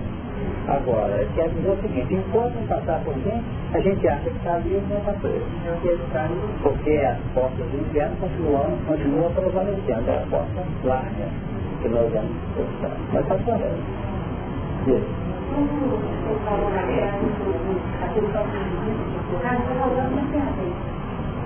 Agora, 0.68 1.28
quer 1.36 1.50
dizer 1.50 1.70
o 1.72 1.82
seguinte, 1.82 2.14
enquanto 2.14 2.56
não 2.56 2.68
passar 2.68 3.00
por 3.04 3.14
dentro, 3.16 3.44
a 3.74 3.80
gente 3.80 4.08
acha 4.08 4.30
que 4.30 4.38
está 4.38 4.58
livre, 4.60 4.82
não 4.90 4.98
está 4.98 5.14
preso. 5.14 5.46
Porque 6.64 6.92
as 6.92 7.18
portas 7.34 7.68
do 7.68 7.82
inferno 7.82 8.16
continuam, 8.18 8.78
continuam 8.88 9.32
prevalecendo, 9.34 10.10
é 10.10 10.24
a 10.24 10.28
porta 10.30 10.64
larga 10.86 11.28
que 11.82 11.90
nós 11.90 12.12
vamos. 12.12 12.32
Mas 13.12 13.24
está 13.24 13.36
correto. 13.40 14.03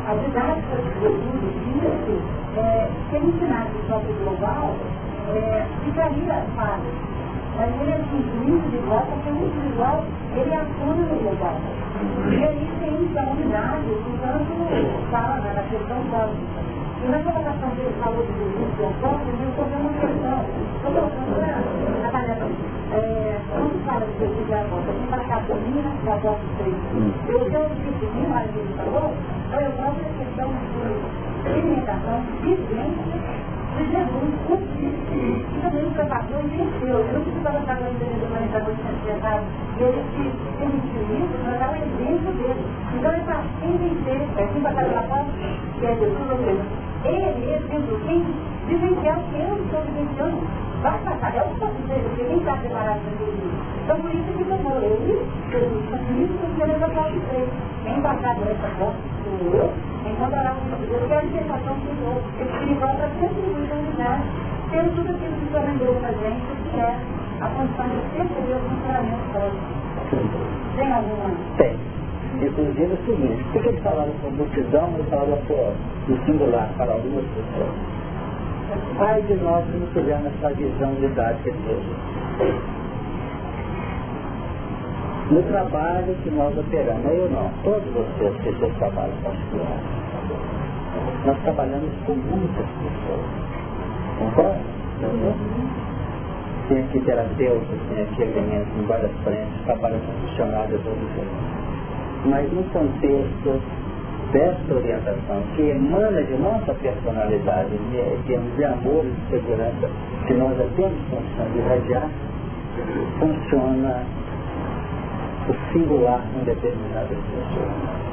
A 0.08 0.14
didática 0.16 0.76
de 0.78 0.90
Jesus 1.02 1.42
disse, 1.66 2.22
é, 2.58 2.90
se 3.10 3.16
ele 3.16 3.28
ensinasse 3.28 3.76
o 3.76 3.86
próprio 3.88 4.16
global, 4.24 4.76
é, 5.36 5.66
ficaria 5.84 6.46
fácil 6.56 7.18
mas 7.58 7.74
ele 7.82 7.92
é 7.92 7.98
individual, 7.98 9.08
porque 9.10 9.30
o 9.30 9.46
individual, 9.48 10.06
ele 10.36 10.54
atua 10.54 10.94
no 10.94 11.16
global. 11.18 11.58
E 12.30 12.44
aí 12.44 12.70
tem 12.80 12.94
a 13.18 13.32
unidade, 13.32 13.90
portanto, 14.06 14.54
fala 15.10 15.42
na 15.42 15.64
questão 15.64 15.98
básica. 16.12 16.78
E 17.04 17.10
na 17.10 17.18
colocação 17.20 17.70
que 17.72 17.82
ele 17.82 17.96
falou 18.00 18.24
de 18.26 18.34
Jesus 18.38 18.70
e 18.78 18.86
apóstolos, 18.86 19.42
eu 19.42 19.50
estou 19.50 19.66
uma 19.66 19.94
questão. 19.94 20.46
Estou 20.76 20.92
colocando 20.92 21.42
na 22.04 22.12
tarefa. 22.12 22.67
Quando 22.88 23.86
fala 23.86 24.06
de 24.06 24.20
Jesus 24.20 24.48
e 24.48 24.54
apóstolos, 24.54 24.96
tem 24.98 25.08
para 25.08 25.24
cá 25.26 25.42
por 25.46 25.58
mim, 25.58 25.76
e 25.76 26.10
apóstolos 26.10 26.58
três. 26.58 26.76
Eu 27.28 27.40
tenho 27.52 27.70
que 27.70 27.92
definir, 28.00 28.28
mas 28.30 28.48
ele 28.56 28.74
falou, 28.78 29.12
eu 29.52 29.72
mostro 29.76 30.06
a 30.08 30.14
questão 30.18 30.48
de 30.48 31.50
alimentação, 31.50 32.24
vivência, 32.42 33.20
de 33.78 33.84
Jesus. 33.92 34.32
E 34.48 35.60
também 35.62 35.86
o 35.86 35.92
venceu. 36.48 37.00
Eu 37.00 37.14
não 37.14 37.22
precisava 37.22 37.60
estar 37.60 37.76
com 37.76 37.86
ele 37.86 37.98
do 37.98 38.28
manejador 38.32 38.74
de 38.74 38.82
secretário. 38.82 39.44
E 39.78 39.84
ele 39.84 40.02
se 40.16 40.24
permitiu 40.58 41.02
isso 41.18 41.36
para 41.44 41.58
dar 41.58 41.72
o 41.72 41.76
exemplo 41.76 42.32
dele. 42.34 42.64
Então 42.96 43.12
ele 43.12 43.22
está 43.22 43.38
sem 43.60 43.72
vencer, 43.78 44.22
é 44.38 44.44
assim 44.44 44.62
para 44.62 44.74
cada 44.74 44.90
palavra, 44.90 45.32
que 45.80 45.86
é 45.86 45.96
Jesus 45.96 46.30
ou 46.32 46.38
mesmo. 46.38 46.66
Ele, 47.06 47.68
quem 48.06 48.26
vivenciar 48.68 49.20
o 49.20 49.24
que 49.24 49.40
eu 49.40 49.56
estou 49.64 49.82
vivenciando, 49.82 50.38
vai 50.82 50.98
passar. 51.00 51.36
É 51.36 51.42
o 51.42 51.50
eu 51.50 51.72
dizer, 51.82 52.00
porque 52.04 52.24
quem 52.24 52.38
está 52.38 52.56
preparado 52.58 53.02
para 53.02 53.14
isso. 53.14 53.68
Então 53.84 53.98
por 54.02 54.12
isso 54.12 54.32
que 54.38 54.44
tomou 54.44 54.78
ele, 54.82 55.26
Jesus, 55.52 55.86
por 55.90 56.18
isso 56.18 56.38
que 56.56 56.62
ele 56.62 56.74
pode 56.94 57.20
ser. 57.32 57.48
Quem 57.84 58.02
passar 58.02 58.36
dessa 58.36 58.68
porta, 58.78 59.00
sou 59.24 59.56
eu, 59.56 59.72
enquanto 60.06 60.34
orar 60.34 60.56
com 60.56 60.76
Deus, 60.76 61.08
que 61.08 61.14
é 61.14 61.18
a 61.18 61.22
sensação 61.22 61.76
que 61.80 61.88
o 61.88 62.08
outro 62.08 62.30
espiritual 62.42 62.96
para 62.96 63.10
contribuir 63.20 63.68
com 63.70 63.76
a 63.76 63.80
unidade, 63.80 64.24
tendo 64.72 64.96
tudo 64.96 65.10
aquilo 65.16 65.36
que 65.36 65.46
o 65.46 65.48
Senhor 65.48 65.66
lembrou 65.68 65.96
para 65.96 66.10
a 66.10 66.14
gente, 66.14 66.46
que 66.72 66.80
é 66.80 66.96
a 67.40 67.48
condição 67.48 67.86
de 67.88 67.98
perceber 68.12 68.56
o 68.56 68.62
funcionamento 68.68 69.26
próximo. 69.32 69.88
Tem 70.76 70.92
alguma? 70.92 71.32
Tem. 71.58 71.78
Inclusive 72.38 72.94
o 72.94 73.06
seguinte, 73.06 73.44
por 73.52 73.62
que 73.64 73.70
eles 73.70 73.82
falaram 73.82 74.12
com 74.22 74.30
multidão 74.30 74.94
e 75.00 75.04
falaram 75.10 75.40
no 76.08 76.26
singular 76.26 76.70
para 76.78 76.94
algumas 76.94 77.26
pessoas? 77.26 77.97
Ai 79.00 79.22
de 79.22 79.36
nós 79.36 79.64
que 79.66 79.78
não 79.78 79.88
tivermos 79.88 80.34
essa 80.34 80.54
visão 80.54 80.94
de 80.96 81.06
idade 81.06 81.38
que 81.44 81.52
seja. 81.52 82.58
No 85.32 85.44
trabalho 85.44 86.16
que 86.24 86.30
nós 86.32 86.58
operamos, 86.58 87.06
eu 87.06 87.30
não, 87.30 87.50
todos 87.64 87.88
vocês 87.94 88.36
que 88.38 88.60
seus 88.60 88.74
trabalhos 88.78 89.16
particulares, 89.24 89.84
nós 91.26 91.38
trabalhamos 91.44 91.92
com 92.06 92.14
muitas 92.14 92.66
pessoas. 92.66 93.26
Concorda? 94.20 94.78
Tem 96.68 96.80
aqui 96.80 97.00
terapeutas, 97.02 97.80
tem 97.90 98.04
aqui 98.04 98.22
elementos 98.22 98.78
em 98.78 98.86
várias 98.88 99.12
frentes, 99.24 99.64
trabalham 99.66 100.00
com 100.00 100.28
funcionários 100.28 100.82
ou 100.86 100.94
Mas 102.26 102.52
no 102.52 102.64
contexto 102.64 103.62
dessa 104.32 104.74
orientação 104.74 105.42
que 105.56 105.62
emana 105.62 106.22
de 106.24 106.34
nossa 106.34 106.74
personalidade, 106.74 107.70
em 107.74 108.24
termos 108.28 108.56
de 108.56 108.66
amor 108.66 109.06
e 109.06 109.10
de 109.10 109.30
segurança, 109.30 109.90
que 110.26 110.34
nós 110.34 110.58
já 110.58 110.66
temos 110.76 111.00
condição 111.10 111.46
de 111.54 111.58
irradiar, 111.60 112.10
funciona 113.20 114.04
o 115.50 115.72
singular 115.72 116.22
em 116.36 116.44
determinadas 116.44 117.18
pessoas. 117.18 118.08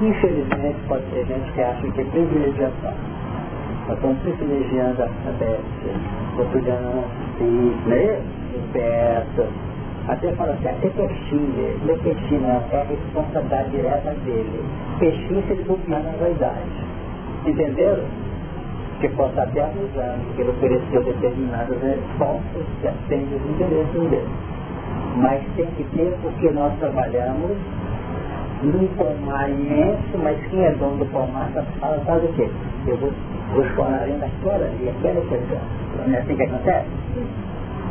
Infelizmente, 0.00 0.78
pode 0.88 1.04
ter 1.12 1.26
gente 1.26 1.52
que 1.52 1.60
acha 1.60 1.90
que 1.90 2.00
é 2.00 2.04
privilegiação. 2.04 2.94
Nós 3.86 3.96
estamos 3.96 4.18
privilegiando 4.22 5.02
a 5.02 5.32
BS, 5.38 6.36
cotidiano, 6.36 7.04
né? 7.86 8.20
perto. 8.72 9.71
Até 10.08 10.32
fala 10.32 10.52
assim, 10.52 10.68
até 10.68 10.88
peixinho, 10.88 11.78
não 11.84 11.94
é 11.94 11.98
peixinho, 11.98 12.40
não, 12.40 12.62
é 12.72 12.80
a 12.80 12.84
responsabilidade 12.84 13.70
direta 13.70 14.10
dele. 14.24 14.64
Peixinho 14.98 15.42
se 15.46 15.52
ele 15.52 15.64
copiar 15.64 16.02
na 16.02 16.10
vaidade. 16.12 16.70
Entenderam? 17.46 18.04
que 19.02 19.08
possa 19.08 19.42
até 19.42 19.64
abusar, 19.64 20.16
porque 20.26 20.42
ele 20.42 20.50
ofereceu 20.50 21.02
determinadas 21.02 21.76
respostas 21.82 22.62
que 22.80 22.86
atendem 22.86 23.36
os 23.36 23.50
interesses 23.50 24.10
dele. 24.10 24.28
Mas 25.16 25.42
tem 25.56 25.66
que 25.76 25.84
ter 25.96 26.16
porque 26.22 26.50
nós 26.52 26.72
trabalhamos 26.78 27.50
num 28.62 28.86
pomar 28.96 29.50
imenso, 29.50 30.18
mas 30.22 30.38
quem 30.46 30.64
é 30.64 30.70
dono 30.70 30.98
do 30.98 31.06
pomar 31.06 31.50
fala, 31.80 31.98
faz 32.06 32.22
o 32.22 32.28
quê? 32.34 32.48
Eu 32.86 32.96
vou, 32.98 33.12
vou 33.52 33.64
escolar 33.64 34.02
ainda 34.02 34.24
aquela 34.24 34.64
ali, 34.64 34.88
aquela 34.88 35.20
questão. 35.22 35.58
Não 36.06 36.14
é 36.14 36.18
assim 36.18 36.36
que 36.36 36.42
acontece? 36.44 36.86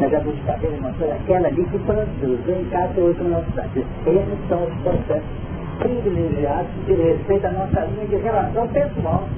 Na 0.02 0.08
jabuticabeira, 0.08 0.78
uma 0.78 0.92
coisa, 0.94 1.14
aquela 1.14 1.48
ali 1.48 1.64
que 1.64 1.78
produz, 1.78 2.50
em 2.50 2.66
casa 2.72 3.00
outro 3.00 3.24
não 3.24 3.44
cidade. 3.46 3.86
Esses 4.08 4.50
são 4.50 4.64
os 4.64 4.74
processos 4.82 5.30
privilegiados 5.78 6.72
de 6.88 6.94
respeito 6.94 7.46
à 7.46 7.52
nossa 7.52 7.82
linha 7.82 8.08
de 8.08 8.16
relação 8.16 8.68
pessoal 8.70 9.30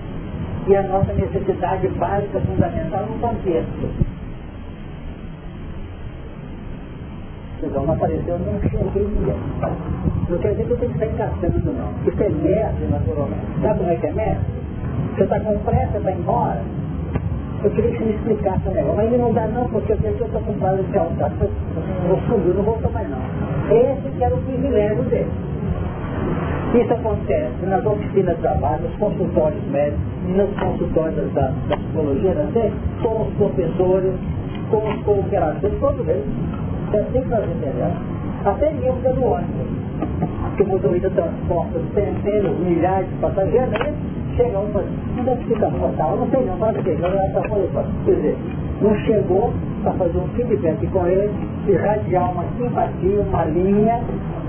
e 0.66 0.76
a 0.78 0.84
nossa 0.84 1.11
necessidade 1.11 1.86
básica, 1.89 2.39
fundamental 2.39 3.05
no 3.07 3.20
contexto. 3.20 3.89
Então 7.61 7.86
não 7.86 7.93
apareceu, 7.93 8.39
nem 8.39 8.55
enxerguei 8.55 9.03
ninguém. 9.03 9.36
Não 10.30 10.38
quer 10.38 10.51
dizer 10.51 10.66
que 10.66 10.72
eu 10.72 10.78
tenho 10.78 10.93
que 10.93 10.99
sair 10.99 11.14
caçando, 11.18 11.74
não. 11.74 11.91
Isso 12.07 12.24
é 12.24 12.30
merda, 12.30 12.86
naturalmente. 12.89 13.61
Sabe 13.61 13.80
como 13.80 13.91
é 13.91 13.95
que 13.97 14.07
é 14.07 14.14
merda? 14.14 14.41
Você 15.14 15.24
está 15.24 15.39
com 15.41 15.59
pressa 15.59 15.99
para 15.99 16.11
ir 16.11 16.20
embora? 16.20 16.61
Eu 17.64 17.70
queria 17.72 17.91
que 17.91 17.97
você 17.97 18.03
me 18.03 18.11
explicasse 18.11 18.70
negócio. 18.70 18.95
Mas 18.97 19.11
não 19.18 19.34
dá 19.34 19.47
não, 19.47 19.70
porque 19.70 19.93
eu 19.93 19.97
sei 19.99 20.11
que 20.14 20.22
eu 20.22 20.28
estou 20.28 20.41
com 20.41 20.53
prazo 20.55 20.84
de 20.84 20.97
altar. 20.97 21.32
Eu 21.39 22.20
subi, 22.28 22.49
não 22.53 22.64
vou 22.64 22.78
tomar 22.78 23.05
não. 23.07 23.20
Esse 23.74 24.09
que 24.09 24.24
era 24.24 24.36
o 24.36 24.41
privilégio 24.41 25.03
dele. 25.03 25.32
Isso 26.74 26.91
acontece 26.91 27.66
nas 27.66 27.86
oficinas 27.86 28.36
de 28.36 28.41
trabalho, 28.41 28.82
nos 28.82 28.97
consultórios 28.97 29.64
médicos, 29.72 30.01
nos 30.36 30.59
consultórios 30.59 31.34
da, 31.34 31.53
da 31.70 31.78
psicologia, 31.78 32.34
não 32.34 32.51
sei, 32.51 32.74
com 33.01 33.22
os 33.22 33.34
professores, 33.36 34.14
com 34.70 34.78
os 34.78 35.03
cooperadores, 35.03 35.80
todos 35.80 36.07
eles. 36.07 36.26
É 36.93 36.99
assim 36.99 37.22
que 37.22 37.30
nós 37.30 37.45
entendemos. 37.45 37.97
Até 38.43 38.72
mesmo 38.72 38.97
dando 39.03 39.24
ônibus. 39.24 39.68
Que 40.57 40.64
o 40.64 40.68
motorista 40.68 41.09
transporta 41.11 41.80
centenas, 41.93 42.57
milhares 42.59 43.07
de 43.07 43.16
passageiros, 43.18 43.74
né? 44.34 44.38
chega 44.38 44.59
um 44.59 44.69
e 44.69 44.71
fala, 44.71 44.86
onde 45.19 45.29
é 45.29 45.36
que 45.36 45.45
fica 45.45 45.67
a 45.67 45.71
portal? 45.71 46.17
Não 46.17 46.27
sei 46.29 46.45
não, 46.45 46.57
para 46.57 46.73
que 46.73 46.91
não 46.91 47.07
é 47.07 47.29
para 47.29 47.41
Quer 48.05 48.15
dizer, 48.15 48.38
não 48.81 48.95
chegou 48.95 49.53
para 49.84 49.91
fazer 49.93 50.17
um 50.17 50.27
feedback 50.29 50.88
com 50.88 51.05
ele, 51.07 51.31
irradiar 51.67 52.31
uma 52.31 52.43
simpatia, 52.57 53.21
uma 53.21 53.45
linha, 53.45 54.01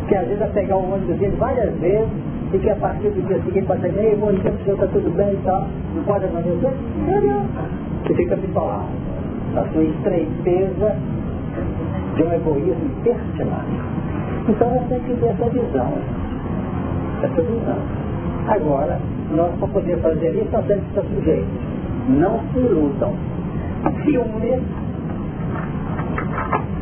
que 0.09 0.14
às 0.14 0.24
vezes 0.24 0.39
vai 0.39 0.51
pegar 0.51 0.76
o 0.76 0.93
ônibus 0.93 1.16
dele 1.18 1.37
várias 1.37 1.74
vezes, 1.78 2.09
e 2.53 2.59
que 2.59 2.70
a 2.70 2.76
partir 2.76 3.11
do 3.11 3.26
dia 3.26 3.41
seguinte 3.43 3.66
passa 3.66 3.89
ei, 3.89 4.16
bom 4.16 4.32
dia, 4.32 4.51
o 4.51 4.64
senhor 4.64 4.74
está 4.74 4.87
tudo 4.87 5.11
bem 5.16 5.32
e 5.32 5.41
tal, 5.45 5.66
não 5.95 6.05
pode 6.05 6.24
acontecer? 6.24 6.72
Não, 7.07 7.20
não. 7.20 7.47
Você 8.03 8.14
fica 8.14 8.37
bitolado. 8.37 8.89
A 9.57 9.64
sua 9.72 9.85
estreiteza 9.85 10.97
de 12.16 12.22
um 12.22 12.32
egoísmo 12.32 12.91
persinável. 13.03 13.80
Então 14.49 14.70
nós 14.70 14.89
temos 14.89 15.05
que 15.07 15.14
ter 15.14 15.26
essa 15.26 15.49
visão. 15.49 15.93
Essa 17.22 17.43
visão. 17.43 18.03
Agora, 18.47 18.99
nós 19.34 19.55
para 19.59 19.68
poder 19.68 19.99
fazer 19.99 20.34
isso, 20.34 20.51
nós 20.53 20.66
temos 20.66 20.84
que 20.84 20.90
estar 20.90 21.14
sujeitos. 21.14 21.49
Não 22.09 22.40
se 22.53 22.59
iludam. 22.59 23.14
Ciúmes 24.05 24.62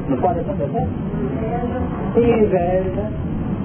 não 0.08 0.16
pode 0.18 0.40
acontecer? 0.40 0.86
E 2.16 2.44
inveja, 2.44 3.10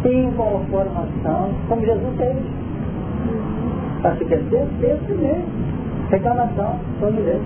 inconformação, 0.05 1.49
como 1.67 1.85
Jesus 1.85 2.17
fez. 2.17 2.37
Para 4.01 4.15
se 4.15 4.25
perder, 4.25 4.67
Deus 4.79 5.01
mesmo. 5.09 5.45
Reclamação, 6.09 6.79
como 6.99 7.11
Deus. 7.11 7.41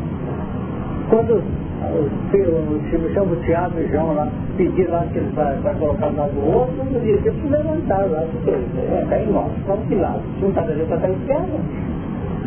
Quando 1.09 1.43
o 1.81 3.11
chama 3.13 3.31
o 3.31 3.35
Tiago 3.37 3.79
e 3.79 3.87
João 3.87 4.13
lá, 4.13 4.27
pedir 4.57 4.87
lá 4.89 5.05
que 5.11 5.17
eles 5.17 5.33
vai, 5.33 5.57
colocar 5.75 6.07
lado 6.07 6.31
do 6.31 6.45
outro, 6.45 6.75
eu 6.93 6.99
disse, 7.01 7.27
eu 7.27 7.33
preciso 7.33 7.49
levantar 7.49 8.09
lá, 8.09 8.23
porque 8.31 8.51
é, 8.51 9.05
tá 9.09 9.19
em 9.19 9.31
nós, 9.31 9.51
vamos 9.65 9.87
que 9.87 9.95
lado. 9.95 10.21
Se 10.35 10.41
não 10.41 10.49
está 10.49 10.61
da 10.61 10.73
está 10.73 11.09
esquerda 11.09 11.91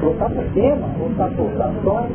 voltar 0.00 0.30
para 0.30 0.42
cima, 0.52 0.88
voltar 0.98 1.28
para 1.28 1.36
pulsações, 1.36 2.10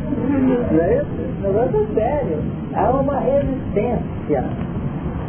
não 0.71 0.81
é 0.81 0.97
isso? 0.97 1.07
O 1.39 1.41
negócio 1.41 1.81
é 1.81 1.93
sério. 1.93 2.37
Há 2.73 2.91
uma 2.91 3.19
resistência 3.19 4.43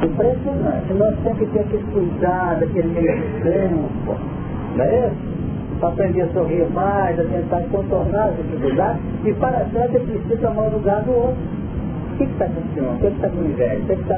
impressionante. 0.02 0.94
Nós 0.94 1.14
temos 1.22 1.38
que 1.38 1.46
ter 1.46 1.60
aquele 1.60 1.84
cuidado, 1.92 2.64
aquele 2.64 2.88
meio 2.88 3.42
tempo, 3.42 4.16
não 4.76 4.84
é 4.84 5.06
isso? 5.06 5.30
Para 5.80 5.88
aprender 5.88 6.22
a 6.22 6.28
sorrir 6.28 6.68
mais, 6.70 7.18
a 7.18 7.24
tentar 7.24 7.62
contornar 7.70 8.28
as 8.28 8.36
dificuldades, 8.36 9.00
e 9.24 9.32
para 9.34 9.64
tanto 9.72 9.96
é 9.96 10.00
preciso 10.00 10.36
tomar 10.36 10.66
o 10.68 10.72
lugar 10.72 11.02
do 11.02 11.12
outro. 11.12 11.59
O 12.20 12.22
que 12.22 12.32
está 12.32 12.44
acontecendo? 12.44 12.90
O 12.92 12.98
que 12.98 13.06
está 13.06 13.28
com 13.30 13.44
inveja? 13.44 13.80
O 13.80 13.86
que 13.86 13.92
está 13.94 14.16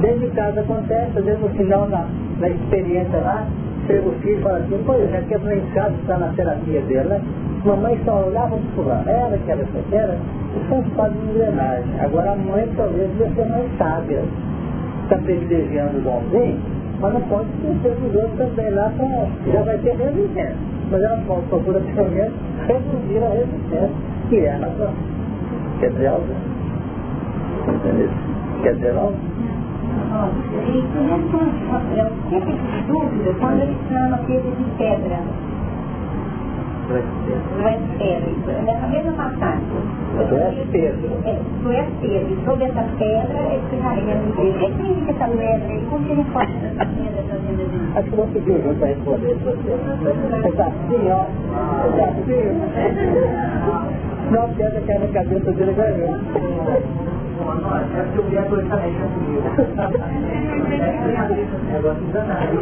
Dentro 0.00 0.20
de 0.20 0.28
casa 0.28 0.60
acontece, 0.60 1.18
às 1.18 1.22
vezes 1.22 1.40
no 1.42 1.50
final, 1.50 1.86
na, 1.86 2.06
na 2.38 2.48
experiência 2.48 3.18
lá, 3.18 3.46
chega 3.86 4.08
o 4.08 4.12
filho 4.22 4.38
e 4.38 4.42
fala 4.42 4.56
assim, 4.56 4.82
pois 4.86 5.12
é, 5.12 5.22
que 5.28 5.34
a 5.34 5.54
em 5.54 5.60
casa 5.74 5.94
está 6.00 6.16
na 6.16 6.28
terapia 6.28 6.80
dele, 6.80 7.08
né? 7.10 7.20
Mamãe 7.62 8.00
só 8.06 8.26
olhava 8.26 8.56
para 8.56 8.74
fulano, 8.74 9.10
era 9.10 9.36
que 9.36 9.50
era 9.50 9.60
essa 9.60 9.94
era, 9.94 10.14
isso 10.14 10.72
é 10.72 10.76
um 10.76 10.80
estado 10.80 11.12
de 11.12 11.30
engrenagem. 11.30 12.00
Agora 12.00 12.32
a 12.32 12.36
mãe 12.36 12.66
talvez 12.74 13.10
ser 13.18 13.44
mais 13.44 13.76
sábia. 13.76 14.24
Está 15.02 15.18
privilegiando 15.18 15.98
o 15.98 16.00
bonzinho, 16.00 16.58
mas 17.00 17.12
não 17.12 17.20
pode 17.20 17.48
esquecer 17.50 17.96
dos 17.96 18.14
outros 18.14 18.38
também 18.38 18.70
lá, 18.70 18.90
pra, 18.96 19.52
já 19.52 19.60
vai 19.60 19.76
ter 19.76 19.94
resistência. 19.94 20.56
Mas 20.90 21.02
ela 21.02 21.18
pode 21.26 21.42
procurar 21.48 21.80
pelo 21.80 22.10
menos 22.12 22.32
reduzir 22.66 23.22
a 23.22 23.28
resistência, 23.28 23.90
que 24.30 24.38
é 24.38 24.54
a 24.54 24.58
nossa. 24.58 25.19
Quer 25.80 25.90
dizer 25.92 26.08
algo? 26.08 26.26
Quer 28.62 28.74
dizer 28.74 28.96
algo? 28.98 29.16
E 30.66 30.76
eu 31.98 32.08
sempre 32.28 32.54
dúvida 32.86 33.32
quando 33.40 33.62
ele 33.62 33.76
chama 33.88 34.18
Pedro 34.26 34.50
de 34.52 34.64
pedra. 34.76 35.20
Não 36.90 37.66
é 37.66 37.78
pedra, 37.96 38.62
nessa 38.62 38.86
mesma 38.88 39.12
passagem. 39.12 39.64
Tu 40.28 40.34
és 40.34 40.68
Pedro. 40.70 41.08
É, 41.24 41.38
tu 41.62 41.70
és 41.70 41.86
Pedro. 42.02 42.44
Sobre 42.44 42.64
essa 42.64 42.84
pedra, 42.98 43.38
ele 43.38 43.62
ficaria 43.70 44.14
no 44.16 44.32
Deus. 44.36 44.54
O 44.54 44.58
que 44.58 44.66
significa 44.66 45.12
essa 45.12 45.28
pedra? 45.28 45.72
E 45.72 45.80
como 45.88 46.04
que 46.04 46.12
ele 46.12 46.20
essa 46.20 46.84
pedra? 46.84 47.20
Acho 47.94 48.10
que 48.10 48.16
você 48.16 48.38
viu 48.40 48.62
junto 48.62 48.78
para 48.80 48.88
responder 48.88 49.32
isso. 49.32 49.44
Você 49.44 50.48
está 50.48 50.66
assim, 50.66 51.10
ó. 51.10 51.24
Você 51.82 51.88
está 51.88 52.04
assim. 52.04 53.20
Não, 54.30 54.44
a 54.44 54.48
pedra 54.48 54.80
cai 54.86 54.98
na 54.98 55.08
cabeça 55.08 55.52
dele 55.52 55.72
ganhou. 55.72 56.14
É 57.40 58.02
porque 58.02 58.18
eu 58.18 58.24
queria 58.24 58.42
corretamente 58.42 58.98
comigo. 59.00 59.42
Negócio 61.72 62.04
danado. 62.12 62.58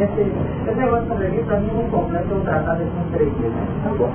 Esse 0.00 0.74
negócio 0.76 1.06
sobre 1.08 1.28
mim, 1.28 1.42
pra 1.44 1.58
mim, 1.58 1.70
não 1.74 1.90
completa 1.90 2.34
o 2.34 2.40
tratado 2.40 2.84
com 2.84 3.10
três 3.12 3.30
dias, 3.38 3.52
né? 3.52 3.66
Tá 3.82 3.90
bom. 3.90 4.10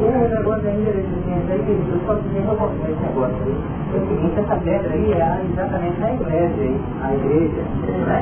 O 0.00 0.28
negócio 0.28 0.68
ainda, 0.68 0.90
que 0.92 0.96
eu 0.96 2.00
só 2.06 2.14
que 2.14 2.36
eu 2.36 2.56
gosto 2.56 2.76
desse 2.86 3.02
negócio 3.02 3.42
aí. 3.44 3.56
É 3.92 3.96
o 3.96 4.00
seguinte, 4.06 4.38
essa 4.38 4.56
pedra 4.56 4.92
aí 4.92 5.12
é 5.12 5.16
exatamente 5.50 6.02
a 6.02 6.12
igreja 6.14 6.60
aí, 6.60 6.80
a 7.02 7.14
igreja, 7.14 7.62
né? 8.06 8.20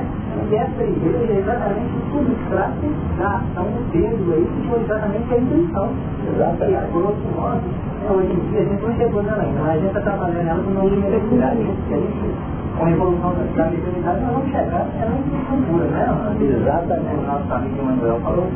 E 0.50 0.54
essa 0.54 0.82
igreja 0.82 1.32
é 1.32 1.38
exatamente 1.38 1.92
o 1.94 2.00
substrato 2.10 2.86
da 3.18 3.28
ação 3.28 3.64
do 3.64 3.82
Pedro 3.92 4.32
aí, 4.32 4.46
que 4.46 4.60
foi 4.68 4.80
exatamente 4.80 5.34
a 5.34 5.36
intenção. 5.36 5.88
Exatamente. 6.32 6.47
A 6.48 8.12
hoje 8.14 8.32
em 8.32 8.50
dia 8.50 8.60
a 8.60 8.64
gente 8.64 8.82
não 8.82 8.96
chegou 8.96 9.22
nela 9.22 9.42
ainda, 9.42 9.60
mas 9.60 9.70
a 9.70 9.74
gente 9.74 9.86
está 9.88 10.00
trabalhando 10.00 10.44
nela 10.44 10.62
com 10.62 10.70
uma 10.70 10.84
universidade, 10.84 11.58
com 12.78 12.84
a 12.86 12.90
evolução 12.90 13.34
da 13.54 13.64
mediunidade 13.66 14.20
nós 14.22 14.32
vamos 14.32 14.50
chegar 14.50 14.86
é 14.96 15.04
uma 15.04 15.18
estrutura, 15.18 15.84
né? 15.88 16.06
Exatamente. 16.40 17.16
O 17.16 17.26
nosso 17.26 17.52
amigo 17.52 17.84
Manuel 17.84 18.20
falou 18.20 18.46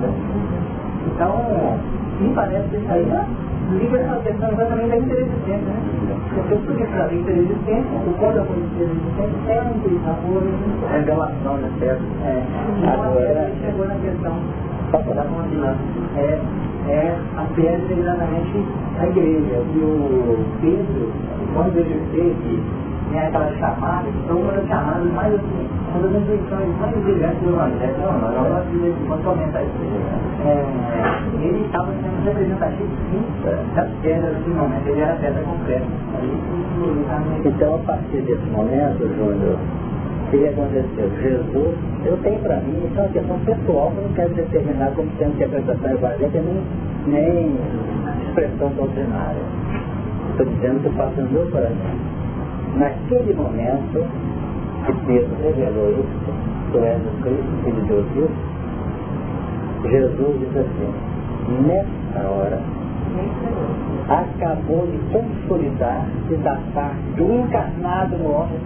Então, 1.15 1.79
me 2.21 2.35
parece 2.35 2.69
que 2.69 2.77
isso 2.77 2.93
aí 2.93 3.05
né? 3.05 3.27
liga 3.73 3.99
essa 3.99 4.17
questão 4.21 4.53
exatamente 4.53 4.89
da 4.89 4.97
interexistência, 4.97 5.69
né? 5.69 5.83
Porque 6.35 6.55
o 6.55 6.61
sujeito 6.65 6.93
da 6.93 7.13
interexistência, 7.13 7.99
o 8.07 8.13
código 8.19 8.47
da 8.47 8.57
interexistência 8.57 9.53
é 9.53 9.61
uma 9.61 9.71
intuição 9.73 10.17
é 10.89 10.97
revelação, 10.97 11.57
né? 11.57 11.71
Certo? 11.79 12.03
É. 12.25 12.43
Então, 12.79 13.05
Agora, 13.05 13.51
chegou 13.61 13.87
na 13.87 13.95
questão 13.97 14.37
da 14.93 15.25
condição. 15.25 15.75
É, 16.17 16.41
é 16.89 17.17
a 17.37 17.45
pedra 17.55 17.95
exatamente 17.95 18.65
a 18.99 19.07
igreja. 19.07 19.63
E 19.75 19.79
o 19.79 20.45
Pedro, 20.61 21.13
quando 21.55 21.77
ele 21.77 22.03
teve 22.13 22.63
né, 23.13 23.27
aquela 23.27 23.53
chamada, 23.59 24.05
que 24.05 24.27
foi 24.27 24.37
uma 24.37 24.53
das 24.53 24.67
chamadas 24.67 25.13
mais 25.13 25.35
assim, 25.35 25.69
uma 25.95 26.09
das 26.09 26.23
intuições 26.23 26.81
mais 26.81 26.97
brilhantes 26.97 27.41
do 27.43 27.51
Evangelho. 27.51 27.95
Não, 27.99 28.13
não, 28.19 28.49
gosto 28.49 28.71
de 28.71 29.07
quando 29.07 29.25
comentar 29.25 29.63
isso. 29.63 29.73
É, 30.45 30.65
ele 31.45 31.65
estava 31.67 31.93
sendo 31.93 32.25
representativo 32.25 32.89
sim 33.11 33.23
das 33.75 33.89
pedras 34.03 34.37
do 34.37 34.55
momento, 34.55 34.87
ele 34.89 35.01
era 35.01 35.15
pedra 35.17 35.43
concreta. 35.43 35.87
Então 37.45 37.75
a 37.75 37.79
partir 37.79 38.23
desse 38.23 38.47
momento, 38.51 39.07
Júnior, 39.17 39.59
O 40.33 40.35
que 40.35 40.49
aconteceu? 40.49 41.11
Jesus, 41.21 41.77
eu 42.07 42.17
tenho 42.23 42.41
para 42.41 42.57
mim, 42.57 42.87
isso 42.87 42.99
é 42.99 43.03
uma 43.03 43.09
questão 43.11 43.39
pessoal, 43.41 43.93
eu 43.95 44.03
não 44.05 44.15
quero 44.15 44.33
determinar 44.33 44.91
como 44.93 45.11
sendo 45.19 45.35
interpretação 45.35 45.91
evangélica, 45.91 46.41
nem, 46.41 46.63
nem 47.07 47.57
expressão 48.27 48.71
doutrinária. 48.71 49.43
Estou 50.31 50.47
dizendo 50.47 50.83
que 50.83 50.97
faço 50.97 51.21
no 51.21 51.31
meu 51.31 51.51
coração. 51.51 51.77
Naquele 52.77 53.35
momento 53.35 54.07
que 54.87 54.93
Pedro 55.07 55.37
revelou 55.43 55.91
isso, 55.91 56.33
tu 56.73 56.79
és 56.79 56.97
o 56.97 57.11
Cristo, 57.23 57.53
Filho 57.65 57.83
de 57.83 57.89
Deus 57.89 58.31
Jesus 59.85 60.41
diz 60.41 60.57
assim, 60.57 61.67
nessa 61.67 62.27
hora, 62.27 62.59
acabou 64.09 64.87
de 64.87 64.99
consolidar-se 65.13 66.37
da 66.37 66.59
parte 66.73 67.03
do 67.19 67.35
encarnado 67.35 68.17
no 68.17 68.33
homem 68.33 68.59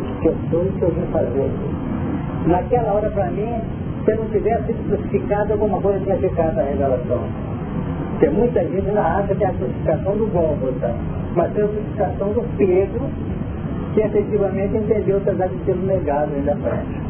que 0.00 0.26
eu 0.26 0.34
sou 0.50 0.64
e 0.64 0.70
que 0.70 0.82
eu 0.82 0.90
vim 0.90 1.06
fazer. 1.12 1.50
Naquela 2.46 2.94
hora, 2.94 3.10
para 3.10 3.26
mim, 3.30 3.60
se 4.04 4.12
eu 4.12 4.16
não 4.16 4.24
tivesse 4.26 4.72
crucificado, 4.72 5.52
alguma 5.52 5.80
coisa 5.80 6.00
tinha 6.00 6.16
ficado 6.16 6.58
a 6.58 6.62
revelação. 6.62 7.22
Porque 8.12 8.30
muita 8.30 8.60
gente 8.64 8.90
não 8.90 9.02
acha 9.02 9.34
que 9.34 9.44
é 9.44 9.46
a 9.46 9.52
crucificação 9.52 10.16
do 10.16 10.26
Gólgota, 10.32 10.94
mas 11.34 11.56
é 11.56 11.62
a 11.62 11.66
crucificação 11.66 12.28
do 12.28 12.56
Pedro, 12.56 13.02
que 13.94 14.00
efetivamente 14.00 14.76
entendeu 14.76 15.20
que 15.20 15.28
apesar 15.28 15.48
de 15.48 15.56
ter 15.58 15.76
negado 15.76 16.32
ainda 16.34 16.56
frente. 16.56 17.00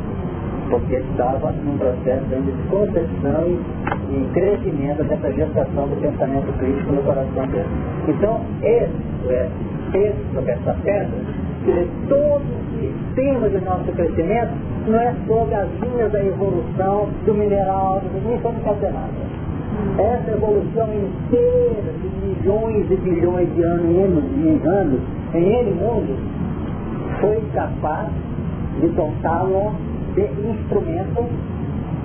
Porque 0.70 0.96
estava 0.96 1.52
num 1.52 1.76
processo 1.76 2.24
de 2.24 2.52
concepção 2.70 3.46
e, 3.46 4.14
e 4.14 4.30
crescimento 4.32 5.04
dessa 5.04 5.32
gestação 5.32 5.86
do 5.86 6.00
pensamento 6.00 6.58
crítico 6.58 6.92
no 6.92 7.02
coração 7.02 7.46
dele. 7.48 7.66
Então, 8.08 8.40
esse 8.62 9.12
é, 9.28 9.48
esse, 9.94 10.50
essa 10.50 10.74
pedra, 10.82 11.10
que 11.64 11.88
todo 12.08 12.42
tema 13.14 13.48
do 13.48 13.60
nosso 13.60 13.92
crescimento 13.92 14.52
não 14.86 14.98
é 14.98 15.14
sobre 15.26 15.54
as 15.54 15.68
linhas 15.80 16.10
da 16.10 16.24
evolução 16.24 17.08
do 17.24 17.34
mineral, 17.34 18.00
do 18.00 18.28
nem 18.28 18.38
fazer 18.38 18.92
nada. 18.92 19.32
Essa 19.98 20.32
evolução 20.32 20.88
inteira 20.92 21.92
de 22.00 22.26
milhões 22.26 22.90
e 22.90 22.96
bilhões 22.96 23.54
de 23.54 23.62
anos 23.62 23.84
em 23.84 24.68
anos, 24.68 25.00
em 25.34 25.44
N 25.44 25.70
mundo, 25.72 26.18
foi 27.20 27.40
capaz 27.54 28.08
de 28.80 28.88
dotá-lo 28.88 29.72
de 30.14 30.22
instrumento 30.50 31.28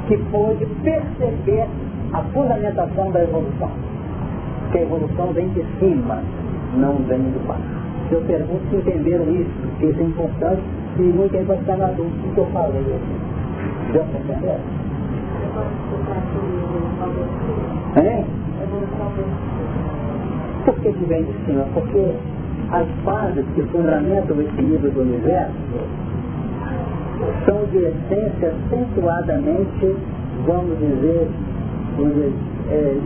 que 0.08 0.18
pôde 0.32 0.66
perceber 0.84 1.68
a 2.14 2.22
fundamentação 2.34 3.12
da 3.12 3.24
evolução. 3.24 3.72
Que 4.72 4.78
a 4.78 4.82
evolução 4.82 5.34
vem 5.34 5.50
de 5.50 5.66
cima, 5.80 6.22
não 6.76 6.96
vem 7.08 7.22
de 7.32 7.40
baixo. 7.40 7.77
Eu 8.10 8.22
pergunto 8.22 8.62
se 8.70 8.76
entenderam 8.78 9.30
isso, 9.30 9.50
porque 9.62 9.88
isso 9.88 10.00
é 10.00 10.04
importante 10.04 10.62
e 10.98 11.02
muita 11.02 11.38
gente 11.38 11.48
vai 11.48 11.58
ficar 11.58 11.78
na 11.78 11.88
dúvida 11.88 12.16
do 12.16 12.34
que 12.34 12.38
eu 12.38 12.46
falei. 12.48 12.84
Deu 13.92 14.04
para 14.04 14.20
entender? 14.20 14.60
Hein? 17.98 18.26
Por 20.66 20.76
que, 20.76 20.92
que 20.94 21.06
vem 21.06 21.24
de 21.24 21.34
cima? 21.46 21.66
Porque 21.74 22.14
as 22.72 22.88
fases 23.04 23.46
que 23.56 23.62
fundamentam 23.64 24.38
o 24.38 24.42
equilíbrio 24.42 24.92
do 24.92 25.02
universo 25.02 25.54
são 27.46 27.66
de 27.66 27.78
essência 27.78 28.54
acentuadamente, 28.68 29.96
vamos 30.46 30.78
dizer, 30.80 31.28
vamos 31.98 32.14
dizer 32.14 32.34
é, 32.70 32.98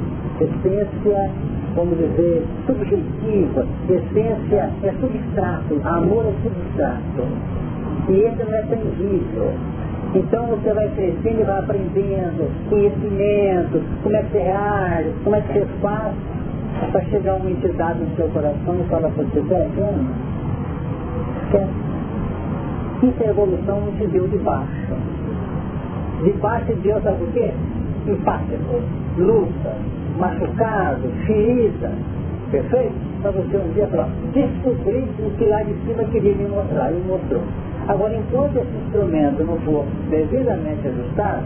essência 0.42 1.32
vamos 1.76 1.98
dizer, 1.98 2.44
subjetiva, 2.66 3.66
essência 3.90 4.70
é 4.84 4.94
substrato, 5.00 5.82
amor 5.84 6.26
é 6.26 6.34
substrato. 6.44 7.24
E 8.10 8.14
esse 8.14 8.44
não 8.44 8.54
é 8.54 8.62
tangível. 8.64 9.54
Então 10.14 10.48
você 10.48 10.74
vai 10.74 10.90
crescendo 10.90 11.40
e 11.40 11.44
vai 11.44 11.60
aprendendo 11.60 12.70
conhecimento, 12.70 13.82
como 14.04 14.16
é 14.16 14.24
que 14.24 14.32
você 14.32 14.40
reage, 14.40 15.10
como 15.24 15.36
é 15.36 15.42
que 15.42 15.54
você 15.54 15.66
faz 15.82 16.14
para 16.92 17.02
chegar 17.06 17.36
uma 17.36 17.50
entidade 17.50 18.00
no 18.00 18.16
seu 18.16 18.28
coração 18.30 18.76
e 18.80 18.90
falar 18.90 19.10
para 19.10 19.24
você, 19.24 19.40
vendo? 19.40 20.32
Isso 23.04 23.24
é 23.24 23.30
evolução 23.30 23.82
não 23.82 23.94
se 23.98 24.08
deu 24.08 24.28
de 24.28 24.38
baixo. 24.40 24.94
De 26.24 26.32
baixo 26.34 26.66
de 26.68 26.76
Deus 26.82 27.02
sabe 27.04 27.24
o 27.24 27.28
quê? 27.28 27.52
Empático, 28.08 28.82
luta, 29.18 29.76
machucado, 30.18 31.10
ferida, 31.26 31.92
perfeito? 32.50 32.94
Para 33.22 33.32
você 33.32 33.58
um 33.58 33.74
dia 33.74 33.88
falar, 33.88 34.10
descobrir 34.34 35.08
o 35.20 35.32
que 35.38 35.46
lá 35.46 35.62
de 35.64 35.74
cima 35.86 36.04
queria 36.06 36.36
me 36.36 36.48
mostrar, 36.48 36.92
e 36.92 37.02
mostrou. 37.08 37.42
Agora, 37.88 38.16
enquanto 38.16 38.58
esse 38.58 38.78
instrumento 38.86 39.44
não 39.44 39.58
for 39.60 39.86
devidamente 40.10 40.88
ajustado, 40.88 41.46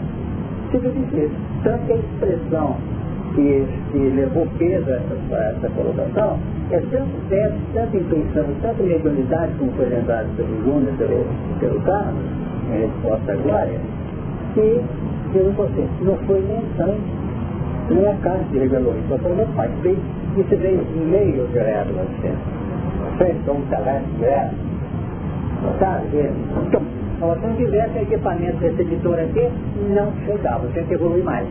fica 0.70 0.88
difícil. 0.90 1.30
Tanto 1.62 1.86
que 1.86 1.92
a 1.92 1.96
expressão 1.96 2.76
que, 3.34 3.66
que 3.92 3.98
levou 3.98 4.46
peso 4.58 4.90
a 4.90 4.94
essa, 4.94 5.56
essa 5.56 5.70
colocação 5.70 6.38
é 6.70 6.80
tanto 6.90 7.28
teto, 7.28 7.56
tanto 7.74 7.96
intenção, 7.96 8.44
tanto 8.62 8.82
mediunidade, 8.82 9.52
como 9.58 9.70
foi 9.72 9.86
lembrado 9.86 10.28
pelo 10.36 10.64
Júnior, 10.64 10.94
pelo, 10.96 11.26
pelo 11.60 11.80
Carlos, 11.82 12.22
em 12.70 12.80
resposta 12.80 13.32
à 13.32 13.36
glória, 13.36 13.80
que, 14.54 14.80
que 15.32 15.38
não, 15.38 15.52
não 16.00 16.16
foi 16.26 16.40
nem 16.40 16.62
sangue 16.76 17.25
nem 17.90 18.08
a 18.08 18.14
carne 18.16 18.44
que 18.50 18.58
revelou 18.58 18.94
isso, 18.96 19.18
foi 19.18 19.32
meu 19.34 19.46
pai. 19.54 19.70
Fez, 19.82 19.98
isso 20.36 20.56
veio 20.56 20.80
em 20.80 21.06
meio 21.06 21.46
direto 21.48 21.88
de 21.88 22.22
dentro. 22.22 22.38
Fez 23.18 23.36
um 23.48 23.60
talento 23.70 24.08
direto. 24.18 24.54
Sabe? 25.78 26.30
Então, 26.66 26.82
se 27.34 27.46
não 27.46 27.56
tivesse 27.56 27.98
equipamento 27.98 28.56
desse 28.58 28.82
editor 28.82 29.18
aqui, 29.18 29.48
não 29.94 30.12
chegava, 30.24 30.66
tinha 30.68 30.84
que 30.84 30.94
evoluir 30.94 31.24
mais. 31.24 31.46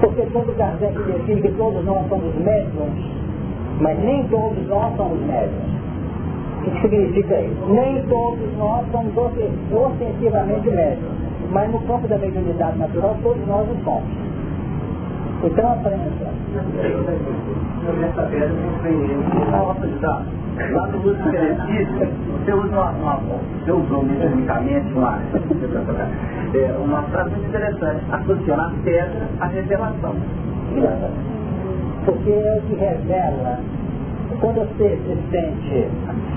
Porque 0.00 0.22
quando 0.32 0.56
Kardec 0.56 0.98
define 1.02 1.42
que 1.42 1.52
todos 1.52 1.84
nós 1.84 2.08
somos 2.08 2.34
médiums, 2.36 3.04
mas 3.80 3.98
nem 3.98 4.26
todos 4.28 4.66
nós 4.68 4.96
somos 4.96 5.20
médiums. 5.26 5.80
O 6.58 6.70
que 6.70 6.80
significa 6.82 7.40
isso? 7.40 7.66
Nem 7.68 8.02
todos 8.06 8.58
nós 8.58 8.86
somos 8.92 9.12
ostensivamente 9.16 10.70
médiums 10.70 11.29
mas 11.50 11.70
no 11.70 11.80
campo 11.80 12.06
da 12.08 12.18
mediunidade 12.18 12.78
natural 12.78 13.16
todos 13.22 13.46
nós 13.46 13.68
o 13.68 13.84
somos. 13.84 14.30
Então 15.42 15.72
aprenda. 15.72 16.10
Nessa 17.98 18.22
pedra 18.22 18.54
tem 18.82 19.10
Lá 20.72 20.86
no 20.88 20.98
uso 20.98 21.12
espiritismo, 21.12 22.06
você 22.44 22.52
usa 22.52 22.68
uma, 22.68 22.90
uma, 22.90 23.16
você 23.16 23.72
usou 23.72 24.02
mediunicamente 24.02 24.92
uma, 24.92 25.18
é, 26.54 26.76
uma 26.84 27.02
frase 27.04 27.30
muito 27.30 27.48
interessante, 27.48 28.04
associando 28.12 28.60
a 28.60 28.72
pedra 28.84 29.28
à 29.40 29.46
revelação. 29.46 30.14
Porque 32.04 32.30
é 32.30 32.58
o 32.58 32.62
que 32.62 32.74
revela, 32.74 33.60
quando 34.40 34.68
você 34.68 34.98
se 34.98 35.30
sente 35.30 35.88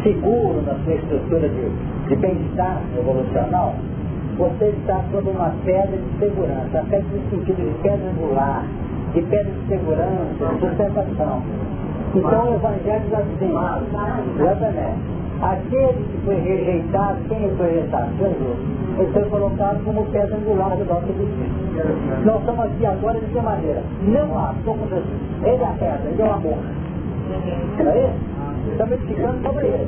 seguro 0.03 0.61
na 0.61 0.75
sua 0.85 0.93
estrutura 0.93 1.49
de, 1.49 1.69
de 2.07 2.15
bem-estar 2.15 2.81
evolucional, 2.97 3.75
você 4.37 4.65
está 4.65 5.01
sob 5.11 5.29
uma 5.29 5.53
pedra 5.63 5.97
de 5.97 6.19
segurança, 6.19 6.79
até 6.79 6.99
no 6.99 7.29
sentido 7.29 7.55
de 7.55 7.81
pedra 7.81 8.09
angular, 8.09 8.65
de 9.13 9.21
pedra 9.21 9.51
de 9.51 9.67
segurança, 9.67 10.45
de 10.53 10.59
sustentação. 10.59 11.41
Então 12.15 12.49
o 12.49 12.55
Evangelho 12.55 13.01
diz 13.05 13.13
assim, 13.13 13.51
exatamente, 14.39 15.13
aquele 15.41 15.93
que 15.93 16.17
foi 16.25 16.35
rejeitado, 16.35 17.17
quem 17.27 17.49
foi 17.57 17.67
rejeitado? 17.67 18.09
Ele 18.99 19.11
foi 19.11 19.23
colocado 19.23 19.83
como 19.83 20.05
pedra 20.05 20.35
angular 20.35 20.77
do 20.77 20.85
nosso 20.85 21.07
destino. 21.07 22.25
Nós 22.25 22.39
estamos 22.39 22.65
aqui 22.65 22.85
agora 22.85 23.19
de 23.19 23.25
que 23.25 23.41
maneira? 23.41 23.81
Não 24.03 24.37
há, 24.37 24.53
somos 24.63 24.89
Jesus. 24.89 25.05
Ele 25.43 25.63
é 25.63 25.65
a 25.65 25.69
pedra, 25.71 26.01
ele 26.11 26.21
é 26.21 26.25
o 26.25 26.31
amor. 26.31 26.57
Não 27.79 27.91
é 27.91 28.05
isso? 28.05 28.33
Estamos 28.71 28.99
ficando 29.01 29.41
sobre 29.43 29.65
ele. 29.65 29.87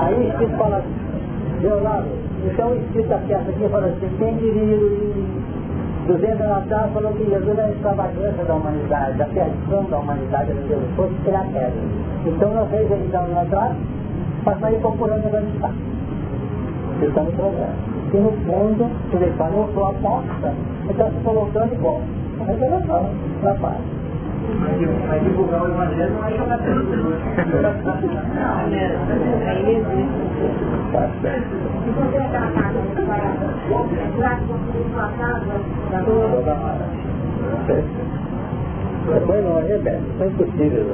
Aí 0.00 0.28
Espírito 0.28 0.56
fala, 0.56 0.82
meu 1.60 1.82
lado, 1.82 2.06
então 2.44 2.70
o 2.70 2.76
Espírito 2.76 3.08
peça 3.28 3.50
aqui 3.50 3.68
fala 3.68 3.86
assim, 3.86 4.10
quem 4.18 4.36
diria 4.36 4.78
200 6.06 6.40
anos 6.40 6.56
atrás 6.56 6.92
falou 6.92 7.12
que 7.12 7.24
Jesus 7.24 7.58
é 7.58 7.62
a 7.62 7.70
extravagância 7.70 8.44
da 8.44 8.54
humanidade, 8.54 9.22
a 9.22 9.26
perdição 9.26 9.84
da 9.84 9.98
humanidade 9.98 10.50
era 10.50 10.60
Deus, 10.62 10.82
fosse 10.96 11.14
criar 11.24 11.44
pedra. 11.52 11.72
Então 12.26 12.54
nós 12.54 12.68
anos 13.14 13.36
atrás 13.38 13.76
para 14.44 14.56
sair 14.58 14.80
procurando 14.80 15.26
onde 15.26 15.54
está. 15.54 15.70
Está 17.02 17.22
no 17.22 17.32
programa. 17.32 17.74
E 18.12 18.16
no 18.16 18.32
fundo, 18.32 18.90
ele 19.12 19.26
sou 19.72 19.86
a 19.86 19.92
porta, 19.94 20.52
então 20.88 21.10
se 21.10 21.20
colocando 21.22 21.74
igual. 21.74 22.00
A 22.40 22.44
revelação, 22.44 23.10
na 23.42 23.54
paz. 23.54 23.99
Mas 25.08 25.22
divulgar 25.22 25.62
o 25.62 25.68
evangelho 25.68 26.14
não 26.14 26.24
é 26.24 26.30
jogar. 26.36 26.58
Não, 26.58 26.66
né? 28.68 28.84
Se 31.84 31.90
você 31.90 32.16
é 32.16 32.28
tratado 32.28 32.78
para 32.94 33.16
lá 34.18 34.30
que 34.36 34.44
você 34.44 34.78
sua 34.92 35.08
casa, 35.18 35.54
Toda 36.04 36.52
hora. 36.52 36.84
Foi 39.26 39.40
longe, 39.42 39.78
Beto. 39.78 40.04
Foi 40.18 40.26
impossível. 40.28 40.86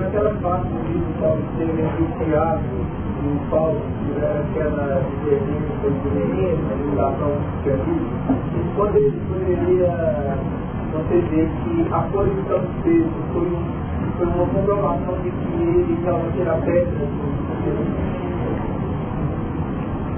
Naquela 0.00 0.34
parte 0.42 0.68
do 0.68 1.20
Paulo 1.20 1.42
ser 1.56 1.66
beneficiado, 1.66 2.62
o 3.24 3.50
Paulo 3.50 3.80
tiver 4.04 4.34
aquela 4.40 5.00
experiência 5.00 5.90
de 5.90 6.08
menino, 6.10 6.62
a 6.70 6.74
limitação 6.74 7.32
que 7.62 7.70
havia, 7.70 8.08
quando 8.76 8.96
ele 8.96 9.18
poderia 9.28 9.94
conceber 10.94 11.48
que 11.64 11.92
a 11.92 12.00
posição 12.02 12.60
dele 12.84 13.10
foi, 13.32 13.50
foi 14.16 14.26
uma 14.26 14.46
comprovação 14.46 15.14
de 15.22 15.30
que 15.30 15.62
ele 15.62 15.98
realmente 16.04 16.40
era 16.40 16.54
pedra. 16.58 17.06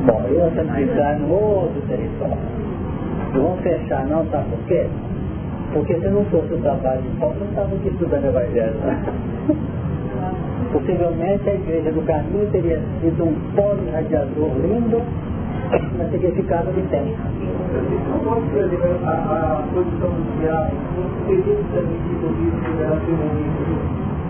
Bom, 0.07 0.23
eu 0.29 0.51
vou 0.51 0.79
entrar 0.79 1.19
no 1.19 1.33
outro 1.33 1.81
território. 1.89 2.37
Vamos 3.33 3.61
fechar 3.61 4.07
não, 4.07 4.25
sabe 4.27 4.51
por 4.51 4.59
quê? 4.67 4.87
Porque 5.73 5.95
se 5.95 6.09
não 6.09 6.25
fosse 6.27 6.53
o 6.55 6.59
trabalho 6.59 7.03
de 7.03 7.09
Paulo, 7.19 7.37
não 7.41 7.47
estava 7.49 7.75
aqui 7.75 7.89
estudando 7.89 8.25
o 8.25 8.29
Evangelho. 8.29 8.75
Né? 8.77 9.05
Possivelmente 10.73 11.49
a 11.49 11.55
igreja 11.55 11.93
do 11.93 12.03
caminho 12.03 12.49
teria 12.51 12.81
sido 13.01 13.25
um 13.25 13.35
polo 13.55 13.91
radiador 13.93 14.51
lindo, 14.63 15.03
mas 15.99 16.11
teria 16.11 16.31
ficado 16.33 16.73
de 16.73 16.83
tempo. 16.89 17.17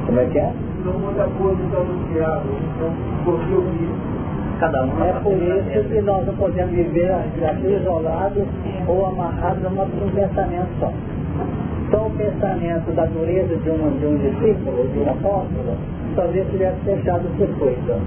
Como 0.07 0.21
é 0.21 0.25
que 0.27 0.39
é? 0.39 0.53
Não 0.85 0.93
muda 0.99 1.25
a 1.25 1.29
posição 1.29 1.85
do 1.85 2.13
diabo, 2.13 2.49
então 2.77 2.93
porque. 3.25 4.17
Cada 4.59 4.87
um 4.87 5.05
é 5.05 5.13
por 5.23 5.35
isso 5.35 5.89
que 5.91 6.01
nós 6.01 6.27
não 6.27 6.35
podemos 6.35 6.75
viver 6.75 7.13
aqui 7.13 7.77
isolados 7.79 8.45
ou 8.89 9.05
amarrados 9.05 9.63
a 9.67 9.69
um 9.69 10.11
pensamento 10.15 10.69
só. 10.81 10.91
Só 11.91 12.07
o 12.07 12.11
pensamento 12.13 12.91
da 12.95 13.05
dureza 13.05 13.55
de 13.55 13.71
um, 13.71 13.99
de 13.99 14.07
um 14.07 14.17
discípulo, 14.17 14.89
de 14.89 14.99
um 15.01 15.11
apóstolo, 15.11 15.77
talvez 16.17 16.49
tivesse 16.51 16.81
fechado 16.87 17.29
o 17.29 17.37
circuito. 17.37 18.01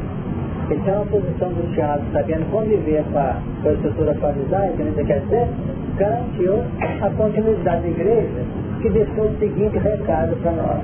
Então 0.72 1.02
a 1.02 1.06
posição 1.06 1.50
do 1.50 1.74
Tiago, 1.74 2.04
sabendo 2.14 2.52
conviver 2.52 3.04
com 3.12 3.18
a, 3.18 3.42
com 3.64 3.70
a 3.70 3.74
estrutura 3.74 4.14
farisaica, 4.16 4.84
né, 4.84 5.04
quer 5.04 5.20
dizer, 5.22 5.48
garantiu 5.98 6.54
a 7.02 7.10
continuidade 7.10 7.82
da 7.82 7.88
igreja, 7.88 8.46
que 8.82 8.90
deixou 8.90 9.26
o 9.26 9.38
seguinte 9.40 9.78
recado 9.80 10.36
para 10.42 10.52
nós. 10.52 10.80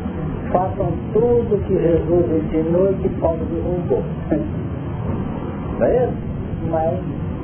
Façam 0.51 0.91
tudo 1.13 1.63
que 1.67 1.73
Jesus 1.73 2.25
ensinou 2.43 2.91
e 2.91 2.95
que 2.95 3.09
Paulo 3.19 3.45
derrubou. 3.45 4.03
Não 5.79 5.85
é 5.85 6.05
isso? 6.05 6.13
Mas 6.71 6.99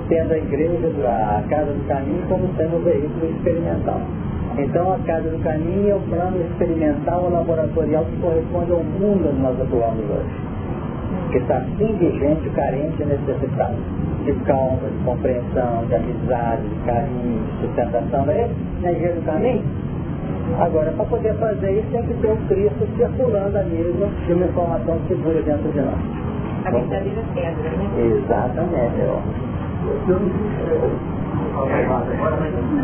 tendo 0.09 0.33
a 0.33 0.37
igreja, 0.37 0.87
a 1.07 1.43
casa 1.47 1.71
do 1.71 1.87
caminho, 1.87 2.23
como 2.27 2.49
sendo 2.57 2.77
um 2.77 2.83
veículo 2.83 3.29
experimental. 3.29 4.01
Então 4.57 4.93
a 4.93 4.99
Casa 4.99 5.29
do 5.29 5.41
Caminho 5.43 5.91
é 5.91 5.95
o 5.95 5.99
plano 6.01 6.41
experimental 6.41 7.29
laboratorial 7.29 8.03
que 8.03 8.17
corresponde 8.17 8.71
ao 8.71 8.83
mundo 8.83 9.29
onde 9.29 9.41
nós 9.41 9.61
atuamos 9.61 10.03
hoje. 10.09 10.50
Que 11.31 11.37
está 11.37 11.57
assim 11.57 11.95
de 11.95 12.19
gente 12.19 12.49
carente 12.49 13.01
e 13.01 13.05
necessitado. 13.05 13.75
De 14.25 14.33
calma, 14.45 14.87
de 14.87 15.03
compreensão, 15.05 15.85
de 15.87 15.95
amizade, 15.95 16.61
de 16.61 16.75
carinho, 16.85 17.41
de 17.43 17.67
sustentação. 17.67 18.25
É 18.29 18.49
na 18.81 18.91
Igreja 18.91 19.15
do 19.15 19.25
Caminho? 19.25 19.63
Agora, 20.59 20.91
para 20.91 21.05
poder 21.05 21.33
fazer 21.35 21.79
isso, 21.79 21.87
tem 21.91 22.03
que 22.03 22.13
ter 22.15 22.31
o 22.31 22.37
Cristo 22.47 22.87
circulando 22.97 23.57
a 23.57 23.63
mesma 23.63 24.07
de 24.27 24.33
uma 24.33 24.45
informação 24.45 24.99
segura 25.07 25.41
dentro 25.41 25.71
de 25.71 25.79
nós. 25.79 25.95
A 26.65 26.71
verdadeira 26.71 27.23
pedra, 27.33 27.69
né? 27.71 27.89
Exatamente, 27.97 29.01
ó. 29.07 29.21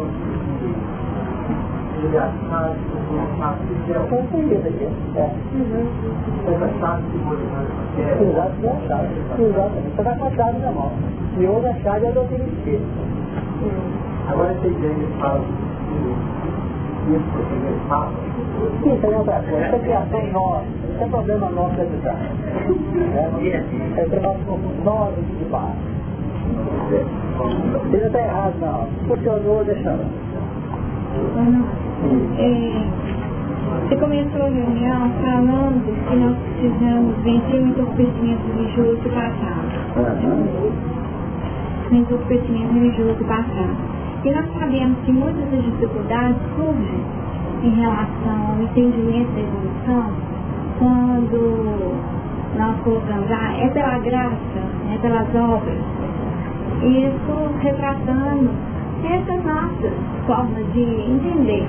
Exatamente. 9.38 9.88
Você 9.94 10.00
está 10.00 10.14
com 10.16 10.24
a 10.24 10.30
chave 10.30 10.58
na 10.58 10.72
mão. 10.72 10.92
E 11.38 11.46
hoje 11.46 11.66
a 11.66 11.74
chave 11.74 12.06
é 12.06 12.08
a 12.08 12.12
doutrina 12.12 12.44
espírita. 12.44 12.84
Agora 14.28 14.50
essa 14.50 14.66
ideia 14.66 14.94
de 14.94 15.06
fala 15.18 15.44
isso 17.10 17.24
porque 17.32 17.54
ele 17.54 17.80
fala. 17.88 18.12
Isso 18.86 19.06
é 19.06 19.16
outra 19.16 19.42
coisa. 19.42 19.66
Isso 19.66 19.74
é 19.74 19.78
criação 19.80 20.26
nossa. 20.32 20.64
Isso 20.92 21.02
é 21.02 21.06
problema 21.06 21.50
nosso 21.50 21.74
de 21.74 21.80
editar. 21.82 22.16
É, 23.14 24.00
é 24.00 24.04
problema 24.04 24.34
nós 24.84 25.14
de 25.16 25.44
baixo. 25.46 25.92
Ele 27.92 28.00
não 28.00 28.06
está 28.06 28.20
errado 28.20 28.54
não. 28.60 28.86
Funcionou, 29.08 29.64
É, 32.38 32.84
você 33.88 33.96
começou 33.96 34.42
a 34.42 34.48
reunião 34.48 35.10
falando 35.22 36.08
que 36.08 36.16
nós 36.16 36.36
precisamos 36.38 37.16
vencer 37.22 37.60
o 37.60 37.66
entorpecimento 37.68 38.42
religioso 38.56 39.00
do 39.02 39.10
passado. 39.10 39.68
Uhum. 39.96 40.72
O 41.90 41.94
entorpecimento 41.94 42.72
religioso 42.74 43.14
do 43.18 43.24
passado. 43.24 43.76
E 44.24 44.30
nós 44.30 44.46
sabemos 44.58 44.98
que 45.04 45.12
muitas 45.12 45.50
das 45.50 45.62
dificuldades 45.64 46.36
surgem 46.56 47.04
em 47.64 47.70
relação 47.80 48.50
ao 48.50 48.62
entendimento 48.62 49.30
da 49.32 49.40
evolução 49.40 50.12
quando 50.78 51.94
nós 52.56 52.80
colocamos, 52.80 53.30
ah, 53.30 53.56
é 53.58 53.68
pela 53.68 53.98
graça, 53.98 54.62
é 54.92 54.98
pelas 55.00 55.28
obras. 55.34 55.78
Isso 56.82 57.60
retratando 57.60 58.71
essas 59.04 59.44
nossas 59.44 59.92
formas 60.26 60.72
de 60.72 60.82
entender 60.82 61.66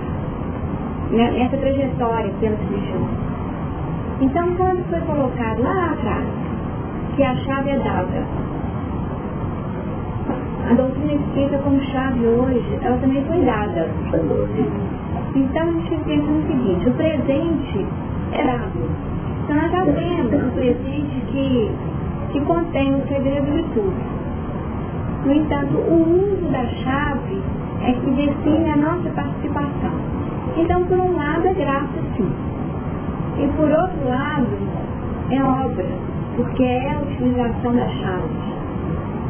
né, 1.11 1.41
essa 1.41 1.57
trajetória 1.57 2.31
pelos 2.39 2.59
religiosos. 2.59 3.23
Então, 4.21 4.55
quando 4.55 4.88
foi 4.89 4.99
colocado 5.01 5.63
lá 5.63 5.91
atrás 5.91 6.25
que 7.15 7.23
a 7.23 7.36
chave 7.36 7.69
é 7.69 7.79
dada, 7.79 8.25
a 10.69 10.73
doutrina 10.73 11.13
espírita 11.13 11.57
como 11.59 11.81
chave 11.81 12.25
hoje, 12.25 12.79
ela 12.81 12.97
também 12.97 13.23
foi 13.25 13.41
dada. 13.41 13.89
Então, 15.36 15.67
a 15.67 15.71
gente 15.71 16.03
pensa 16.05 16.25
no 16.25 16.47
seguinte, 16.47 16.89
o 16.89 16.93
presente 16.93 17.86
é 18.31 18.43
dado. 18.43 18.89
Então, 19.43 19.55
nós 19.57 19.71
já 19.71 19.86
temos 19.86 20.34
um 20.34 20.49
presente 20.51 21.21
que, 21.31 21.71
que 22.31 22.41
contém 22.41 22.95
o 22.95 23.07
segredo 23.07 23.51
de 23.51 23.63
tudo. 23.73 24.22
No 25.26 25.32
entanto, 25.32 25.78
o 25.78 26.03
uso 26.03 26.51
da 26.51 26.65
chave 26.84 27.41
é 27.82 27.93
que 27.93 28.11
define 28.11 28.69
a 28.69 28.76
nossa 28.76 29.09
participação. 29.11 29.91
Então, 30.57 30.84
por 30.86 30.99
um 30.99 31.15
lado, 31.15 31.47
é 31.47 31.53
graça, 31.53 32.01
sim. 32.17 32.30
E 33.38 33.47
por 33.55 33.71
outro 33.71 34.09
lado, 34.09 34.47
é 35.32 35.41
obra, 35.41 35.88
porque 36.36 36.63
é 36.63 36.93
a 36.93 36.99
utilização 36.99 37.74
da 37.74 37.88
chave. 37.88 38.53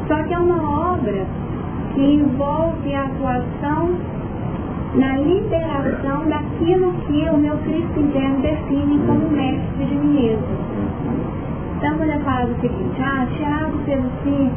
Só 0.08 0.24
que 0.24 0.34
é 0.34 0.40
uma 0.40 0.94
obra 0.94 1.26
que 1.94 2.02
envolve 2.02 2.94
a 2.96 3.04
atuação 3.04 3.96
na 4.96 5.18
liberação 5.18 6.28
daquilo 6.28 6.94
que 7.08 7.30
o 7.30 7.38
meu 7.38 7.58
Cristo 7.60 8.00
interno 8.00 8.42
define 8.42 9.00
como 9.06 9.30
mestre 9.30 9.86
de 9.86 9.96
mim 9.96 10.22
mesmo. 10.22 10.48
Então, 11.78 11.98
quando 11.98 12.10
eu 12.10 12.20
falo 12.22 12.52
o 12.52 12.62
seguinte, 12.62 13.02
ah, 13.02 13.28
Tiago 13.36 13.78
fez 13.86 14.00
assim, 14.00 14.52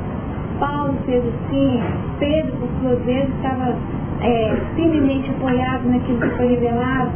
Paulo 0.59 0.95
fez 1.05 1.23
assim, 1.25 1.83
Pedro, 2.19 2.53
por 2.57 2.69
sua 2.81 2.97
vez, 3.05 3.29
estava 3.29 3.75
é, 4.21 4.57
firmemente 4.75 5.31
apoiado 5.31 5.89
naquilo 5.89 6.21
que 6.21 6.31
foi 6.37 6.47
revelado. 6.49 7.11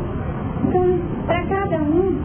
Então, 0.67 0.99
para 1.27 1.43
cada 1.47 1.77
um 1.79 2.19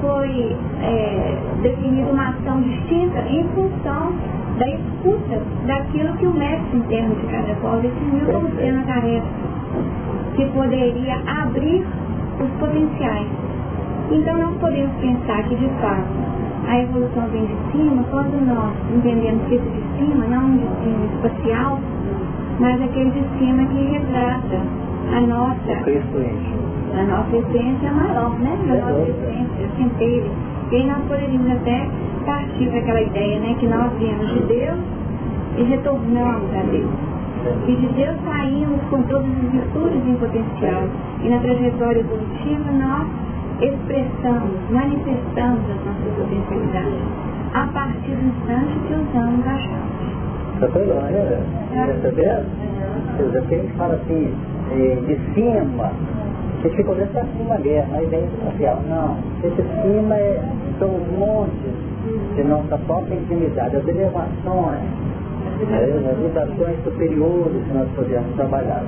foi 0.00 0.56
é, 0.82 1.36
definida 1.62 2.10
uma 2.10 2.28
ação 2.28 2.60
distinta 2.62 3.20
em 3.28 3.44
função 3.48 4.12
da 4.58 4.68
escuta 4.68 5.40
daquilo 5.66 6.16
que 6.16 6.26
o 6.26 6.34
mestre 6.34 6.78
interno 6.78 7.14
de 7.14 7.26
cada 7.26 7.54
qual 7.60 7.80
definiu 7.80 8.26
como 8.26 8.50
sendo 8.56 8.80
a 8.80 8.82
tarefa 8.82 9.26
que 10.36 10.46
poderia 10.46 11.16
abrir 11.26 11.84
os 12.40 12.50
potenciais. 12.60 13.28
Então 14.10 14.38
nós 14.38 14.56
podemos 14.58 14.94
pensar 15.00 15.42
que 15.44 15.56
de 15.56 15.68
fato 15.80 16.27
a 16.68 16.82
evolução 16.82 17.26
vem 17.32 17.46
de 17.46 17.56
cima, 17.72 18.04
quando 18.10 18.46
nós 18.46 18.72
entendemos 18.94 19.42
que 19.48 19.54
esse 19.54 19.64
de 19.64 19.82
cima 19.96 20.26
não 20.26 20.36
é 20.36 20.86
um 20.86 21.04
espacial, 21.14 21.80
mas 22.60 22.82
aquele 22.82 23.10
de 23.10 23.24
cima 23.38 23.64
que 23.66 23.84
retrata 23.84 24.60
a 25.16 25.20
nossa, 25.22 25.72
a 25.72 27.02
nossa 27.04 27.36
essência 27.36 27.90
maior, 27.90 28.38
né? 28.40 28.58
A 28.70 28.90
nossa 28.90 29.00
essência 29.00 29.68
centelha. 29.78 30.30
E 30.70 30.76
aí 30.76 30.86
nós 30.86 30.98
poderíamos 31.08 31.50
até 31.52 31.88
partir 32.26 32.68
daquela 32.68 33.00
ideia, 33.00 33.38
né? 33.40 33.56
Que 33.58 33.66
nós 33.66 33.90
viemos 33.98 34.28
de 34.28 34.40
Deus 34.40 34.78
e 35.56 35.62
retornamos 35.62 36.54
a 36.54 36.62
Deus. 36.70 36.90
E 37.66 37.76
de 37.76 37.86
Deus 37.94 38.16
saímos 38.26 38.80
com 38.90 39.02
todas 39.04 39.24
as 39.24 39.52
virtudes 39.52 40.06
em 40.06 40.16
potencial. 40.16 40.82
E 41.24 41.28
na 41.30 41.38
trajetória 41.38 42.00
evolutiva 42.00 42.70
nós 42.72 43.06
expressamos, 43.60 44.58
manifestamos 44.70 45.60
as 45.70 45.84
nossas 45.84 46.14
potencialidades 46.16 47.02
a 47.54 47.66
partir 47.72 48.10
do 48.10 48.26
instante 48.28 48.78
que 48.86 48.94
usamos 48.94 49.46
a 49.46 49.58
chave. 49.58 50.72
Foi 50.72 50.86
longe, 50.86 51.12
né? 51.12 51.40
Que 53.48 53.54
a 53.54 53.58
gente 53.58 53.72
fala 53.74 53.94
assim, 53.94 54.34
de 55.06 55.34
cima, 55.34 55.92
você 56.60 56.70
fica 56.70 56.90
olhando 56.90 57.12
para 57.12 57.24
cima 57.24 57.58
mesmo, 57.58 57.94
aí 57.94 58.06
vem 58.06 58.28
social. 58.44 58.82
Não, 58.88 59.16
esse 59.44 59.62
cima 59.82 60.16
é, 60.16 60.42
são 60.78 60.88
os 60.88 61.18
montes 61.18 61.72
de 62.34 62.42
nossa 62.44 62.76
própria 62.78 63.14
intimidade, 63.14 63.76
as 63.76 63.86
elevações, 63.86 64.82
é, 65.70 66.10
as 66.10 66.18
vibrações 66.18 66.82
superiores 66.82 67.64
que 67.64 67.72
nós 67.72 67.88
podemos 67.94 68.34
trabalhar. 68.34 68.82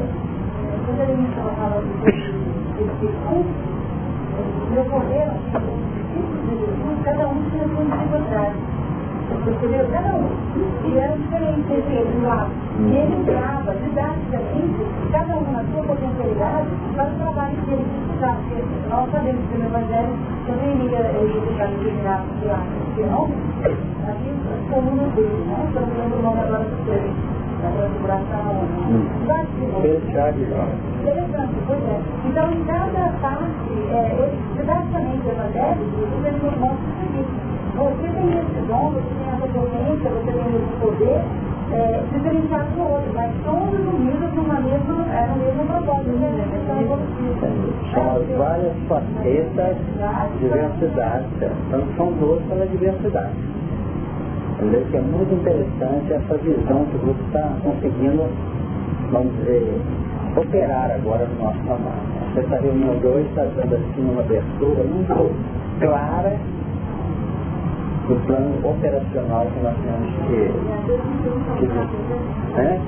Quando 0.87 1.01
a 1.01 1.07
gente 1.07 1.31
estava 1.31 1.51
falando 1.53 1.87
desse 2.05 3.13
me 4.71 4.79
ocorreram 4.79 5.35
cada 7.05 7.29
um 7.29 7.43
tinha 7.51 7.65
sua 7.69 7.85
dificuldade. 7.85 8.57
Entendeu? 9.31 9.87
Cada 9.93 10.15
um. 10.17 10.29
E 10.85 10.99
era 10.99 11.17
diferente 11.17 11.73
entre 11.73 11.95
eles 11.95 12.15
E 12.79 12.97
ele 12.97 13.31
usava 13.31 13.75
didaticamente, 13.75 14.87
cada 15.13 15.37
um 15.37 15.53
na 15.53 15.65
sua 15.65 15.83
potencialidade, 15.85 16.69
para 16.95 17.09
o 17.09 17.15
trabalho 17.17 17.57
que 17.65 17.71
ele 17.73 17.85
precisava. 17.85 18.37
Porque 18.49 18.89
nós 18.89 19.11
sabemos 19.11 19.43
que 19.49 19.59
no 19.59 19.67
Evangelho 19.67 20.19
também 20.47 20.85
iria 20.85 21.01
edificar 21.23 21.71
e 21.71 21.75
eliminar 21.75 22.25
porque 22.85 23.03
não, 23.03 23.25
aqui 24.09 24.31
como 24.71 24.91
no 24.91 25.11
Deus, 25.15 25.47
né? 25.47 25.65
Estamos 25.69 25.95
vendo 25.95 26.19
o 26.19 26.23
nome 26.23 26.41
agora 26.41 26.65
do 26.65 26.85
Deus. 26.85 27.40
Da. 29.27 30.65
Interessante, 31.01 31.55
pois 31.67 31.83
é. 31.85 32.01
Então, 32.27 32.53
em 32.53 32.65
cada 32.65 33.13
parte, 33.21 33.73
é, 33.93 34.31
didaticamente 34.57 35.29
evangélico, 35.29 36.01
ele 36.25 36.39
nos 36.39 36.57
mostra 36.59 36.89
o 36.89 36.95
seguinte. 37.01 37.33
Você 37.77 38.09
tem 38.09 38.29
esse 38.39 38.61
dom, 38.67 38.91
você 38.91 39.11
tem 39.15 39.29
essa 39.33 39.47
potência, 39.49 40.11
você 40.11 40.33
tem 40.33 40.57
esse 40.57 40.73
poder, 40.81 41.21
diferenciado 42.13 42.71
do 42.75 42.83
outro, 42.83 43.13
mas 43.15 43.31
todos 43.45 43.95
unidos 43.95 44.35
numa 44.35 44.61
mesma, 44.61 45.07
é, 45.15 45.27
no 45.29 45.37
mesmo 45.37 45.65
propósito, 45.67 46.11
né? 46.19 46.29
São 47.95 48.17
as 48.17 48.27
várias 48.37 48.75
facetas, 48.89 49.77
diversidade, 50.41 51.27
então 51.69 51.83
são 51.97 52.13
duas 52.15 52.43
pela 52.43 52.67
diversidade. 52.67 53.35
Entendeu? 54.61 54.85
Que 54.91 54.97
é 54.99 55.01
muito 55.01 55.33
interessante 55.33 56.13
essa 56.13 56.37
visão 56.37 56.85
que 56.85 56.97
o 56.97 56.99
grupo 56.99 57.23
está 57.29 57.51
conseguindo, 57.63 58.29
vamos 59.11 59.35
dizer, 59.37 59.81
operar 60.37 60.91
agora 60.91 61.27
no 61.27 61.43
nosso 61.43 61.59
trabalho. 61.61 62.11
Essa 62.37 62.61
reunião 62.61 62.95
de 62.99 63.07
hoje 63.07 63.27
está 63.29 63.45
dando 63.45 63.75
assim 63.75 64.11
uma 64.11 64.21
abertura 64.21 64.85
muito 64.85 65.35
clara 65.81 66.39
do 68.07 68.27
plano 68.27 68.69
operacional 68.69 69.47
que 69.47 69.61
nós 69.63 69.77
temos 69.81 70.11
que, 70.27 70.53
que 71.59 71.67
é? 72.61 72.81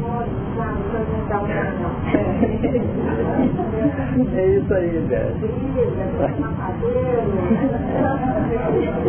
é 4.36 4.46
isso 4.46 4.74
aí, 4.74 5.04
Zé. 5.08 5.26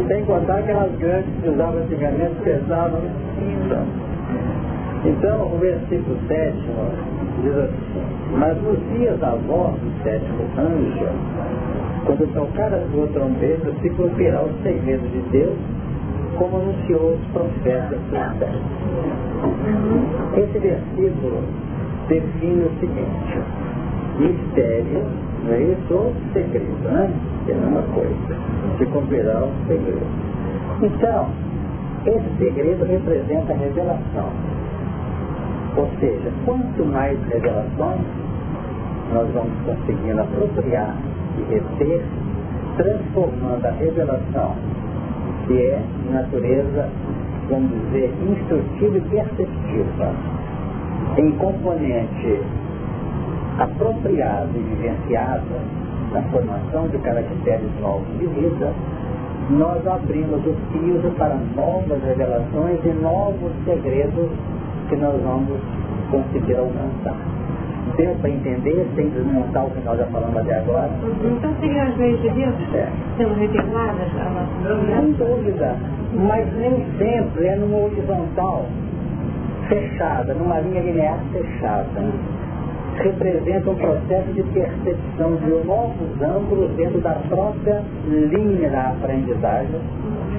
Sem 0.08 0.26
contar 0.26 0.60
aquelas 0.60 0.96
grandes 0.98 1.34
que 1.42 1.50
usavam 1.50 1.82
antigamente, 1.82 2.36
pesavam. 2.44 3.02
Então, 5.06 5.54
o 5.54 5.58
versículo 5.60 6.18
sétimo 6.28 6.92
diz 7.42 7.58
assim, 7.58 8.04
mas 8.38 8.56
nos 8.62 8.80
dias 8.92 9.20
da 9.20 9.36
voz 9.36 9.76
do 9.76 10.04
sétimo 10.04 10.44
anjo, 10.58 11.08
quando 12.06 12.34
tocar 12.34 12.74
a 12.74 12.80
sua 12.92 13.08
trombeta, 13.08 13.74
se 13.82 13.90
cumprirá 13.92 14.42
o 14.44 14.52
segredo 14.64 15.10
de 15.12 15.22
Deus, 15.32 15.58
como 16.38 16.58
anunciou 16.58 17.14
os 17.14 17.26
profetas 17.32 18.00
Esse 20.38 20.60
versículo 20.60 21.44
define 22.08 22.64
o 22.64 22.72
seguinte, 22.80 23.42
mistério, 24.20 25.04
não 25.44 25.54
é 25.54 25.62
isso? 25.62 25.94
Ou 25.94 26.14
segredo, 26.34 26.90
né? 26.90 27.12
É 27.48 27.52
a 27.52 27.56
mesma 27.56 27.82
coisa. 27.94 28.38
Se 28.78 28.86
cumprirá 28.86 29.44
o 29.44 29.52
segredo. 29.68 30.06
Então, 30.82 31.30
esse 32.06 32.38
segredo 32.38 32.86
representa 32.86 33.54
a 33.54 33.56
revelação 33.56 34.30
ou 35.76 35.90
seja, 36.00 36.32
quanto 36.46 36.86
mais 36.86 37.18
revelações 37.30 38.02
nós 39.12 39.28
vamos 39.34 39.54
conseguindo 39.66 40.22
apropriar 40.22 40.96
e 41.38 41.54
reter, 41.54 42.04
transformando 42.78 43.66
a 43.66 43.72
revelação, 43.72 44.56
que 45.46 45.60
é 45.60 45.82
natureza, 46.12 46.90
vamos 47.50 47.72
dizer, 47.86 48.14
instrutiva 48.30 48.98
e 48.98 49.02
perceptiva, 49.02 50.14
em 51.18 51.32
componente 51.34 52.42
apropriado 53.60 54.50
e 54.56 54.60
vivenciado 54.60 55.44
na 56.12 56.22
formação 56.24 56.88
de 56.88 56.98
caracteres 57.00 57.70
novos 57.82 58.08
de 58.20 58.28
vida, 58.28 58.74
nós 59.52 59.86
abrimos 59.86 60.46
o 60.46 60.54
piso 60.72 61.12
para 61.18 61.36
novas 61.56 62.02
revelações 62.04 62.80
e 62.84 62.90
novos 63.02 63.52
segredos 63.66 64.30
que 64.90 64.96
nós 64.96 65.22
vamos 65.22 65.60
conseguir 66.10 66.56
alcançar. 66.56 67.18
Deu 67.98 68.16
para 68.16 68.30
entender 68.30 68.88
sem 68.96 69.10
desmontar 69.10 69.66
o 69.66 69.72
que 69.72 69.82
nós 69.86 70.00
já 70.00 70.06
falamos 70.08 70.38
até 70.38 70.56
agora? 70.56 70.90
Então 71.24 71.54
seriam 71.60 71.88
as 71.88 71.98
leis 71.98 72.22
de 72.22 72.30
Deus 72.30 72.56
é. 72.74 72.90
sendo 73.18 73.34
reveladas 73.36 74.10
a 74.20 74.30
nossa? 74.30 74.86
Sem 74.88 75.12
dúvida, 75.12 75.76
mas 76.16 76.48
nem 76.56 76.86
sempre 76.98 77.48
é 77.48 77.56
numa 77.56 77.86
horizontal 77.86 78.66
fechada, 79.68 80.34
numa 80.34 80.60
linha 80.60 80.82
linear 80.82 81.20
fechada. 81.32 82.04
Representa 82.96 83.72
um 83.72 83.76
processo 83.76 84.32
de 84.34 84.44
percepção 84.44 85.36
de 85.38 85.50
novos 85.66 86.22
ângulos 86.22 86.70
dentro 86.76 87.02
da 87.02 87.14
própria 87.28 87.82
linha 88.08 88.70
da 88.70 88.90
aprendizagem 88.90 89.82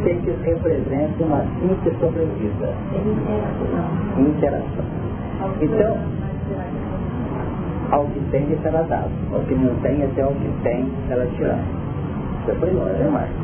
tem 0.05 0.21
que 0.21 0.31
representa 0.45 1.25
uma 1.25 1.45
simples 1.61 1.99
sobrevida. 1.99 2.75
Interação. 4.19 4.85
Então, 5.61 5.97
ao 7.91 8.07
que 8.07 8.21
tem 8.31 8.45
lhe 8.45 8.59
será 8.63 8.83
dado. 8.83 9.11
Ao 9.33 9.41
que 9.41 9.55
não 9.55 9.75
tem, 9.77 10.03
até 10.05 10.23
ao 10.23 10.33
que 10.33 10.51
tem 10.63 10.87
será 11.09 11.27
tirado. 11.27 11.65
Você 12.45 12.55
foi 12.55 12.71
longe, 12.71 13.03
né, 13.03 13.09
Marcos? 13.09 13.35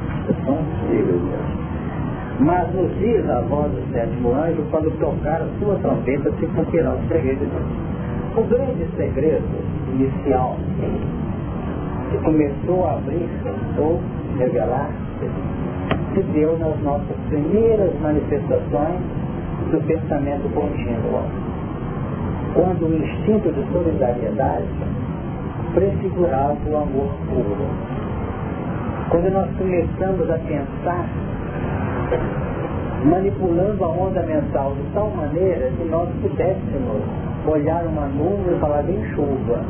Mas 2.40 2.74
nos 2.74 2.90
dias 2.98 3.28
a 3.28 3.40
voz 3.42 3.70
do 3.70 3.92
sétimo 3.92 4.32
anjo, 4.32 4.64
quando 4.70 4.90
tocar 4.98 5.42
a 5.42 5.46
sua 5.58 5.74
trombeta, 5.76 6.32
se 6.40 6.46
cumprirá 6.46 6.94
o 6.94 7.08
segredo. 7.08 7.46
O 8.34 8.42
grande 8.44 8.88
segredo 8.96 9.44
inicial 9.92 10.56
que 12.10 12.18
começou 12.18 12.86
a 12.86 12.94
abrir 12.94 13.28
ou 13.78 14.00
revelar 14.38 14.90
se 16.14 16.22
deu 16.32 16.58
nas 16.58 16.80
nossas 16.80 17.16
primeiras 17.28 17.92
manifestações 18.00 19.00
do 19.70 19.86
pensamento 19.86 20.48
contínuo. 20.54 21.22
Quando 22.54 22.86
o 22.86 22.96
instinto 22.96 23.52
de 23.52 23.70
solidariedade 23.70 24.66
prefigurava 25.74 26.56
o 26.66 26.76
amor 26.76 27.10
puro. 27.28 27.68
Quando 29.10 29.30
nós 29.30 29.48
começamos 29.56 30.30
a 30.30 30.38
pensar 30.38 31.06
manipulando 33.04 33.84
a 33.84 33.88
onda 33.88 34.22
mental 34.22 34.74
de 34.74 34.82
tal 34.92 35.10
maneira 35.10 35.70
que 35.70 35.84
nós 35.88 36.08
pudéssemos 36.20 37.02
olhar 37.46 37.84
uma 37.86 38.06
nuvem 38.06 38.56
e 38.56 38.60
falar 38.60 38.88
em 38.88 39.02
chuva. 39.14 39.64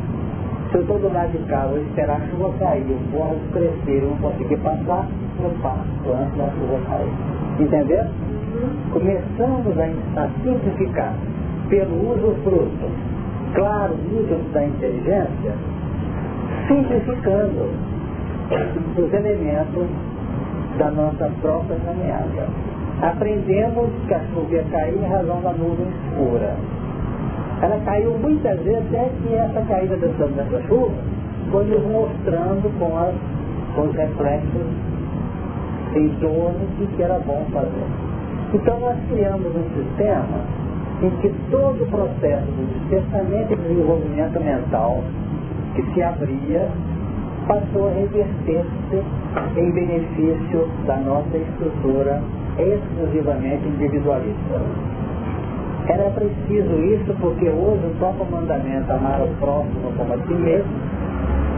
Se 0.69 0.77
eu 0.77 0.81
estou 0.81 0.99
do 0.99 1.13
lado 1.13 1.31
de 1.31 1.37
vou 1.37 1.77
esperar 1.79 2.17
a 2.17 2.27
chuva 2.27 2.53
cair, 2.59 2.85
eu 2.89 2.97
vou 3.11 3.37
crescer, 3.51 4.03
eu 4.03 4.09
não 4.09 4.17
conseguir 4.17 4.57
passar, 4.57 5.07
eu 5.41 5.51
passo 5.61 6.13
antes 6.13 6.37
da 6.37 6.49
chuva 6.51 6.79
cair. 6.87 7.11
Entendeu? 7.59 8.05
Começamos 8.91 9.77
a, 9.77 10.21
a 10.21 10.29
simplificar 10.43 11.13
pelo 11.69 12.13
uso 12.13 12.35
fruto, 12.43 12.91
claro, 13.53 13.95
uso 14.11 14.35
da 14.53 14.65
inteligência, 14.65 15.53
simplificando 16.67 17.69
os 18.97 19.13
elementos 19.13 19.87
da 20.77 20.91
nossa 20.91 21.29
própria 21.41 21.77
caminhada. 21.85 22.47
Aprendemos 23.01 23.89
que 24.07 24.13
a 24.13 24.19
chuva 24.27 24.53
ia 24.53 24.63
cair 24.65 24.95
em 24.95 25.07
razão 25.07 25.41
da 25.41 25.51
nuvem 25.53 25.87
escura 25.87 26.55
ela 27.61 27.79
caiu 27.85 28.17
muitas 28.17 28.59
vezes 28.61 28.83
até 28.87 29.09
que 29.21 29.35
essa 29.35 29.61
caída 29.61 29.95
dessa, 29.95 30.27
dessa 30.29 30.61
chuva 30.67 30.91
foi 31.51 31.65
nos 31.65 31.83
mostrando 31.83 32.79
com, 32.79 32.97
as, 32.97 33.13
com 33.75 33.81
os 33.83 33.95
reflexos 33.95 34.65
torno 36.19 36.65
de 36.79 36.87
que 36.87 37.03
era 37.03 37.19
bom 37.19 37.45
fazer. 37.51 37.85
Então 38.53 38.79
nós 38.79 38.97
criamos 39.09 39.47
um 39.55 39.63
sistema 39.75 40.39
em 41.03 41.09
que 41.21 41.29
todo 41.51 41.83
o 41.83 41.87
processo 41.87 42.45
do 42.45 42.79
despertamento 42.79 43.53
e 43.53 43.55
desenvolvimento 43.57 44.39
mental 44.39 45.03
que 45.75 45.83
se 45.93 46.01
abria 46.01 46.67
passou 47.51 47.89
a 47.89 47.91
reverter-se 47.91 49.03
em 49.57 49.71
benefício 49.71 50.69
da 50.85 50.95
nossa 50.95 51.35
estrutura 51.35 52.21
exclusivamente 52.57 53.67
individualista. 53.67 54.61
Era 55.85 56.09
preciso 56.11 56.77
isso 56.79 57.13
porque 57.19 57.49
hoje 57.49 57.85
o 57.87 57.95
próprio 57.99 58.25
mandamento 58.31 58.89
amar 58.93 59.21
o 59.21 59.27
próximo 59.41 59.91
como 59.97 60.13
a 60.13 60.17
si 60.19 60.33
mesmo 60.33 60.71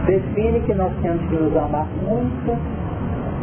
define 0.06 0.60
que 0.60 0.74
nós 0.74 0.92
temos 1.00 1.22
que 1.28 1.36
nos 1.36 1.56
amar 1.56 1.86
muito 2.02 2.58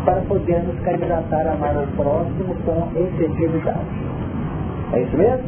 para 0.04 0.20
podermos 0.22 0.78
candidatar 0.82 1.48
a 1.48 1.54
amar 1.54 1.78
o 1.78 1.88
próximo 1.96 2.54
com 2.66 3.00
efetividade. 3.00 3.80
É 4.92 5.00
isso 5.00 5.16
mesmo? 5.16 5.46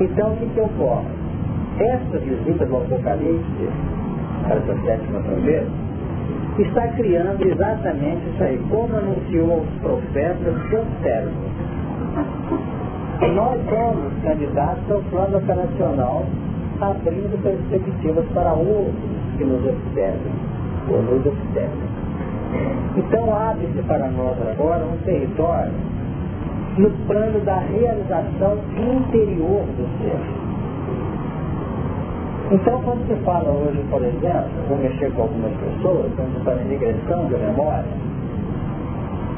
Então 0.00 0.32
o 0.32 0.36
que, 0.38 0.46
que 0.46 0.60
ocorre? 0.60 1.08
Esta 1.78 2.18
visita 2.18 2.64
do 2.64 2.76
Apocalipse, 2.78 3.68
para 4.42 4.56
essa 4.56 4.74
sétima 4.82 5.20
trombeta, 5.20 5.89
está 6.62 6.88
criando 6.88 7.42
exatamente 7.46 8.28
isso 8.32 8.42
aí, 8.42 8.58
como 8.70 8.96
anunciou 8.96 9.52
aos 9.52 9.68
profetas 9.80 10.54
seus 10.68 10.86
servos. 11.02 11.34
Nós 13.34 13.60
somos 13.68 14.12
candidatos 14.22 14.90
ao 14.90 15.02
plano 15.02 15.38
operacional, 15.38 16.24
abrindo 16.80 17.42
perspectivas 17.42 18.24
para 18.34 18.52
outros 18.52 18.94
que 19.36 19.44
nos 19.44 19.64
observam, 19.64 20.32
ou 20.88 21.02
nos 21.02 21.26
observam. 21.26 22.00
Então 22.96 23.34
abre-se 23.34 23.82
para 23.82 24.08
nós 24.08 24.36
agora 24.50 24.84
um 24.84 24.96
território 25.04 25.72
no 26.76 26.90
plano 27.06 27.40
da 27.40 27.58
realização 27.58 28.58
interior 28.76 29.64
do 29.76 29.86
ser. 30.02 30.49
Então, 32.50 32.82
quando 32.82 33.06
se 33.06 33.14
fala 33.24 33.48
hoje, 33.48 33.80
por 33.90 34.02
exemplo, 34.02 34.50
vou 34.68 34.78
mexer 34.78 35.12
com 35.12 35.22
algumas 35.22 35.52
pessoas, 35.52 36.10
quando 36.16 36.36
se 36.36 36.44
fala 36.44 36.60
em 36.62 36.68
regressão 36.68 37.26
de 37.26 37.36
memória, 37.36 37.84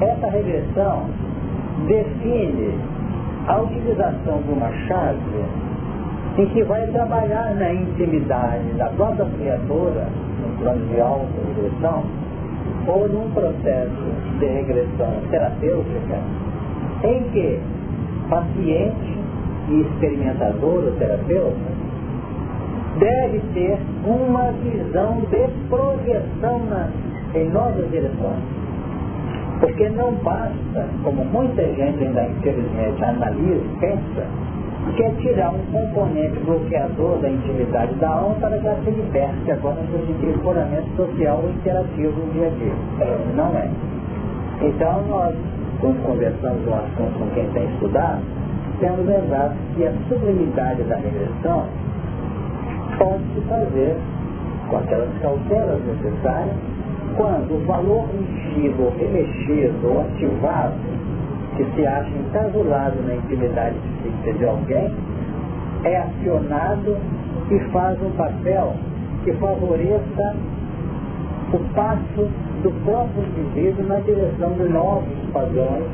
essa 0.01 0.29
regressão 0.29 1.05
define 1.87 2.79
a 3.49 3.61
utilização 3.61 4.41
de 4.43 4.53
uma 4.53 4.73
chave 4.87 5.45
em 6.39 6.47
que 6.47 6.63
vai 6.65 6.87
trabalhar 6.87 7.55
na 7.55 7.75
intimidade 7.75 8.67
da 8.79 8.87
própria 8.87 9.27
criatura, 9.27 10.07
no 10.41 10.59
plano 10.59 10.87
de 10.87 10.99
auto-regressão, 10.99 12.05
ou 12.87 13.09
num 13.09 13.31
processo 13.33 14.39
de 14.39 14.47
regressão 14.47 15.13
terapêutica, 15.31 16.19
em 17.05 17.23
que 17.25 17.61
paciente 18.31 19.19
e 19.69 19.81
experimentador, 19.83 20.85
o 20.85 20.93
terapeuta, 20.93 21.83
deve 22.99 23.40
ter 23.55 23.78
uma 24.05 24.53
visão 24.53 25.20
de 25.30 25.49
projeção 25.68 26.59
na, 26.68 26.88
em 27.34 27.49
novas 27.51 27.88
direções. 27.90 28.43
Porque 29.61 29.88
não 29.90 30.12
basta, 30.14 30.88
como 31.05 31.24
muita 31.24 31.62
gente 31.62 32.05
ainda 32.05 32.24
infelizmente 32.24 33.05
analisa, 33.05 33.62
pensa, 33.80 34.26
que 34.97 35.03
é 35.03 35.11
tirar 35.20 35.51
um 35.55 35.64
componente 35.72 36.38
bloqueador 36.40 37.18
da 37.18 37.30
intimidade 37.30 37.95
da 37.95 38.09
alma 38.09 38.34
para 38.40 38.59
que 38.59 38.66
ela 38.66 38.78
se 38.84 38.90
liberte 38.90 39.53
agora 39.53 39.76
no 39.80 39.99
sentido 40.07 40.32
de 40.32 40.43
foramento 40.43 40.88
social 40.97 41.40
ou 41.43 41.51
interativo 41.51 42.20
no 42.20 42.32
dia 42.32 42.49
a 42.49 42.51
dia. 42.51 43.14
Não 43.36 43.57
é. 43.57 43.70
Então 44.61 45.03
nós, 45.09 45.34
quando 45.80 46.05
conversamos 46.05 46.66
o 46.66 46.74
assunto 46.74 47.18
com 47.18 47.30
quem 47.30 47.47
tem 47.51 47.64
estudado, 47.74 48.20
temos 48.80 49.07
lembrado 49.07 49.57
que 49.76 49.86
a 49.86 49.93
sublimidade 50.09 50.82
da 50.82 50.97
regressão 50.97 51.66
pode-se 52.99 53.40
fazer 53.49 53.97
com 54.68 54.76
aquelas 54.76 55.11
cautelas 55.20 55.80
necessárias. 55.84 56.57
Quando 57.16 57.55
o 57.55 57.66
valor 57.66 58.09
mexido, 58.14 58.90
remexido 58.99 59.86
ou 59.86 60.01
ativado 60.01 60.74
que 61.57 61.64
se 61.74 61.86
acha 61.86 62.11
encasulado 62.11 63.03
na 63.03 63.14
intimidade 63.16 63.76
de 64.38 64.45
alguém 64.47 64.90
é 65.84 65.97
acionado 65.99 66.97
e 67.51 67.59
faz 67.70 68.01
um 68.03 68.11
papel 68.12 68.74
que 69.24 69.32
favoreça 69.34 70.36
o 71.53 71.59
passo 71.74 72.30
do 72.62 72.84
próprio 72.84 73.24
indivíduo 73.24 73.86
na 73.86 74.01
direção 74.01 74.53
de 74.53 74.68
novos 74.70 75.12
padrões 75.32 75.84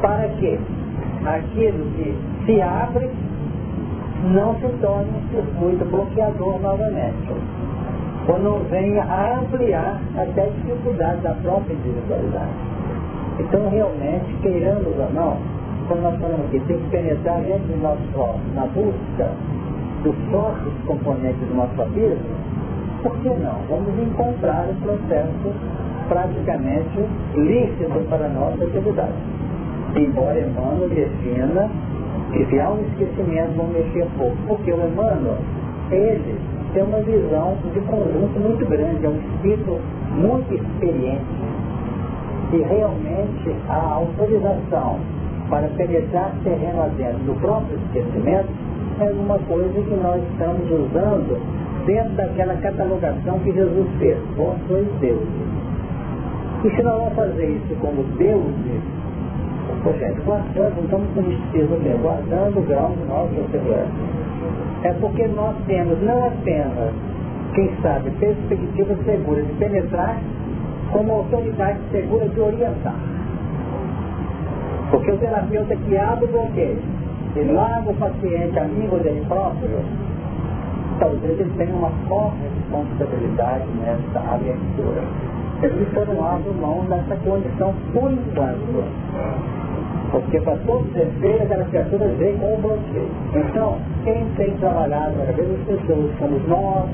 para 0.00 0.28
que 0.40 0.58
aquilo 1.24 1.84
que 1.92 2.14
se 2.44 2.60
abre 2.60 3.08
não 4.32 4.54
se 4.54 4.68
torne 4.80 5.10
um 5.10 5.28
circuito 5.30 5.84
bloqueador 5.84 6.60
novamente 6.60 7.32
ou 8.26 8.38
não 8.38 8.58
venha 8.70 9.02
a 9.04 9.40
ampliar 9.40 10.00
até 10.16 10.44
a 10.44 10.46
dificuldade 10.46 11.20
da 11.20 11.34
própria 11.34 11.74
individualidade. 11.74 12.52
Então, 13.38 13.68
realmente, 13.68 14.32
queiramos 14.40 14.86
ou 14.86 15.12
não, 15.12 15.36
como 15.88 16.00
nós 16.00 16.18
falamos 16.18 16.46
aqui, 16.46 16.60
tem 16.60 16.78
que 16.78 16.90
penetrar 16.90 17.40
dentro 17.40 17.66
do 17.66 17.82
nosso 17.82 18.02
corpo 18.14 18.40
na 18.54 18.66
busca 18.66 19.30
dos 20.02 20.14
fortes 20.30 20.72
componentes 20.86 21.48
do 21.48 21.54
nosso 21.54 21.82
abismo, 21.82 22.34
por 23.02 23.16
que 23.18 23.28
não? 23.28 23.58
Vamos 23.68 23.98
encontrar 23.98 24.66
o 24.68 24.74
processo 24.76 25.52
praticamente 26.08 27.04
lícito 27.34 28.00
para 28.08 28.26
a 28.26 28.28
nossa 28.28 28.64
atividade. 28.64 29.12
Embora 29.94 30.40
Emmanuel 30.40 30.88
defina 30.88 31.70
que 32.34 32.44
se 32.46 32.60
há 32.60 32.70
um 32.70 32.80
esquecimento, 32.82 33.56
vão 33.56 33.68
mexer 33.68 34.06
pouco. 34.18 34.36
Porque 34.46 34.72
o 34.72 34.76
Emmanuel, 34.76 35.38
ele 35.90 36.38
tem 36.74 36.82
uma 36.82 37.00
visão 37.00 37.56
de 37.72 37.80
conjunto 37.80 38.38
muito 38.40 38.68
grande, 38.68 39.06
é 39.06 39.08
um 39.08 39.16
espírito 39.16 39.80
muito 40.16 40.52
experiente 40.52 41.54
se 42.50 42.62
realmente 42.62 43.56
a 43.68 43.94
autorização 43.94 45.00
para 45.48 45.68
penetrar 45.76 46.32
terreno 46.44 46.82
adentro 46.82 47.18
do 47.24 47.40
próprio 47.40 47.76
esquecimento 47.78 48.48
é 49.00 49.10
uma 49.10 49.38
coisa 49.40 49.72
que 49.72 49.94
nós 49.96 50.22
estamos 50.30 50.70
usando 50.70 51.40
dentro 51.84 52.12
daquela 52.14 52.54
catalogação 52.56 53.38
que 53.40 53.52
Jesus 53.52 53.86
fez. 53.98 54.16
Vós 54.36 54.56
sois 54.68 54.86
deuses. 55.00 55.28
E 56.64 56.70
se 56.70 56.82
nós 56.82 56.96
vamos 56.96 57.14
fazer 57.14 57.46
isso 57.46 57.74
como 57.80 58.04
deuses, 58.16 58.82
gente, 59.92 60.20
guardando, 60.22 60.82
estamos 60.82 61.08
com 61.14 61.22
misticismo 61.22 61.78
mesmo, 61.80 62.02
guardando 62.02 62.58
o 62.58 62.62
grau 62.62 62.92
de 62.92 63.04
nossa 63.04 63.50
segurança. 63.50 63.92
É 64.82 64.92
porque 64.94 65.26
nós 65.28 65.54
temos 65.66 66.00
não 66.02 66.26
apenas, 66.26 66.92
quem 67.54 67.70
sabe, 67.82 68.10
perspectiva 68.12 68.96
segura 69.04 69.42
de 69.42 69.52
penetrar 69.54 70.18
como 70.92 71.12
autoridade 71.12 71.78
segura 71.90 72.28
de 72.28 72.40
orientar. 72.40 72.96
Porque 74.90 75.10
o 75.10 75.18
terapeuta 75.18 75.76
que 75.76 75.96
abre 75.96 76.24
o 76.26 76.28
bloqueio 76.28 76.78
e 77.36 77.42
larga 77.44 77.90
o 77.90 77.94
paciente 77.94 78.58
amigo 78.58 78.96
dele 78.98 79.24
próprio, 79.26 79.80
talvez 80.98 81.40
ele 81.40 81.52
tenha 81.56 81.74
uma 81.74 81.90
forte 82.08 82.38
responsabilidade 82.42 83.64
nessa 83.80 84.34
abertura. 84.34 85.02
Ele 85.62 85.86
só 85.92 86.04
não 86.04 86.24
abre 86.24 86.50
mão 86.60 86.84
dessa 86.88 87.16
condição 87.16 87.74
por 87.92 88.12
enquanto. 88.12 89.63
Porque 90.14 90.40
para 90.42 90.56
todos 90.58 90.88
os 90.90 90.96
efeitos, 90.96 91.42
aquela 91.42 91.64
criatura 91.64 92.06
vem 92.06 92.36
com 92.36 92.54
o 92.54 92.58
bloqueio. 92.58 93.08
Então, 93.34 93.78
quem 94.04 94.24
tem 94.36 94.56
trabalhado, 94.58 95.20
às 95.20 95.34
vezes 95.34 95.58
as 95.58 95.66
pessoas, 95.66 96.18
somos 96.20 96.46
nós, 96.46 96.88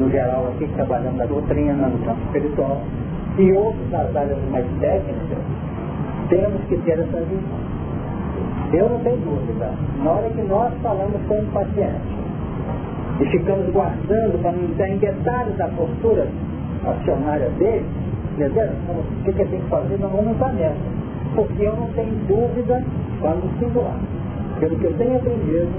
no, 0.00 0.10
geral 0.10 0.48
aqui 0.48 0.66
que 0.66 0.74
trabalhamos 0.74 1.18
na 1.18 1.26
doutrina, 1.26 1.72
no 1.86 2.04
campo 2.04 2.20
espiritual, 2.26 2.82
e 3.38 3.52
outros 3.52 3.90
nas 3.92 4.16
áreas 4.16 4.38
mais 4.50 4.66
técnicas, 4.80 5.38
temos 6.30 6.60
que 6.64 6.76
ter 6.78 6.98
essa 6.98 7.20
visão. 7.20 7.72
Eu 8.72 8.88
não 8.88 8.98
tenho 9.04 9.18
dúvida. 9.18 9.70
Na 10.02 10.10
hora 10.10 10.28
que 10.30 10.42
nós 10.42 10.72
falamos 10.82 11.22
com 11.28 11.38
o 11.38 11.46
paciente 11.52 12.22
e 13.20 13.26
ficamos 13.26 13.70
guardando 13.70 14.42
para 14.42 14.50
não 14.50 14.86
em 14.88 14.98
detalhes 14.98 15.56
da 15.56 15.68
postura 15.68 16.26
acionária 16.84 17.50
dele, 17.50 17.86
entendeu? 18.34 18.68
O 18.88 19.24
que, 19.24 19.32
que 19.32 19.44
tem 19.44 19.60
que 19.60 19.68
fazer? 19.68 19.96
Não 20.00 20.08
vamos 20.08 20.32
estar 20.32 20.52
nessa. 20.54 21.01
Porque 21.34 21.62
eu 21.62 21.74
não 21.76 21.86
tenho 21.92 22.14
dúvida 22.26 22.84
quando 23.20 23.48
singular. 23.58 23.98
Pelo 24.60 24.76
que 24.76 24.84
eu 24.84 24.92
tenho 24.98 25.16
aprendido, 25.16 25.72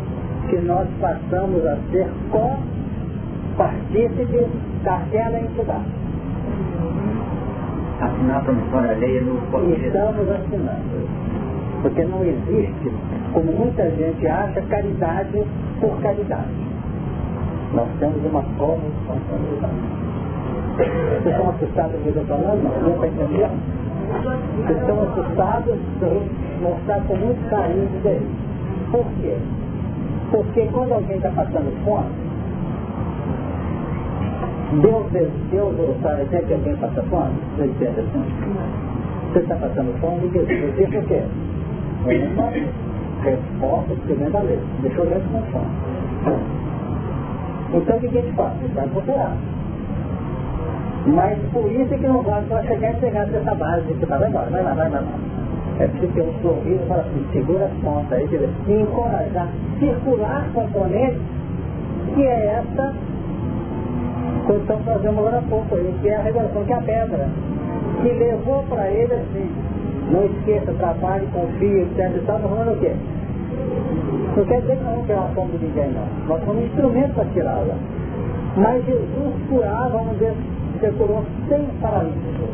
que 0.49 0.57
nós 0.57 0.87
passamos 0.99 1.63
a 1.65 1.77
ser 1.91 2.09
co-partícipes 2.31 4.47
daquela 4.83 5.39
entidade 5.39 6.03
assinar 8.03 8.37
a 8.37 8.41
promissória 8.41 8.91
alheia 8.91 9.21
no 9.21 9.41
português. 9.51 9.83
Estamos 9.83 10.29
assinando. 10.29 11.23
Porque 11.81 12.03
não 12.05 12.23
existe, 12.23 12.91
como 13.33 13.51
muita 13.51 13.89
gente 13.91 14.27
acha, 14.27 14.61
caridade 14.61 15.43
por 15.81 15.99
caridade. 16.01 16.51
Nós 17.73 17.89
temos 17.99 18.23
uma 18.25 18.43
corresponsabilidade. 18.57 19.73
Vocês 20.77 21.35
estão 21.35 21.49
assustados 21.49 21.91
com 21.91 21.97
o 21.97 22.13
que 22.13 22.17
eu 22.17 22.21
estou 22.21 22.37
falando? 22.37 22.63
Não, 22.63 22.81
não 22.81 22.95
está 22.95 23.07
entendendo? 23.07 23.82
Vocês 24.13 24.79
estão 24.79 25.01
assustados 25.01 25.75
de 25.99 26.61
mostrar 26.61 27.01
com 27.07 27.15
muito 27.15 27.49
carinho 27.49 27.85
isso 27.85 27.99
daí. 28.03 28.21
Por 28.91 29.05
quê? 29.21 29.35
Porque 30.31 30.67
quando 30.71 30.93
alguém 30.93 31.17
está 31.17 31.29
passando 31.29 31.71
fome, 31.83 32.09
Deus, 34.81 35.05
Deus, 35.11 35.75
Deus 35.75 35.95
sabe 36.01 36.21
até 36.23 36.39
que 36.41 36.53
alguém 36.53 36.75
passa 36.77 37.01
fome? 37.03 37.33
Você 37.57 37.65
entende 37.65 37.99
assim? 37.99 38.23
Você 39.31 39.39
está 39.39 39.55
passando 39.55 39.99
fome, 39.99 40.27
Deus, 40.29 40.47
você 40.47 40.87
por 40.87 41.03
quê? 41.05 41.23
Eu 42.05 42.29
não 42.29 42.35
sabe. 42.35 42.67
Resposta 43.23 43.95
que 43.95 44.13
vem 44.13 44.29
da 44.31 44.39
lei. 44.41 44.59
Eu 44.83 44.89
ver 44.89 45.21
como 45.31 45.43
funciona. 45.43 45.83
Então 47.73 47.97
o 47.97 47.99
que 47.99 48.07
a 48.07 48.09
gente 48.09 48.31
faz? 48.33 48.51
A 48.51 48.61
gente 48.61 48.73
vai 48.73 48.87
procurar. 48.87 49.37
Mas 51.05 51.37
por 51.51 51.69
isso 51.69 51.93
é 51.93 51.97
que 51.97 52.07
não 52.07 52.21
vale 52.21 52.47
só 52.47 52.61
chegar 52.63 52.93
e 52.93 52.97
pegar 52.97 53.25
dessa 53.25 53.55
base 53.55 53.93
que 53.93 54.05
tá, 54.05 54.17
vai 54.17 54.29
embora, 54.29 54.49
vai 54.49 54.63
lá, 54.63 54.73
vai 54.73 54.89
lá. 54.89 55.03
É 55.79 55.87
preciso 55.87 56.13
ter 56.13 56.21
um 56.21 56.33
sorriso 56.41 56.85
para 56.87 57.01
assim, 57.01 57.25
segura 57.33 57.65
as 57.65 57.83
pontas 57.83 58.13
aí, 58.13 58.27
dizer, 58.27 58.49
e 58.67 58.73
encorajar, 58.73 59.47
circular 59.79 60.47
componentes, 60.53 61.21
que 62.13 62.23
é 62.23 62.61
essa 62.61 62.93
que 64.45 64.53
estamos 64.53 64.85
fazendo 64.85 65.19
agora 65.19 65.39
há 65.39 65.41
pouco 65.41 65.75
aí, 65.75 65.93
que 66.01 66.09
é 66.09 66.15
a 66.15 66.21
revelação, 66.21 66.63
que 66.63 66.71
é 66.71 66.75
a 66.75 66.81
pedra, 66.81 67.29
que 68.01 68.09
levou 68.09 68.63
para 68.69 68.87
ele 68.89 69.13
assim, 69.13 69.51
não 70.11 70.25
esqueça, 70.25 70.73
trabalhe, 70.73 71.27
confie, 71.33 71.81
etc. 71.81 72.15
Está 72.15 72.39
falando 72.39 72.73
o 72.73 72.79
quê? 72.79 72.93
Não 74.35 74.45
quer 74.45 74.61
dizer 74.61 74.77
que 74.77 74.83
nós 74.83 74.97
não 74.97 75.05
temos 75.05 75.33
fome 75.33 75.57
de 75.57 75.65
ninguém, 75.65 75.91
não. 75.91 76.27
Nós 76.27 76.45
somos 76.45 76.63
instrumentos 76.63 77.13
para 77.13 77.25
tirá-la. 77.25 77.75
Mas 78.57 78.85
Jesus 78.85 79.33
curava, 79.49 79.89
vamos 79.89 80.13
dizer, 80.13 80.33
você 80.83 80.91
curou 80.97 81.23
100 81.47 81.65
paralíticos. 81.79 82.49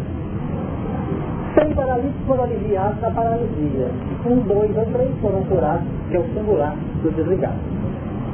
100 1.56 1.74
paralíticos 1.74 2.28
foram 2.28 2.44
aliviados 2.44 3.02
da 3.02 3.10
paralisia. 3.10 3.88
Um, 4.28 4.36
dois 4.42 4.78
ou 4.78 4.86
três 4.86 5.10
foram 5.20 5.44
curados, 5.46 5.88
que 6.10 6.18
é 6.18 6.20
o 6.20 6.24
singular 6.36 6.76
do 7.02 7.12
desligado. 7.12 7.58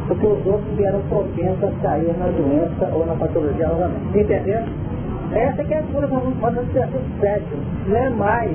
Porque 0.07 0.27
os 0.27 0.45
outros 0.45 0.75
vieram 0.75 0.99
propensos 1.07 1.63
a 1.63 1.71
cair 1.81 2.13
na 2.17 2.27
doença 2.27 2.93
ou 2.93 3.05
na 3.05 3.15
patologia 3.15 3.67
novamente. 3.69 4.19
Entendeu? 4.19 4.63
Essa 5.31 5.63
que 5.63 5.73
é 5.73 5.79
a 5.79 5.83
cura 5.83 6.07
para 6.07 6.61
o 6.61 6.65
ser 6.73 6.89
sério. 7.21 7.45
Não 7.87 7.95
é 7.95 8.09
mais 8.09 8.51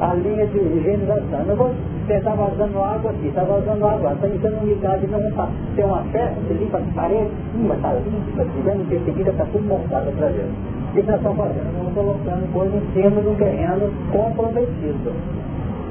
a 0.00 0.14
linha 0.14 0.46
de 0.46 0.58
higienização. 0.58 1.40
Eu 1.48 1.56
vou 1.56 1.74
tentar 2.08 2.34
vazando 2.34 2.82
água 2.82 3.10
aqui, 3.10 3.28
está 3.28 3.44
vazando 3.44 3.86
água, 3.86 4.12
está 4.14 4.28
entrando 4.28 4.62
umidade, 4.62 5.06
não 5.06 5.20
está. 5.28 5.48
Tem 5.76 5.84
uma 5.84 6.02
festa, 6.04 6.40
você 6.40 6.54
limpa 6.54 6.78
as 6.78 6.94
paredes, 6.94 7.30
sim, 7.52 7.70
está 7.70 7.92
limpa, 7.92 8.44
tivendo 8.56 8.94
em 8.94 9.04
seguida 9.04 9.30
está 9.30 9.44
tudo 9.44 9.64
montado 9.68 10.06
outra 10.06 10.28
vez. 10.28 10.48
O 10.48 10.94
que 10.94 11.02
nós 11.02 11.16
estamos 11.16 11.36
fazendo? 11.36 11.68
Estamos 11.68 11.94
colocando 11.94 12.52
coisa 12.52 12.76
em 12.76 12.92
cima 12.92 13.20
um 13.20 13.34
terreno 13.36 13.92
comprometido. 14.10 15.12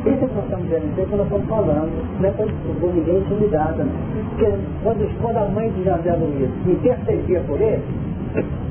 Isso 0.06 0.18
que 0.18 0.36
nós 0.36 0.44
estamos 0.44 0.66
dizendo, 0.66 0.86
isso 0.88 1.10
que 1.10 1.16
nós 1.16 1.26
estamos 1.28 1.48
falando, 1.48 2.20
não 2.20 2.30
é 2.30 2.32
para 2.32 2.46
do 2.46 2.94
ninguém 2.94 3.18
intimidado. 3.20 3.84
Né? 3.84 3.92
Porque 4.30 4.54
quando, 4.84 5.22
quando 5.22 5.38
a 5.38 5.46
mãe 5.46 5.70
de 5.70 5.84
José 5.84 6.14
Luiz 6.14 6.50
intercedia 6.66 7.42
por 7.42 7.62
ele, 7.62 7.84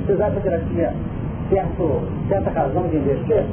vocês 0.06 0.20
acham 0.20 0.40
que 0.40 0.48
ela 0.48 0.60
tinha 0.70 0.93
certo, 1.51 2.01
certa 2.28 2.51
razão 2.51 2.89
de 2.89 2.97
investir? 2.97 3.44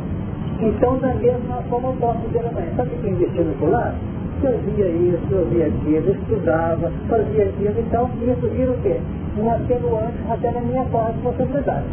Então, 0.64 0.98
da 0.98 1.14
mesma 1.16 1.62
forma, 1.70 1.90
eu 1.90 1.96
posso 2.00 2.20
dizer 2.28 2.48
amanhã, 2.48 2.72
sabe 2.78 2.92
que 2.92 3.10
investiu 3.10 3.44
no 3.44 3.54
fulano? 3.56 3.98
Eu 4.44 4.58
via 4.60 4.88
isso, 4.88 5.28
eu 5.30 5.46
via 5.50 5.68
aquilo, 5.68 6.12
estudava, 6.12 6.90
fazia 7.10 7.44
aquilo, 7.44 7.80
então 7.82 8.10
isso 8.22 8.48
vira 8.48 8.72
o 8.72 8.78
quê? 8.82 8.98
Um 9.38 9.52
atenuante 9.52 10.18
até 10.30 10.52
na 10.52 10.62
minha 10.62 10.86
parte 10.86 11.18
de 11.18 11.22
possibilidade. 11.24 11.86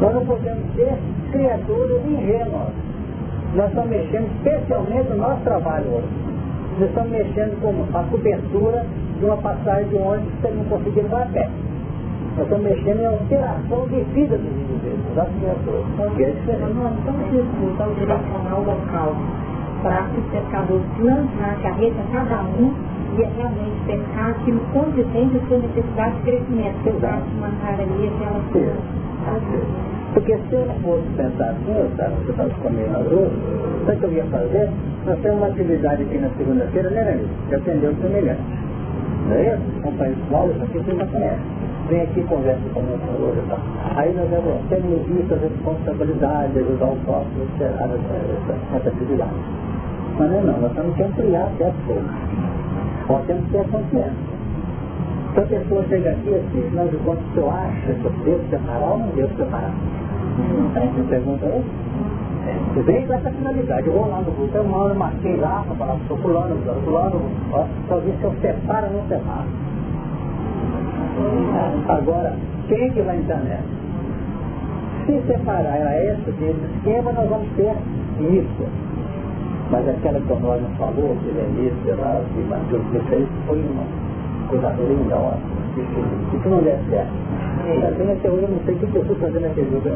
Nós 0.00 0.14
não 0.14 0.24
podemos 0.24 0.74
ser 0.74 0.94
criaturas 1.30 2.00
ingênuas. 2.06 2.72
Nós 3.54 3.68
estamos 3.68 3.90
mexendo 3.90 4.30
especialmente 4.36 5.10
no 5.10 5.16
nosso 5.16 5.42
trabalho 5.42 5.86
hoje. 5.86 6.08
Nós 6.78 6.88
estamos 6.88 7.10
mexendo 7.10 7.60
com 7.60 7.98
a 7.98 8.02
cobertura 8.04 8.86
de 9.18 9.24
uma 9.26 9.36
passagem 9.36 9.88
de 9.88 9.96
ônibus 9.96 10.32
que 10.32 10.40
você 10.40 10.54
não 10.54 10.64
conseguiu 10.64 11.02
levar 11.02 11.22
a 11.24 11.26
pé. 11.26 11.50
Nós 12.38 12.46
estamos 12.46 12.70
mexendo 12.70 13.00
em 13.00 13.06
alteração 13.06 13.88
de 13.88 14.00
vida 14.14 14.38
dos 14.38 14.46
indivíduos, 14.46 15.14
das 15.16 15.26
criaturas. 15.26 16.14
Que 16.14 16.22
é 16.22 16.30
diferente. 16.30 16.72
Nós 16.78 16.94
estamos 16.94 17.26
então 17.34 17.94
direcionar 17.94 18.54
o 18.54 18.64
local 18.64 19.16
para 19.82 20.02
que 20.06 20.20
os 20.20 20.26
pescadores 20.30 20.86
plantar 20.96 21.50
a 21.50 21.62
carreta 21.62 21.96
cada 22.12 22.42
um 22.44 22.72
e 23.18 23.22
é 23.22 23.30
realmente 23.36 23.74
pescar 23.86 24.30
aquilo 24.30 24.60
condizente 24.72 25.38
com 25.48 25.54
a 25.56 25.58
necessidade 25.58 26.14
de 26.14 26.22
crescimento. 26.22 26.82
Que 26.84 26.88
eu 26.90 27.00
gosto 27.00 27.26
de 27.26 27.34
manjar 27.40 27.74
ali 27.74 28.06
aquela 28.06 28.40
coisa. 28.52 28.76
Porque 30.14 30.38
se 30.38 30.52
eu 30.54 30.66
não 30.66 30.74
fosse 30.76 31.08
pensar 31.16 31.50
assim, 31.50 31.74
eu 31.74 31.86
estava, 31.86 32.14
você 32.22 32.30
estava 32.30 32.50
comigo 32.50 32.90
na 32.92 32.98
rua, 32.98 33.30
sabe 33.84 33.96
o 33.96 33.98
que 33.98 34.04
eu 34.04 34.12
ia 34.12 34.24
fazer? 34.26 34.70
Nós 35.06 35.18
temos 35.18 35.38
uma 35.38 35.46
atividade 35.48 36.02
aqui 36.02 36.18
na 36.18 36.30
segunda-feira, 36.38 36.90
né, 36.90 37.02
Lenilson? 37.02 37.48
De 37.48 37.54
atender 37.56 37.86
o 37.88 37.96
semelhante. 38.00 38.42
Não 39.26 39.34
é 39.34 39.54
isso? 39.54 39.98
País 39.98 40.16
Paulo, 40.30 40.52
isso 40.52 40.62
aqui 40.62 40.78
você 40.78 40.94
já 40.94 41.06
conhece 41.06 41.57
vem 41.88 42.02
aqui 42.02 42.20
e 42.20 42.24
conversa 42.24 42.60
com 42.72 42.80
minha 42.80 42.98
senhora. 42.98 43.42
Tá? 43.48 43.58
Aí 43.96 44.14
nós 44.14 44.28
vamos, 44.30 44.68
temos 44.68 45.06
visto 45.06 45.34
a 45.34 45.38
responsabilidade, 45.38 46.58
ajudar 46.58 46.86
o 46.86 46.96
próximo, 47.04 47.44
encerrar 47.54 47.88
essa, 48.76 48.88
atividade. 48.88 49.30
Mas 50.18 50.30
não 50.30 50.38
é 50.38 50.42
não, 50.42 50.60
nós 50.60 50.72
temos 50.72 50.94
que 50.96 51.02
ampliar 51.02 51.46
a 51.46 51.50
pouco. 51.58 52.02
Nós 53.08 53.26
temos 53.26 53.44
que 53.46 53.50
ter 53.52 53.68
consciência. 53.68 54.38
Então 55.30 55.44
a 55.44 55.46
pessoa 55.46 55.84
chega 55.88 56.10
aqui 56.10 56.34
assim, 56.34 56.88
de 56.90 56.96
contas, 56.98 57.24
o 57.24 57.34
senhor 57.34 57.52
acha 57.52 57.92
que 57.92 58.04
eu 58.04 58.12
devo 58.24 58.50
separar 58.50 58.90
ou 58.90 58.98
não 58.98 59.08
devo 59.08 59.36
separar? 59.36 59.72
Você 60.38 61.02
pergunta 61.08 61.46
aí? 61.46 61.64
Você 62.74 62.82
vem 62.82 63.06
com 63.06 63.12
essa 63.12 63.30
finalidade, 63.30 63.86
eu 63.86 63.92
vou 63.92 64.08
lá 64.08 64.20
no 64.20 64.30
grupo, 64.32 64.56
eu 64.56 64.94
marquei 64.94 65.36
lá, 65.36 65.64
para 65.66 65.76
falar, 65.76 65.96
estou 65.96 66.16
pulando, 66.16 66.58
estou 66.58 66.74
pulando, 66.82 67.20
só 67.88 67.96
ver 67.98 68.14
se 68.18 68.24
eu 68.24 68.34
separo 68.40 68.86
ou 68.86 68.92
não 68.92 69.08
separo. 69.08 69.67
Agora, 71.88 72.34
quem 72.68 72.86
é 72.86 72.90
que 72.90 73.02
vai 73.02 73.16
entrar 73.16 73.38
nessa? 73.38 73.78
Se 75.06 75.22
separar 75.26 75.86
a 75.86 75.94
essa 75.94 76.30
desse 76.32 76.60
esquema, 76.76 77.12
nós 77.12 77.28
vamos 77.28 77.48
ter 77.56 77.74
isso. 78.20 78.66
Mas 79.70 79.88
aquela 79.88 80.20
que 80.20 80.32
o 80.32 80.36
não 80.36 80.70
falou, 80.76 81.16
que 81.22 81.30
Lenise, 81.30 82.00
lá, 82.00 82.20
que 82.34 82.40
Matheus, 82.40 82.82
que 82.92 82.98
fez, 83.08 83.26
foi 83.46 83.58
uma 83.58 83.84
coisa 84.48 84.74
linda, 84.82 85.16
ó. 85.16 85.32
Isso 86.34 86.48
não 86.48 86.60
certo. 86.90 87.12
Assim, 87.86 88.12
até 88.12 88.30
hoje 88.30 88.42
eu 88.42 88.48
não 88.48 88.58
sei 88.64 88.74
o 88.74 88.78
que 88.78 88.94
eu 88.94 89.02
estou 89.02 89.16
fazendo 89.16 89.42
naquele 89.42 89.70
lugar. 89.74 89.94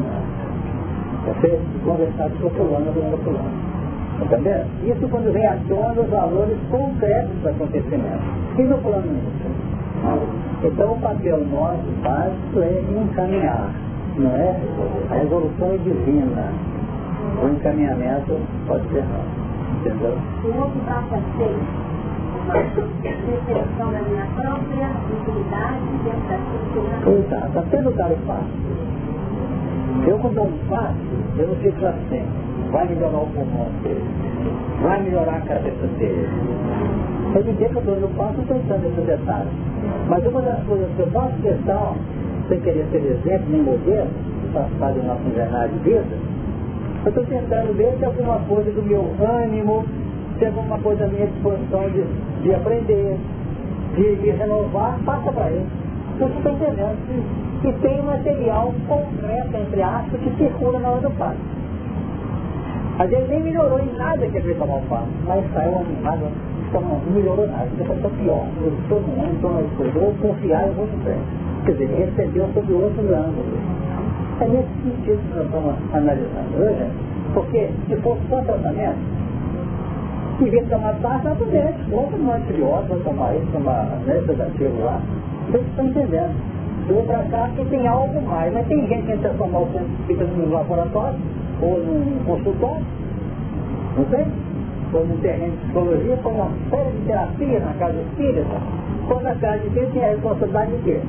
Você 1.25 1.59
conversar 1.85 2.29
com 2.29 2.47
o 2.47 2.49
fulano 2.51 2.91
outro 3.11 3.31
lado. 3.33 3.73
Está 4.21 4.35
entendendo? 4.35 4.67
Isso 4.85 5.07
quando 5.09 5.33
vem 5.33 5.45
à 5.45 5.57
tona 5.67 6.01
os 6.01 6.09
valores 6.09 6.57
concretos 6.69 7.35
do 7.41 7.49
acontecimento. 7.49 8.23
Quem 8.55 8.67
não 8.67 8.77
falando 8.77 9.05
isso? 9.05 10.52
Então 10.63 10.93
o 10.93 10.99
papel 10.99 11.45
nosso 11.45 11.91
básico 12.01 12.59
é 12.59 12.81
encaminhar, 12.89 13.69
não 14.17 14.31
é? 14.31 14.55
A 15.11 15.15
resolução 15.15 15.73
é 15.73 15.77
divina. 15.77 16.53
O 17.41 17.49
encaminhamento 17.49 18.39
pode 18.65 18.87
ser 18.89 19.03
nosso. 19.03 19.43
Entendeu? 19.81 20.17
O 20.43 20.61
outro 20.61 20.79
ser 21.37 21.55
uma 22.43 22.53
reflexão 22.53 23.91
da 23.91 24.01
minha 24.01 24.25
própria 24.35 24.89
utilidade 25.11 25.79
dentro 26.03 26.27
daquilo 26.29 27.03
que 27.03 27.09
Exato, 27.09 27.59
até 27.59 27.81
no 27.81 27.91
dar 27.91 28.11
o 28.11 28.17
passo. 28.25 28.93
Eu 30.07 30.17
quando 30.19 30.35
dou 30.35 30.45
um 30.45 30.57
passo, 30.69 30.95
eu 31.37 31.47
não 31.47 31.55
fico 31.55 31.85
assim, 31.85 32.25
vai 32.71 32.87
melhorar 32.87 33.19
o 33.19 33.27
pulmão 33.27 33.69
dele, 33.83 34.03
vai 34.81 35.01
melhorar 35.01 35.35
a 35.35 35.41
cabeça 35.41 35.87
dele. 35.97 36.27
Ele 37.35 37.51
dizer 37.53 37.69
que 37.69 37.75
eu 37.77 37.81
dou 37.81 37.99
no 37.99 38.07
passo 38.09 38.35
pensando 38.47 38.83
nesse 38.83 39.01
detalhe. 39.01 39.49
Mas 40.07 40.25
uma 40.25 40.41
das 40.41 40.63
coisas 40.63 40.87
que 40.95 40.99
eu 40.99 41.07
faço 41.07 41.33
questão, 41.41 41.95
sem 42.47 42.59
querer 42.59 42.85
ser 42.91 42.97
exemplo 42.97 43.45
nem 43.49 43.61
modelo, 43.63 44.07
parte 44.79 44.99
do 44.99 45.07
nosso 45.07 45.21
enganar 45.27 45.67
de 45.67 45.79
vida, 45.79 46.05
eu 47.05 47.09
estou 47.09 47.25
tentando 47.25 47.75
ver 47.75 47.95
se 47.97 48.05
alguma 48.05 48.39
coisa 48.47 48.71
do 48.71 48.83
meu 48.83 49.09
ânimo, 49.19 49.83
se 50.37 50.45
alguma 50.45 50.77
coisa 50.77 51.05
da 51.05 51.11
minha 51.11 51.27
disposição 51.27 51.89
de, 51.89 52.03
de 52.43 52.53
aprender, 52.53 53.17
de 53.95 54.01
me 54.21 54.29
renovar, 54.29 54.97
passa 55.03 55.31
para 55.31 55.49
ele. 55.49 55.65
Você 56.19 56.37
está 56.37 56.51
entendendo 56.51 56.97
que, 57.61 57.73
que 57.73 57.79
tem 57.79 58.01
material 58.03 58.71
concreto, 58.87 59.57
entre 59.57 59.81
aspas, 59.81 60.21
que 60.21 60.29
circula 60.37 60.79
na 60.79 60.89
hora 60.89 61.01
do 61.01 61.11
passo. 61.17 61.37
Às 62.99 63.09
vezes 63.09 63.27
nem 63.27 63.41
melhorou 63.41 63.79
em 63.79 63.91
nada 63.97 64.27
que 64.27 64.37
ele 64.37 64.53
tomar 64.53 64.77
o 64.77 64.81
passo, 64.81 65.09
mas 65.25 65.43
saiu 65.53 65.79
animado 65.79 66.27
então 66.73 66.81
não 66.81 66.99
melhorou 67.13 67.47
nada, 67.47 67.69
depois 67.77 67.97
está 67.97 68.09
pior. 68.09 68.47
Todo 68.89 69.01
mundo 69.05 69.41
toma 69.41 69.59
as 69.59 69.71
coisas, 69.77 69.95
ou 69.95 70.11
confiar 70.19 70.67
em 70.67 70.79
outro 70.79 70.97
pé. 71.05 71.15
Quer 71.65 71.71
dizer, 71.73 71.85
recebeu 71.85 72.49
sobre 72.51 72.73
outros 72.73 73.05
ângulos. 73.11 73.45
É 74.41 74.47
nesse 74.47 74.73
sentido 74.81 75.21
que 75.21 75.35
nós 75.37 75.45
estamos 75.45 75.75
analisando 75.93 76.57
hoje, 76.57 76.89
porque 77.35 77.69
se 77.87 77.95
fosse 77.97 78.21
só 78.27 78.41
tratamento, 78.41 78.97
de 80.41 80.61
tomar 80.63 80.95
pasta, 80.95 81.29
é 81.29 81.45
médico, 81.45 81.95
ou 81.95 82.07
tomar 82.07 82.37
antibiótico, 82.37 82.93
ou 82.95 82.99
tomar 83.01 83.35
isso, 83.35 83.45
tomar 83.53 83.85
né, 84.07 84.23
sedativo 84.25 84.83
lá. 84.83 84.99
Vocês 85.51 85.67
estão 85.67 85.85
entendendo. 85.85 86.53
Eu 86.89 87.03
para 87.03 87.19
cá 87.25 87.49
que 87.55 87.63
tem 87.65 87.87
algo 87.87 88.19
mais, 88.23 88.51
mas 88.51 88.67
tem 88.67 88.85
gente 88.87 89.03
que 89.03 89.11
quer 89.13 89.19
transformar 89.19 89.59
o 89.59 89.67
centro 89.67 89.87
fica 90.07 90.25
no 90.25 90.51
laboratório 90.51 91.19
ou 91.61 91.77
num 91.77 92.19
consultório. 92.25 92.83
Não 93.95 94.05
sei? 94.09 94.25
Foi 94.93 95.03
no 95.07 95.17
terreno 95.17 95.51
de 95.51 95.57
psicologia, 95.57 96.17
foi 96.21 96.31
uma 96.31 96.51
série 96.69 96.91
de 96.91 97.05
terapia 97.07 97.59
na 97.59 97.73
casa 97.73 97.99
espírita, 97.99 98.55
quando 99.07 99.25
a 99.25 99.35
casa 99.35 99.57
espírita 99.65 99.91
tinha 99.91 100.05
a 100.05 100.09
responsabilidade 100.11 100.71
de 100.71 100.83
quê? 100.83 100.99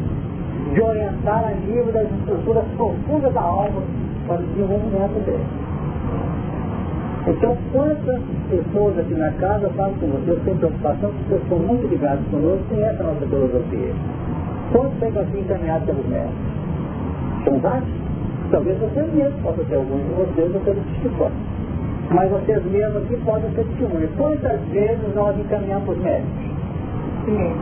De 0.73 0.81
orientar 0.81 1.45
a 1.45 1.51
nível 1.51 1.93
das 1.93 2.11
estruturas 2.11 2.65
profundas 2.77 3.33
da 3.35 3.43
alma 3.43 3.83
para 4.27 4.41
o 4.41 4.43
desenvolvimento 4.43 5.25
dele. 5.27 5.45
Então, 7.27 7.57
quantas 7.73 8.21
pessoas 8.51 8.99
aqui 8.99 9.15
na 9.15 9.31
casa, 9.33 9.67
eu 9.67 9.71
falo 9.71 9.95
com 10.01 10.07
vocês, 10.09 10.39
sem 10.45 10.57
preocupação, 10.57 11.13
porque 11.29 11.49
são 11.49 11.59
muito 11.59 11.87
ligados 11.87 12.25
conosco, 12.31 12.65
conhecem 12.69 13.01
a 13.01 13.05
nossa 13.05 13.27
filosofia. 13.27 13.93
Quantos 14.73 14.99
pegam 14.99 15.23
assim 15.23 15.41
encaminhados 15.41 15.87
pelos 15.87 16.07
médicos? 16.07 16.35
São 17.45 17.59
vários? 17.61 17.89
Talvez 18.51 18.79
vocês 18.79 19.13
mesmos 19.15 19.41
possam 19.43 19.65
ter 19.65 19.75
alguns 19.77 20.03
de 20.03 20.15
vocês, 20.15 20.55
ou 20.55 20.61
pelos 20.61 20.85
testemunhos. 20.85 21.64
Mas 22.11 22.31
vocês 22.31 22.65
mesmos 22.67 23.03
aqui 23.03 23.17
podem 23.25 23.51
ser 23.53 23.65
testemunhas. 23.65 24.11
Quantas 24.17 24.61
vezes 24.71 25.15
nós 25.15 25.39
encaminhamos 25.39 25.89
os 25.89 25.99
médicos? 26.03 26.45
Sim. 27.25 27.53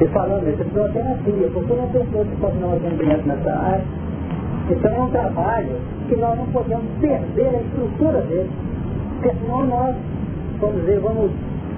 E 0.00 0.06
falando 0.08 0.48
isso, 0.48 0.64
eu 0.74 0.84
até 0.84 1.02
na 1.02 1.16
filha, 1.16 1.50
porque 1.52 1.72
uma 1.72 1.86
pessoa 1.88 2.24
que 2.24 2.36
pode 2.36 2.58
não 2.58 2.72
atendimento 2.72 3.26
nessa 3.26 3.50
área, 3.50 3.84
então 4.70 4.92
é 4.92 5.00
um 5.00 5.10
trabalho 5.10 5.76
que 6.08 6.16
nós 6.16 6.38
não 6.38 6.46
podemos 6.46 6.86
perder 7.00 7.48
a 7.48 7.60
estrutura 7.60 8.20
dele. 8.22 8.50
Porque 9.14 9.36
senão 9.40 9.66
nós, 9.66 9.96
vamos 10.60 10.80
dizer, 10.80 11.00
vamos 11.00 11.32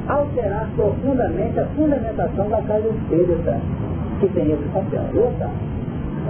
alterar 0.08 0.68
profundamente 0.76 1.60
a 1.60 1.66
fundamentação 1.66 2.48
da 2.48 2.60
casa 2.62 2.88
espírita, 2.88 3.60
que 4.20 4.28
tem 4.28 4.52
esse 4.52 4.68
papel. 4.72 5.04
Eu 5.14 5.32
tá. 5.38 5.50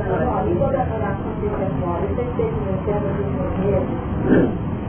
Toda 0.01 0.79
a 0.79 0.85
relação 0.85 1.33
sexual, 1.41 1.99
eu 2.03 2.17
sempre 2.17 2.33
tenho 2.37 2.53
que 2.53 2.85
ter 2.85 2.93
uma 2.93 3.11
eu 3.67 3.81
não. 3.81 4.61
Não 4.65 4.80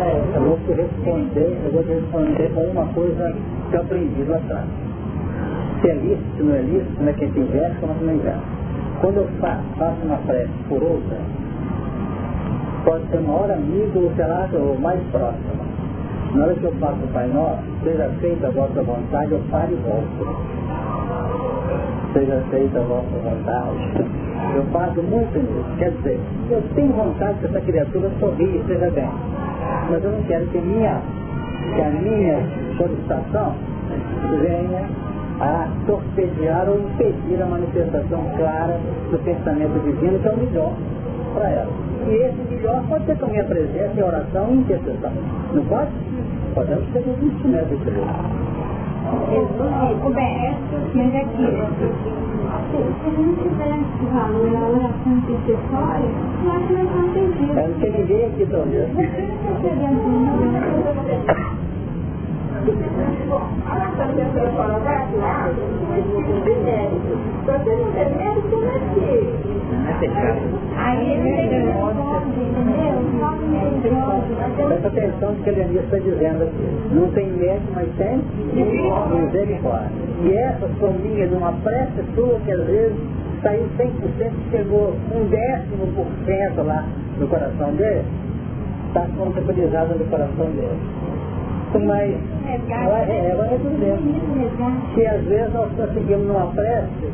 é. 0.00 0.36
Eu 0.36 0.42
vou 0.42 0.58
te 0.58 0.72
responder, 0.72 1.58
eu 1.64 1.72
vou 1.72 1.82
te 1.84 1.92
responder 1.92 2.50
com 2.54 2.60
uma 2.62 2.86
coisa 2.92 3.34
que 3.70 3.76
eu 3.76 3.80
aprendi 3.80 4.22
lá 4.24 4.36
atrás. 4.36 4.66
Se 5.80 5.90
é 5.90 5.94
lícito, 5.94 6.36
se 6.36 6.42
não 6.42 6.54
é 6.54 6.60
lícito, 6.62 6.96
como 6.96 7.08
é 7.08 7.12
que 7.12 7.24
inverte, 7.24 7.76
como 7.80 7.92
é 7.92 7.94
que 7.96 8.04
não 8.04 8.14
inverte. 8.14 8.44
Quando 9.00 9.16
eu 9.16 9.28
faço 9.40 10.04
uma 10.04 10.16
prece 10.26 10.52
por 10.68 10.82
outra, 10.82 11.18
pode 12.84 13.06
ser 13.10 13.20
maior 13.20 13.50
amigo 13.50 14.04
ou 14.04 14.12
sei 14.16 14.26
lá, 14.26 14.48
ou 14.52 14.78
mais 14.78 15.00
próximo. 15.10 15.73
Na 16.34 16.46
hora 16.46 16.54
que 16.54 16.64
eu 16.64 16.72
faço 16.80 16.96
o 16.96 17.08
Pai 17.12 17.28
Nosso, 17.28 17.62
seja 17.84 18.10
feita 18.20 18.48
a 18.48 18.50
vossa 18.50 18.82
vontade, 18.82 19.30
eu 19.30 19.40
paro 19.52 19.70
e 19.70 19.76
volto. 19.76 20.36
Seja 22.12 22.42
feita 22.50 22.80
a 22.80 22.82
vossa 22.82 23.16
vontade. 23.22 24.10
Eu 24.56 24.64
faço 24.72 25.00
muito 25.02 25.38
nisso. 25.38 25.78
Quer 25.78 25.92
dizer, 25.92 26.20
eu 26.50 26.60
tenho 26.74 26.92
vontade 26.92 27.38
que 27.38 27.46
essa 27.46 27.60
criatura 27.60 28.10
sorria, 28.18 28.62
seja 28.66 28.90
bem. 28.90 29.08
Mas 29.90 30.02
eu 30.02 30.10
não 30.10 30.22
quero 30.22 30.46
que, 30.46 30.58
minha, 30.58 31.00
que 31.74 31.80
a 31.80 31.90
minha 31.90 32.38
solicitação 32.78 33.54
venha 34.40 34.88
a 35.40 35.68
torpedear 35.86 36.68
ou 36.68 36.80
impedir 36.80 37.40
a 37.42 37.46
manifestação 37.46 38.24
clara 38.36 38.80
do 39.10 39.18
pensamento 39.24 39.84
divino, 39.84 40.18
que 40.18 40.28
é 40.28 40.32
o 40.32 40.36
melhor 40.36 40.72
para 41.34 41.50
ela. 41.50 41.72
E 42.06 42.14
esse 42.14 42.40
melhor 42.50 42.82
pode 42.88 43.04
ser 43.06 43.18
com 43.18 43.26
a 43.26 43.28
minha 43.28 43.44
presença 43.44 43.92
em 43.98 44.02
oração 44.02 44.50
e 44.50 44.54
intercessão. 44.54 45.12
Não 45.52 45.64
pode? 45.64 45.90
Podemos 46.54 46.86
ter 46.92 47.00
um 47.00 47.26
instrumento 47.26 47.76
de 47.76 47.90
Deus. 47.90 48.06
O 49.04 50.10
Beto, 50.10 50.76
mas 50.94 51.14
aqui, 51.14 51.46
se 52.70 52.76
a 52.76 53.10
gente 53.10 53.42
tivesse 53.42 54.04
valor 54.12 54.50
na 54.50 54.60
oração 54.68 55.12
intercessória, 55.12 56.08
eu 56.44 56.50
acho 56.52 56.66
que 56.66 56.72
nós 56.72 56.88
não 56.94 57.04
entendido. 57.08 57.52
Eu 57.58 57.68
não 57.68 57.74
tem 57.80 57.90
ninguém 57.90 58.24
aqui, 58.26 58.44
Tônia. 58.46 58.88
Presta 74.56 74.88
atenção 74.88 75.32
no 75.32 75.42
que 75.42 75.50
a 75.50 75.52
Elias 75.52 75.84
está 75.84 75.98
dizendo 75.98 76.44
aqui. 76.44 76.94
Não 76.94 77.10
tem 77.10 77.30
médico, 77.32 77.72
mas 77.74 77.88
tem 77.96 78.22
misericórdia. 78.54 79.90
E 80.22 80.32
essa 80.32 80.66
sombrinha 80.80 81.28
de 81.28 81.34
uma 81.34 81.52
prece 81.52 82.02
sua 82.14 82.40
que 82.46 82.50
às 82.50 82.66
vezes 82.66 82.96
saiu 83.42 83.68
100%, 83.76 84.32
chegou 84.50 84.94
um 85.14 85.28
décimo 85.28 85.86
por 85.94 86.06
cento 86.24 86.62
lá 86.62 86.86
no 87.18 87.28
coração 87.28 87.74
dele, 87.74 88.04
está 88.88 89.06
contabilizada 89.18 89.94
no 89.94 90.04
coração 90.06 90.46
dele 90.46 90.78
mas 91.78 92.14
vai, 92.58 93.02
é, 93.10 93.34
vai 93.36 93.48
resolvendo. 93.48 94.94
Que 94.94 95.06
às 95.06 95.22
vezes 95.24 95.52
nós 95.52 95.70
conseguimos 95.76 96.26
numa 96.26 96.46
prece 96.46 97.12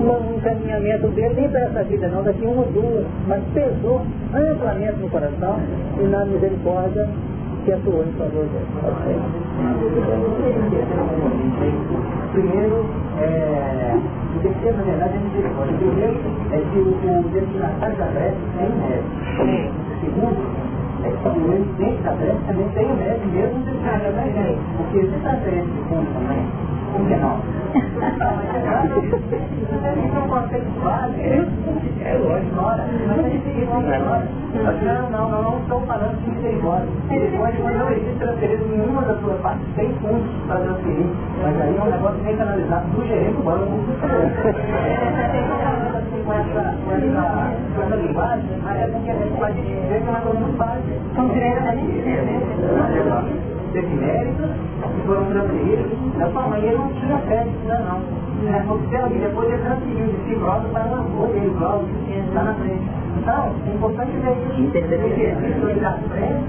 um 0.00 0.36
encaminhamento 0.36 1.08
dele, 1.08 1.34
nem 1.34 1.48
para 1.48 1.60
essa 1.60 1.84
vida 1.84 2.08
não, 2.08 2.22
daqui 2.22 2.44
uma 2.46 2.62
ou 2.62 2.72
duas, 2.72 3.04
mas 3.26 3.42
pesou 3.52 4.00
amplamente 4.32 4.98
no 4.98 5.10
coração 5.10 5.58
e 5.98 6.02
na 6.04 6.24
misericórdia 6.24 7.08
que 7.64 7.72
atuou 7.72 8.02
em 8.02 8.12
favor 8.12 8.46
dele. 8.46 8.66
Primeiro, 12.32 12.86
é, 13.20 13.98
o 14.36 14.40
terceiro, 14.40 14.76
na 14.78 14.82
verdade, 14.84 15.14
é 15.16 15.20
misericórdia. 15.20 15.76
Primeiro 15.76 16.16
é 16.52 16.58
que 16.72 16.78
o, 16.78 16.88
o 16.88 17.22
destinatário 17.30 17.96
da 17.96 18.06
prece 18.06 18.36
tem 18.56 18.70
médico. 18.70 19.10
Segundo, 20.00 20.69
é 21.04 21.10
que 21.10 21.22
também 21.22 21.62
dentro 21.78 22.02
da 22.04 22.12
prece 22.12 22.40
também 22.46 22.68
tem 22.70 22.86
o 22.86 22.96
mesmo 23.26 23.62
de 23.64 23.72
carga 23.84 24.12
da 24.12 24.22
gente. 24.22 24.60
Porque 24.76 25.00
se 25.00 25.16
está 25.16 25.34
prece 25.36 25.68
fundo 25.88 26.06
também, 26.14 26.46
por 26.92 27.06
que 27.06 27.16
não? 27.16 27.40
É 32.02 33.98
lógico. 33.98 34.32
Não, 34.82 35.10
não, 35.10 35.30
não, 35.30 35.42
não 35.42 35.58
estou 35.60 35.80
falando 35.82 36.18
de 36.22 36.30
misericórdia. 36.30 36.88
Misericórdia 37.08 37.60
quando 37.60 37.78
não 37.78 37.90
existe 37.92 38.18
transferência 38.18 38.66
nenhuma 38.66 39.02
da 39.02 39.14
sua 39.18 39.34
parte, 39.34 39.60
tem 39.76 39.92
fundos 40.00 40.28
para 40.46 40.60
transferir, 40.60 41.06
mas 41.42 41.60
aí 41.60 41.76
é 41.76 41.82
um 41.82 41.90
negócio 41.90 42.18
bem 42.24 42.36
canalizado 42.36 42.86
do 42.88 43.06
gerente 43.06 43.36
do 43.36 43.42
banco. 43.44 43.70
Com 46.24 46.32
essa, 46.34 46.74
linguagem, 47.96 48.44
mas 48.62 48.76
é 48.76 48.84
a 48.84 48.86
gente 48.88 49.04
que 49.04 49.10
é 49.10 49.14
muito 49.14 49.38
teve 52.98 53.59
méritos 53.78 54.50
que 54.80 55.06
foram 55.06 55.24
transferidos 55.26 56.18
da 56.18 56.30
sua 56.30 56.42
mãe. 56.48 56.60
Ele 56.64 56.76
não 56.76 56.88
tinha 56.94 57.18
crédito 57.18 57.56
ainda 57.62 57.78
não. 57.78 58.00
Né? 58.42 58.66
Observe, 58.68 59.18
depois 59.18 59.48
ele 59.48 59.62
transferiu 59.62 60.06
de 60.06 60.16
si 60.24 60.34
próprio 60.36 60.70
para 60.70 60.84
uma 60.86 60.98
rua 60.98 61.28
dele, 61.28 61.52
que 62.06 62.12
está 62.12 62.42
na 62.42 62.54
frente. 62.54 62.82
Então, 63.18 63.52
é 63.66 63.74
importante 63.74 64.12
ver 64.16 64.36
isso. 64.48 64.60
Entender 64.60 65.14
que 65.14 65.22
existe 65.22 65.84
à 65.84 65.92
frente, 65.92 66.44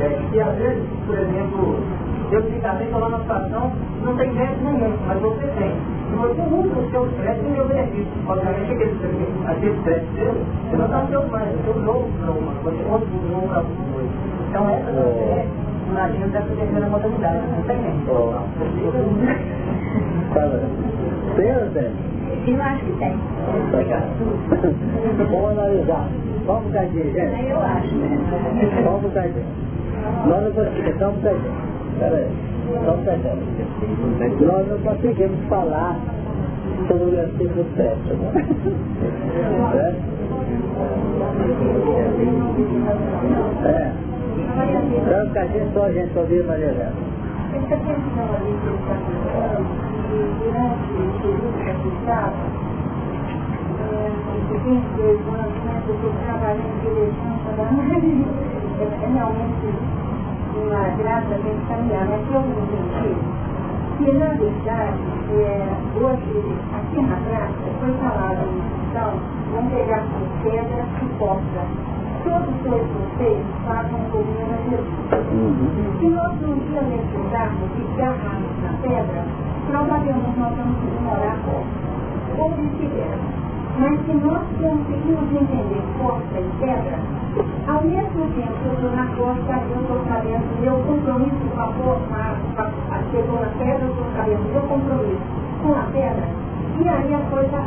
é, 0.00 0.20
que 0.30 0.40
às 0.40 0.56
vezes, 0.56 0.82
por 1.06 1.18
exemplo, 1.18 1.76
eu 2.30 2.42
te 2.42 2.58
casei 2.60 2.86
falando 2.88 3.14
uma 3.14 3.20
situação, 3.20 3.72
não 4.04 4.16
tem 4.16 4.32
mérito 4.32 4.64
nenhum, 4.64 4.96
mas 5.06 5.20
você 5.20 5.46
tem. 5.58 5.72
E 6.12 6.16
você 6.16 6.42
usa 6.42 6.80
os 6.80 6.90
seus 6.90 7.12
créditos 7.14 7.48
em 7.48 7.52
meu 7.52 7.68
benefício. 7.68 8.12
Obviamente, 8.26 8.72
aqueles, 8.72 8.96
aqueles 9.46 9.82
créditos 9.82 10.14
seus, 10.14 10.36
você 10.70 10.76
não 10.76 10.84
está 10.84 11.06
seu 11.06 11.22
pai, 11.22 11.52
você 11.64 11.78
usou 11.78 12.08
para 12.20 12.30
uma, 12.30 12.52
você 12.62 12.82
usou 12.82 13.48
para 13.48 13.58
alguma 13.58 13.92
coisa. 13.92 14.10
Então, 14.48 14.70
essa 14.70 14.90
é 14.90 15.46
imagino 15.94 16.26
dessa 16.28 16.46
terceira 16.48 16.86
modalidade, 16.88 17.46
não 17.46 17.62
tem 17.62 17.78
nem. 17.78 17.94
Tem 21.36 21.56
ou 21.56 21.70
tem? 21.70 21.92
Eu 22.46 22.62
acho 22.62 22.84
que 22.84 22.92
tem. 22.98 23.14
Vamos 25.30 25.50
analisar. 25.52 26.08
Só 26.46 26.58
um 26.58 26.62
bocadinho, 26.62 27.12
gente. 27.12 27.46
Eu 27.48 27.60
acho, 27.60 27.94
né? 27.94 28.18
Só 28.82 28.96
um 28.96 29.00
bocadinho. 29.00 29.46
Nós 30.26 30.42
não 30.44 30.52
conseguimos, 30.52 30.98
só 30.98 31.08
um 31.08 31.12
bocadinho. 31.12 31.52
Pera 31.98 32.16
aí. 32.16 32.28
Só 32.84 32.92
um 32.92 32.96
bocadinho. 32.98 33.38
Nós 34.40 34.68
não 34.68 34.78
conseguimos 34.78 35.38
falar 35.48 35.96
sobre 36.88 37.04
o 37.04 37.10
versículo 37.10 37.64
7. 37.76 37.98
Certo? 39.72 40.00
É. 43.64 43.92
Um 44.54 45.26
bocadinho 45.26 45.68
só, 45.74 45.90
gente, 45.90 46.16
ouvir 46.16 46.44
Maria 46.44 46.66
Helena. 46.66 46.92
Essa 47.54 47.74
questão 47.74 48.22
ali 48.22 48.54
que 48.54 48.66
ele 48.70 48.78
está 48.78 48.94
falando, 49.02 49.66
durante 50.38 50.94
o 50.94 51.10
período 51.18 51.58
da 51.58 51.74
fechada, 51.82 52.38
os 54.54 54.62
22 54.62 55.18
anos, 55.26 55.58
né, 55.64 55.74
porque 55.84 56.06
eu 56.06 56.14
em 56.54 56.70
direção 56.86 57.34
para 57.44 57.66
é 58.78 59.10
realmente 59.12 59.66
uma 60.54 60.86
graça 60.98 61.34
bem 61.42 61.58
caminhar, 61.68 62.06
mas 62.06 62.22
eu 62.30 62.40
não 62.40 62.54
entendi 62.62 63.10
que, 63.98 64.06
na 64.12 64.30
verdade, 64.34 65.02
é, 65.34 65.66
hoje, 65.96 66.42
aqui 66.78 67.02
na 67.02 67.16
praça, 67.16 67.66
foi 67.80 67.92
falado 67.94 68.46
no 68.46 68.58
hospital, 68.58 69.14
vamos 69.52 69.72
pegar 69.72 70.02
com 70.02 70.48
pedra 70.48 70.84
e 71.02 71.18
porta 71.18 71.93
todos 72.24 72.54
dois 72.64 72.86
vocês 72.88 73.44
façam 73.66 74.00
comunhão 74.10 74.48
a 74.48 74.60
Jesus. 74.68 75.12
Uhum. 75.30 76.00
Se 76.00 76.08
nós 76.08 76.32
um 76.42 76.58
dia 76.66 76.82
necessitarmos 76.82 77.74
agarrarmos 77.94 78.62
na 78.62 78.72
pedra, 78.82 79.24
provavelmente 79.68 80.38
nós 80.38 80.52
vamos 80.56 80.76
demorar 80.80 81.38
ou 82.38 82.50
vice-versa. 82.52 83.44
Mas 83.78 83.98
se 84.06 84.12
nós 84.14 84.42
conseguimos 84.60 85.32
entender 85.32 85.82
força 85.98 86.38
e 86.38 86.50
pedra, 86.60 86.98
ao 87.66 87.82
mesmo 87.82 88.24
tempo 88.34 88.52
que 88.52 88.66
eu 88.66 88.74
estou 88.74 88.90
na 88.94 89.06
costa, 89.16 89.52
eu 89.70 89.80
estou 89.80 90.00
sabendo 90.08 90.60
meu 90.60 90.76
compromisso 90.84 91.44
com 91.54 91.60
a 91.60 91.70
eu 93.12 93.20
estou 93.20 93.40
na 93.40 93.48
pedra, 93.58 93.84
eu 93.84 93.90
estou 93.90 94.06
sabendo 94.16 94.52
meu 94.52 94.62
compromisso 94.62 95.22
com 95.62 95.72
a 95.72 95.82
pedra, 95.92 96.28
e 96.80 96.88
aí 96.88 97.14
a 97.14 97.18
coisa 97.30 97.58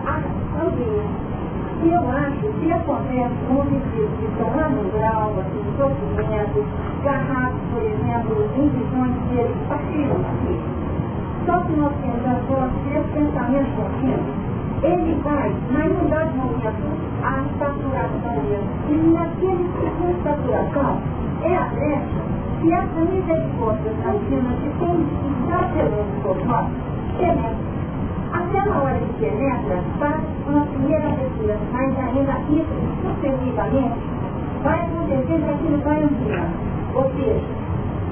amplia. 0.63 1.36
E 1.84 1.90
eu 1.90 2.12
acho 2.12 2.48
que 2.60 2.72
acontece 2.72 3.36
com 3.48 3.64
indivíduos 3.66 4.10
que 4.20 4.26
estão 4.26 4.56
lá 4.56 4.70
no 4.70 4.91
grau, 4.91 5.34
assim, 5.40 5.64
sofrimento, 5.78 6.66
garrafos, 7.04 7.62
por 7.72 7.84
exemplo, 7.84 8.49
em 8.58 8.70
visões 8.70 9.16
que 9.30 9.36
eles 9.38 9.58
partilham 9.70 10.18
aqui. 10.18 10.60
Só 11.45 11.60
que 11.62 11.74
nós 11.74 11.94
temos 12.02 12.26
agora 12.26 12.70
três 12.84 13.06
pensamentos 13.14 13.74
contínuos 13.76 14.48
ele 14.84 15.20
vai 15.24 15.52
na 15.72 15.86
unidade 15.86 16.36
momento 16.36 16.86
a 17.24 17.44
saturação 17.58 18.44
mesmo. 18.44 18.70
E 18.90 18.95
naquele 19.12 19.70
segundo 19.80 20.24
saturação 20.24 20.98
é 21.41 21.56
a 21.56 21.64
brecha 21.66 22.38
que 22.62 22.72
essa 22.72 22.99
misericórdia 22.99 23.91
contínua 24.04 24.54
de 24.58 24.70
quem 24.80 25.02
está 25.41 25.66
operando 25.66 26.22
por 26.22 26.45
nós 26.45 26.68
penetra. 28.28 28.40
Aquela 28.40 28.84
hora 28.84 28.99
que 28.99 29.14
penetra, 29.20 29.84
faz 29.99 30.22
uma 30.48 30.66
primeira 30.66 31.08
leitura, 31.08 31.58
mas 31.72 31.98
ainda 31.99 32.34
isso 32.49 32.68
sucessivamente 33.02 33.99
vai 34.64 34.82
acontecer 34.82 35.38
que 35.38 35.49
aquilo 35.49 35.82
vai 35.84 36.04
ampliar. 36.04 36.49
Ou 36.95 37.04
seja, 37.12 37.41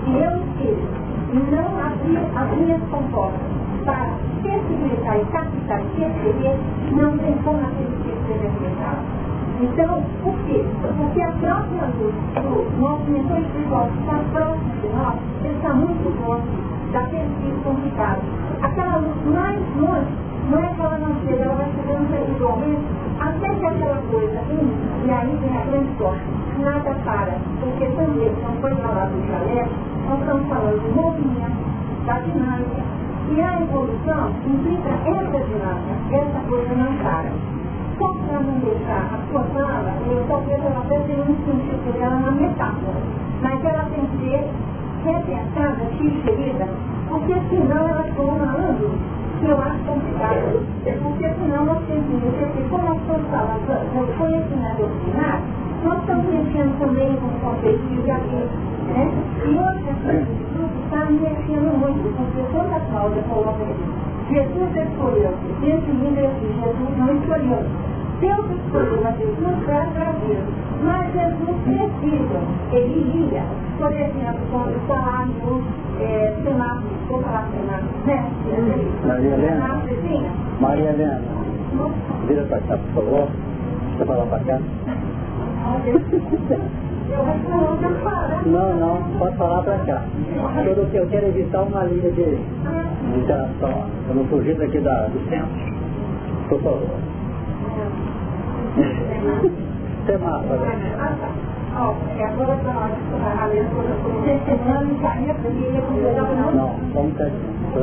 se 0.04 0.12
eu 0.12 0.38
esqueço 0.38 1.06
e 1.34 1.56
não 1.56 1.68
abrir 1.86 2.20
as 2.36 2.58
minhas 2.58 2.82
comportas 2.90 3.42
para 3.84 4.10
sensibilizar 4.42 5.18
e 5.18 5.26
captar 5.26 5.82
e 5.82 5.86
perceber, 5.96 6.58
não 6.92 7.18
tem 7.18 7.34
como 7.44 7.60
aquele 7.60 7.96
tipo 8.04 8.28
ser 8.28 8.46
experimentado. 8.46 9.26
Então, 9.62 10.04
por 10.22 10.36
quê? 10.46 10.66
Porque 10.98 11.22
a 11.22 11.32
própria 11.32 11.86
luz 11.98 12.14
do 12.36 12.82
nosso 12.82 13.10
mentor 13.10 13.40
espiritual 13.40 13.88
que 13.88 14.00
está 14.00 14.20
próximo 14.34 14.72
de 14.82 14.88
nós, 14.90 15.16
está 15.46 15.74
muito 15.74 16.28
longe 16.28 16.76
daquele 16.92 17.30
tipo 17.42 17.64
complicado. 17.64 18.22
Aquela 18.66 18.98
luz 18.98 19.26
mais 19.32 19.60
longe, 19.78 20.12
não 20.50 20.58
é 20.58 20.74
que 20.74 20.82
ela 20.82 20.98
não 20.98 21.14
chega, 21.22 21.44
ela 21.44 21.54
vai 21.54 21.70
chegando 21.76 22.06
até 23.20 23.48
que 23.54 23.66
aquela 23.66 24.02
coisa, 24.10 24.40
e 25.06 25.12
aí 25.12 25.38
vem 25.40 25.56
a 25.56 25.66
grande 25.66 25.98
sorte, 26.00 26.26
nada 26.60 26.96
para, 27.06 27.38
porque 27.60 27.86
também, 27.86 28.32
não 28.42 28.56
foi 28.62 28.74
falado 28.76 29.12
do 29.12 29.28
chalé, 29.28 29.68
nós 30.10 30.20
estamos 30.20 30.48
falando 30.48 30.82
do 30.82 30.96
movimento, 30.96 32.06
da 32.08 32.20
dinâmica, 32.20 32.82
e 33.30 33.42
a 33.42 33.62
evolução 33.62 34.32
implica 34.48 34.90
essa 34.90 35.46
dinâmica, 35.46 35.94
essa 36.12 36.40
coisa 36.50 36.76
não 36.76 36.98
para. 37.04 37.32
Só 38.00 38.14
para 38.14 38.40
não 38.40 38.60
deixar 38.60 39.10
a 39.14 39.32
sua 39.32 39.44
fala, 39.54 39.94
eu 40.10 40.26
talvez 40.28 40.60
ela 40.60 40.80
até 40.80 41.00
tenha 41.02 41.22
um 41.22 41.36
sentido 41.46 41.94
dela 41.94 42.20
na 42.20 42.32
metáfora, 42.32 42.98
mas 43.42 43.64
ela 43.64 43.86
tem 43.86 44.06
que 44.06 44.18
ser 44.26 44.50
repensada, 45.06 45.86
digerida, 45.98 46.68
porque 47.08 47.34
senão 47.50 47.88
ela 47.88 48.04
ficou 48.04 48.28
falando 48.40 49.16
que 49.40 49.46
eu 49.46 49.58
acho 49.62 49.80
complicado. 49.86 50.66
Porque 51.04 51.30
senão 51.30 51.66
nós 51.66 51.80
temos 51.88 52.06
que 52.08 52.46
que 52.46 52.70
como 52.70 52.84
nós 52.86 52.98
estamos 53.02 53.30
falando 53.30 53.68
do 53.94 54.18
conhecimento 54.18 54.78
doutrinário, 54.78 55.44
nós 55.84 56.00
estamos 56.00 56.26
mexendo 56.26 56.80
também 56.80 57.16
com 57.18 57.28
o 57.28 57.40
conceito 57.40 58.04
de 58.04 58.12
aqui, 58.12 58.44
né? 58.90 59.12
E 59.46 59.58
outra 59.58 59.94
coisa, 60.04 60.28
está 60.86 61.06
me 61.06 61.20
mexendo 61.20 61.78
muito, 61.78 62.16
porque 62.18 62.42
quando 62.52 62.74
a 62.74 62.80
Cláudia 62.92 63.24
coloca 63.30 63.64
aqui, 63.64 64.06
Jesus 64.30 64.76
escolheu, 64.76 65.34
dentro 65.62 65.86
de 65.86 65.94
mim 65.94 66.16
Jesus 66.16 66.98
não 66.98 67.14
escolheu. 67.14 67.95
Deus 68.20 68.46
escolheu, 68.52 69.02
mas 69.04 69.18
Jesus 69.18 69.66
vai 69.66 69.88
trazer. 69.92 70.44
Mas 70.84 71.14
Jesus 71.14 71.58
precisa, 71.64 72.40
ele 72.72 73.30
ia, 73.32 73.44
por 73.78 73.92
exemplo, 73.92 74.40
quando 74.52 75.36
no 75.44 75.64
é, 76.02 76.34
semáforo, 76.44 76.96
vou 77.08 77.22
falar 77.24 77.50
semáforo, 77.52 77.90
né? 78.06 78.32
Maria 79.06 79.34
Helena. 79.34 79.68
Maria 80.60 80.90
Helena. 80.90 81.22
Vira 82.28 82.44
para 82.44 82.60
cá, 82.62 82.78
por 82.78 83.04
favor. 83.04 83.28
Deixa 83.88 84.04
eu 84.04 84.08
falar 84.08 84.26
para 84.26 84.40
cá. 84.40 84.60
Não, 88.46 88.76
não, 88.76 89.20
pode 89.20 89.38
falar 89.38 89.62
para 89.64 89.78
cá. 89.80 90.04
Tudo 90.64 90.92
que 90.92 90.98
eu 90.98 91.08
quero 91.08 91.28
evitar 91.28 91.64
uma 91.64 91.84
linha 91.84 92.12
de, 92.12 92.36
de 92.36 93.20
interação. 93.20 93.86
Eu 94.10 94.16
não 94.16 94.26
fugir 94.26 94.56
daqui 94.56 94.80
da, 94.80 95.08
do 95.08 95.30
centro. 95.30 95.50
Por 96.50 96.62
favor. 96.62 97.15
Semáforo. 100.06 100.60
Não, 106.56 106.76
vamos 106.94 107.14
para 107.14 107.30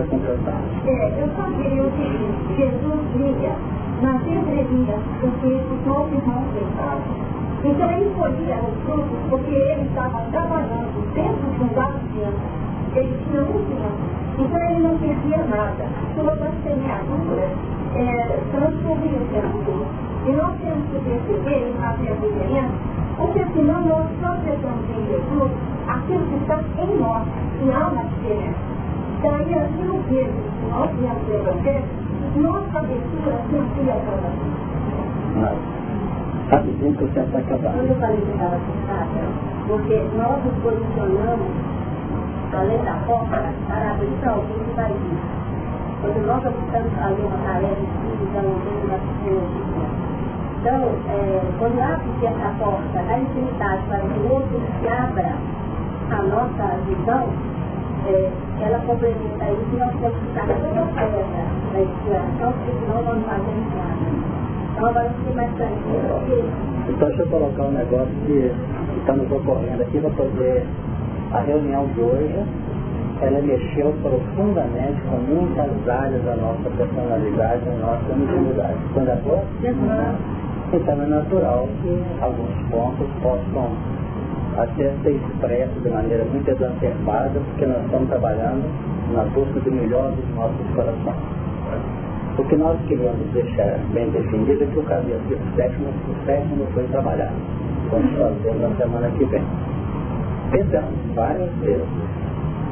completar. 0.05 0.61
É, 0.87 1.21
eu 1.21 1.29
só 1.37 1.45
queria 1.57 1.83
o 1.83 1.91
seguinte, 1.91 2.57
Jesus 2.57 3.01
liga 3.17 3.53
nas 4.01 4.27
entrelinhas, 4.27 5.01
porque 5.21 5.47
os 5.47 5.87
nossos 5.87 6.13
irmãos 6.13 6.43
então 7.65 7.89
ele 7.93 8.11
colhia 8.17 8.57
os 8.57 8.77
frutos 8.83 9.19
porque 9.31 9.55
ele 9.55 9.83
estava 9.83 10.21
trabalhando 10.33 11.15
dentro 11.15 11.49
de 11.49 11.63
um 11.63 11.69
tempo. 11.69 12.35
Ele 12.95 13.19
tinha 13.25 13.43
um 13.43 13.47
tempo. 13.47 14.22
Então 14.39 14.71
ele 14.71 14.81
não 14.81 14.99
perdia 14.99 15.45
nada. 15.45 15.85
Todas 16.17 16.41
as 16.43 16.55
semeaduras 16.63 17.51
é, 17.95 18.39
o 18.43 19.27
tempo 19.29 19.87
E 20.27 20.33
nós 20.33 20.55
temos 20.61 20.85
que 20.89 20.99
perceber 21.01 21.69
e 21.69 21.75
fazer 21.79 22.13
a 22.13 22.15
diferença, 22.15 22.75
porque 23.17 23.45
senão 23.53 23.81
nós 23.83 24.07
só 24.21 24.35
tentamos 24.45 24.89
em 24.91 25.07
Jesus 25.07 25.51
aquilo 25.89 26.27
que 26.27 26.37
está 26.37 26.61
em 26.79 26.99
nós, 26.99 27.27
e 27.61 27.73
há 27.73 27.89
uma 27.89 28.05
diferença. 28.05 28.73
Daí 29.23 29.55
mil 29.77 30.03
vezes 30.09 30.35
que 30.35 30.67
nós 30.71 30.91
viemos 30.99 31.23
do 31.27 31.35
Evangelho, 31.35 31.85
nossa 32.37 32.79
abertura 32.79 33.37
se 33.51 33.57
amplia 33.57 33.95
cada 34.07 34.29
vez. 34.31 35.59
Sabe 36.51 36.71
bem 36.73 36.93
que 36.95 37.05
você 37.05 37.21
está 37.21 37.39
acabado. 37.39 37.75
Quando 37.75 37.89
eu 37.89 37.97
falei 37.97 38.17
que 38.17 38.31
estava 38.33 38.59
fechada, 38.59 39.23
porque 39.69 40.03
nós 40.17 40.45
nos 40.45 40.55
posicionamos 40.63 41.49
além 42.53 42.79
da 42.85 42.93
porta 43.07 43.43
para 43.69 43.91
abrir 43.91 44.13
para 44.21 44.33
alguém 44.33 44.59
que 44.59 44.75
vai 44.77 44.93
vir. 44.93 45.19
Quando 46.01 46.27
nós 46.27 46.45
estamos 46.45 46.93
fazer 46.95 47.23
uma 47.23 47.39
tarefa 47.47 47.75
de 47.75 48.39
alguém 48.39 48.59
que 48.73 48.87
vai 48.89 49.01
Então, 50.61 50.81
é, 51.09 51.41
quando 51.59 51.81
abre 51.81 52.27
essa 52.27 52.55
porta 52.59 53.03
da 53.03 53.19
infinidade 53.19 53.83
para 53.89 54.01
que 54.01 54.19
o 54.21 54.33
outro 54.33 54.61
se 54.81 54.89
abra 54.89 55.33
a 56.11 56.23
nossa 56.23 56.77
visão, 56.87 57.29
é, 58.07 58.31
ela 58.61 58.79
complementa 58.81 59.45
isso 59.45 59.71
e 59.73 59.79
nós 59.79 59.95
temos 60.01 60.19
que 60.19 60.27
estar 60.29 60.47
toda 60.47 60.83
pedra 60.95 61.25
da 61.73 61.81
inspiração, 61.81 62.53
porque 62.53 62.73
senão 62.81 63.03
nós 63.03 63.17
não 63.17 63.23
fazemos 63.23 63.75
nada. 63.75 64.43
Então 66.89 67.09
deixa 67.09 67.23
eu 67.23 67.29
colocar 67.29 67.63
um 67.63 67.73
negócio 67.73 68.15
que 68.27 68.51
está 68.99 69.13
nos 69.13 69.31
ocorrendo 69.31 69.83
aqui 69.83 70.01
para 70.01 70.11
poder. 70.11 70.67
A 71.33 71.41
reunião 71.41 71.87
de 71.87 72.01
hoje, 72.01 72.45
ela 73.23 73.41
mexeu 73.41 73.95
profundamente 74.03 75.01
com 75.09 75.17
muitas 75.17 75.89
áreas 75.89 76.23
da 76.25 76.37
nossa 76.37 76.69
personalidade, 76.77 77.65
da 77.65 77.73
nossa 77.77 78.13
intimidade. 78.13 78.77
Quando 78.93 79.09
é 79.09 79.17
bom? 79.17 79.43
Então 80.75 81.03
é 81.03 81.07
natural 81.07 81.69
que 81.83 82.03
alguns 82.21 82.71
pontos 82.71 83.07
possam 83.23 83.71
até 84.59 84.93
ser 85.03 85.13
expressos 85.13 85.83
de 85.83 85.89
maneira 85.89 86.25
muito 86.25 86.51
exacerbada, 86.51 87.41
porque 87.41 87.67
nós 87.67 87.83
estamos 87.85 88.09
trabalhando 88.09 88.65
na 89.15 89.25
busca 89.25 89.61
do 89.61 89.73
melhor 89.73 90.11
dos 90.13 90.35
nossos 90.35 90.67
corações. 90.75 91.43
O 92.39 92.45
que 92.45 92.57
nós 92.57 92.79
queríamos 92.89 93.27
deixar 93.33 93.79
bem 93.93 94.11
definido 94.11 94.65
é 94.65 94.67
que 94.67 94.79
o 94.79 94.83
capítulo 94.83 95.39
sétimo, 95.57 95.89
o 95.89 96.27
sétimo 96.27 96.67
foi 96.75 96.85
trabalhado. 96.89 97.37
Vamos 97.91 98.11
fazer 98.19 98.55
na 98.55 98.77
semana 98.77 99.11
que 99.11 99.25
vem. 99.27 99.43
Pensamos 100.53 100.95
várias 101.15 101.51
vezes, 101.57 101.87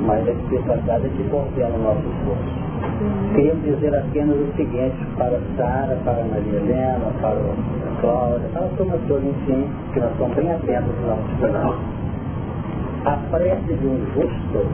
mas 0.07 0.29
a 0.29 0.31
especialidade 0.31 1.07
é 1.07 1.09
que 1.09 1.25
coordena 1.31 1.75
o 1.75 1.83
nosso 1.83 2.01
esforço. 2.01 3.35
Queríamos 3.35 3.65
dizer 3.65 3.95
apenas 3.95 4.37
o 4.37 4.53
seguinte 4.57 5.07
para 5.17 5.41
Sara, 5.57 5.97
para 6.05 6.25
Maria 6.25 6.61
Helena, 6.61 7.13
para 7.21 7.41
a 7.41 8.01
Cláudia, 8.01 8.49
para 8.53 8.67
a 8.67 8.69
turma 8.77 8.99
toda, 9.09 9.27
enfim, 9.27 9.67
que 9.93 10.01
nós 10.01 10.13
estamos 10.13 10.37
bem 10.37 10.53
atentos 10.53 10.95
no 11.01 11.07
nosso 11.09 11.41
canal. 11.41 11.75
A 13.07 13.17
prece 13.31 13.75
de 13.75 13.87
um 13.87 14.07
justo 14.15 14.67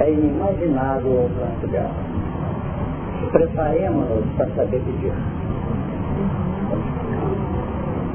é 0.00 0.10
inimaginável 0.10 1.10
o 1.10 1.20
alcance 1.22 1.66
dela 1.68 2.16
preparemos-nos 3.32 4.24
para 4.36 4.48
saber 4.54 4.80
pedir. 4.80 5.12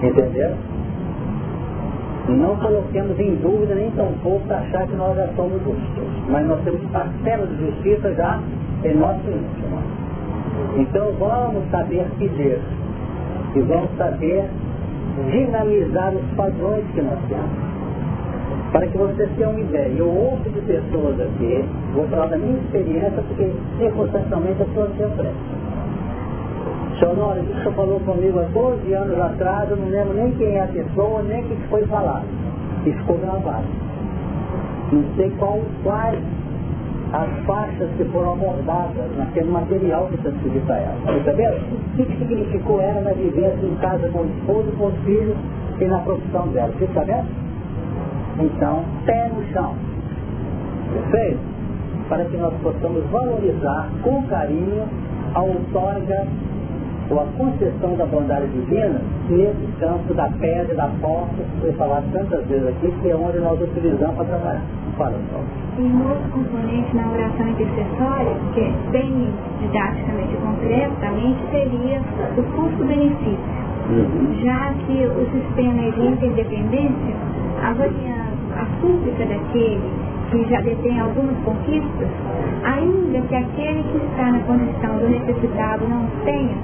Entendeu? 0.02 0.58
E 2.27 2.31
não 2.31 2.56
coloquemos 2.57 3.19
em 3.19 3.35
dúvida 3.35 3.76
nem 3.76 3.91
tampouco 3.91 4.45
achar 4.53 4.88
que 4.88 4.95
nós 4.95 5.15
já 5.15 5.27
somos 5.35 5.61
justos. 5.64 6.03
Mas 6.30 6.48
nós 6.48 6.61
temos 6.64 6.81
parcela 6.91 7.48
de 7.48 7.65
justiça 7.65 8.14
já 8.14 8.39
em 8.84 8.95
nosso 8.95 9.27
íntimo. 9.27 9.77
Então 10.77 11.11
vamos 11.19 11.69
saber 11.72 12.06
pedir. 12.19 12.60
E 13.56 13.60
vamos 13.61 13.89
saber 13.98 14.45
dinamizar 15.31 16.14
os 16.14 16.23
padrões 16.35 16.85
que 16.93 17.02
nós 17.02 17.19
temos. 17.27 17.72
Para 18.72 18.88
que 18.88 18.98
vocês 18.98 19.30
tenham 19.35 19.52
uma 19.52 19.60
ideia, 19.60 19.91
eu 19.98 20.07
ouço 20.07 20.49
de 20.49 20.61
pessoas 20.61 21.19
aqui, 21.19 21.65
vou 21.93 22.07
falar 22.07 22.27
da 22.27 22.38
minha 22.38 22.57
experiência, 22.57 23.22
porque 23.27 23.52
circunstancialmente 23.77 24.61
as 24.61 24.68
pessoas 24.69 24.91
se 24.91 25.15
prestam. 25.18 25.70
Senhor 27.02 27.18
Nora, 27.18 27.40
isso 27.40 27.61
que 27.64 27.76
falou 27.76 27.99
comigo 28.02 28.40
há 28.40 28.44
12 28.44 28.94
anos 28.94 29.19
atrás, 29.19 29.72
eu 29.72 29.78
não 29.78 29.90
lembro 29.90 30.14
nem 30.14 30.32
quem 30.34 30.56
é 30.56 30.61
a 30.61 30.68
pessoa, 30.68 31.23
nem 31.23 31.44
o 31.44 31.48
que 31.48 31.56
foi 31.68 31.84
falado. 31.88 32.26
E 32.86 32.91
ficou 32.91 33.18
gravado. 33.18 33.65
Não 34.91 35.03
sei 35.15 35.32
qual, 35.40 35.60
quais 35.82 36.19
as 37.14 37.45
faixas 37.45 37.90
que 37.98 38.06
foram 38.06 38.34
abordadas 38.34 39.18
naquele 39.18 39.49
material 39.49 40.10
que 40.10 40.28
escreveu 40.28 40.61
para 40.68 40.78
ela. 40.78 40.95
Vendo? 41.36 41.56
O 41.73 41.98
que, 41.98 42.06
que 42.06 42.18
significou 42.19 42.80
ela 42.80 43.02
na 43.02 43.14
vivência 43.14 43.65
em 43.65 43.76
casa 43.78 44.07
com 44.10 44.19
o 44.19 44.26
esposo, 44.28 44.72
com 44.78 44.86
os 44.86 44.98
filhos 44.99 45.36
e 45.80 45.86
na 45.86 45.98
profissão 45.99 46.48
dela? 46.49 46.72
Você 46.78 46.86
está 46.86 47.02
vendo? 47.02 47.26
Então, 48.40 48.86
pé 49.07 49.28
no 49.30 49.44
chão. 49.52 49.73
Perfeito? 50.94 51.40
Para 52.10 52.26
que 52.26 52.38
nós 52.38 52.53
possamos 52.61 53.03
valorizar 53.10 53.90
com 54.03 54.22
carinho 54.28 54.84
a 55.34 55.41
outorga 55.41 56.28
ou 57.12 57.20
a 57.20 57.26
concessão 57.38 57.96
da 57.98 58.06
bondade 58.06 58.48
divina 58.48 59.02
nesse 59.30 59.68
campo 59.80 60.14
da 60.14 60.30
pedra, 60.40 60.74
da 60.74 60.88
porta, 61.02 61.36
que 61.36 61.62
foi 61.62 61.74
falado 61.74 62.06
tantas 62.14 62.46
vezes 62.48 62.68
aqui, 62.70 62.92
que 63.02 63.10
é 63.10 63.16
onde 63.16 63.40
nós 63.40 63.62
utilizamos 63.62 64.16
para 64.16 64.26
trabalhar. 64.26 64.62
Fala, 64.98 65.20
Paulo. 65.32 65.46
E 65.78 65.82
um 65.82 66.10
outro 66.10 66.30
componente 66.32 66.96
na 66.96 67.12
oração 67.12 67.48
intercessória, 67.50 68.36
que 68.54 68.62
é 68.62 68.74
bem 68.92 69.30
didaticamente 69.60 70.34
e 70.34 70.38
concretamente, 70.38 71.40
seria 71.52 72.02
o 72.38 72.44
custo-benefício. 72.56 73.62
Uhum. 73.90 74.34
Já 74.44 74.74
que 74.86 75.06
o 75.06 75.26
sistema 75.32 75.92
de 75.92 76.08
interdependência, 76.08 77.16
avaliando 77.62 78.32
a 78.56 78.66
súplica 78.80 79.26
daquele 79.26 79.82
que 80.32 80.46
já 80.50 80.62
detém 80.62 80.98
algumas 80.98 81.36
conquistas, 81.44 82.08
ainda 82.64 83.20
que 83.28 83.36
aquele 83.36 83.84
que 83.84 83.98
está 83.98 84.32
na 84.32 84.40
condição 84.40 84.98
do 84.98 85.10
necessitado 85.10 85.86
não 85.90 86.08
tenha, 86.24 86.56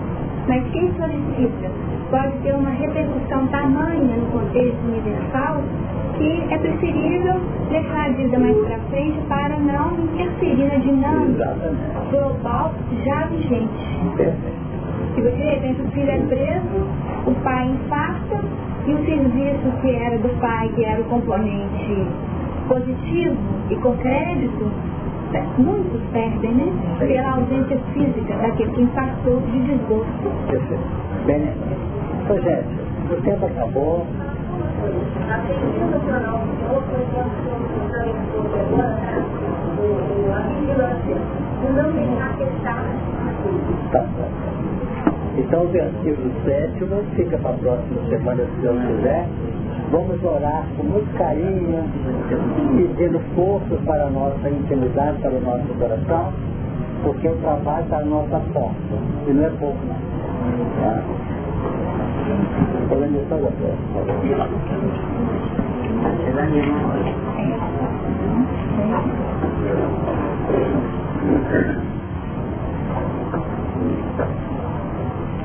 mas 0.48 0.64
quem 0.72 0.92
solicita 0.94 1.72
pode 2.10 2.38
ter 2.40 2.54
uma 2.56 2.70
repercussão 2.70 3.48
tamanha 3.48 4.16
no 4.18 4.26
contexto 4.28 4.80
universal 4.88 5.62
que 6.18 6.44
é 6.50 6.58
preferível 6.58 7.36
deixar 7.70 8.10
a 8.10 8.14
vida 8.14 8.40
mais 8.40 8.58
para 8.58 8.80
frente 8.90 9.20
para 9.28 9.60
não 9.60 10.00
interferir 10.06 10.68
na 10.68 10.78
dinâmica 10.78 11.56
global 12.10 12.74
já 13.06 13.26
vigente. 13.26 14.38
Se 15.16 15.22
de 15.22 15.30
repente 15.30 15.82
o 15.82 15.92
filho 15.92 16.10
é 16.10 16.20
preso, 16.20 16.88
o 17.28 17.32
pai 17.44 17.68
infarta 17.68 18.40
e 18.88 18.94
o 18.94 19.06
serviço 19.06 19.82
que 19.82 19.96
era 19.96 20.18
do 20.18 20.30
pai, 20.40 20.70
que 20.76 20.86
era 20.86 21.02
o 21.02 21.06
componente 21.06 22.08
positivo 22.68 23.38
e 23.70 23.76
com 23.76 23.96
crédito, 23.98 24.72
muitos 25.58 26.02
perdem, 26.12 26.54
né? 26.54 26.98
Pela 27.00 27.32
ausência 27.32 27.78
física 27.94 28.36
daquele 28.36 28.72
que 28.72 28.82
impactou 28.82 29.42
de 29.42 29.60
desgosto. 29.62 30.32
Bem, 31.26 31.52
Rogério, 32.28 32.66
o 33.12 33.22
tempo 33.22 33.46
acabou. 33.46 34.06
Tá 43.92 44.04
Então 45.38 45.64
o 45.64 45.68
versículo 45.68 46.32
sétimo 46.46 47.04
fica 47.16 47.38
para 47.38 47.52
a 47.52 47.54
próxima 47.54 48.10
semana, 48.10 48.44
se 48.44 48.62
Deus 48.62 48.82
quiser. 48.88 49.28
Vamos 49.92 50.24
orar 50.24 50.66
com 50.76 50.84
muito 50.84 51.18
carinho, 51.18 51.84
pedindo 52.76 53.20
força 53.36 53.76
para 53.86 54.08
a 54.08 54.10
nossa 54.10 54.50
intimidade, 54.50 55.18
para 55.22 55.32
o 55.32 55.42
nosso 55.42 55.74
coração, 55.80 56.34
porque 57.04 57.28
o 57.28 57.36
trabalho 57.38 57.84
está 57.86 58.00
à 58.00 58.06
nossa 58.06 58.40
porta. 58.54 58.76
E 59.28 59.32
não 59.32 59.46
é 59.46 59.50
pouco, 59.52 59.78
não. 59.86 59.96
Tá? 60.84 61.04
Falando 62.90 63.16
isso 63.16 63.34
agora. 63.34 63.54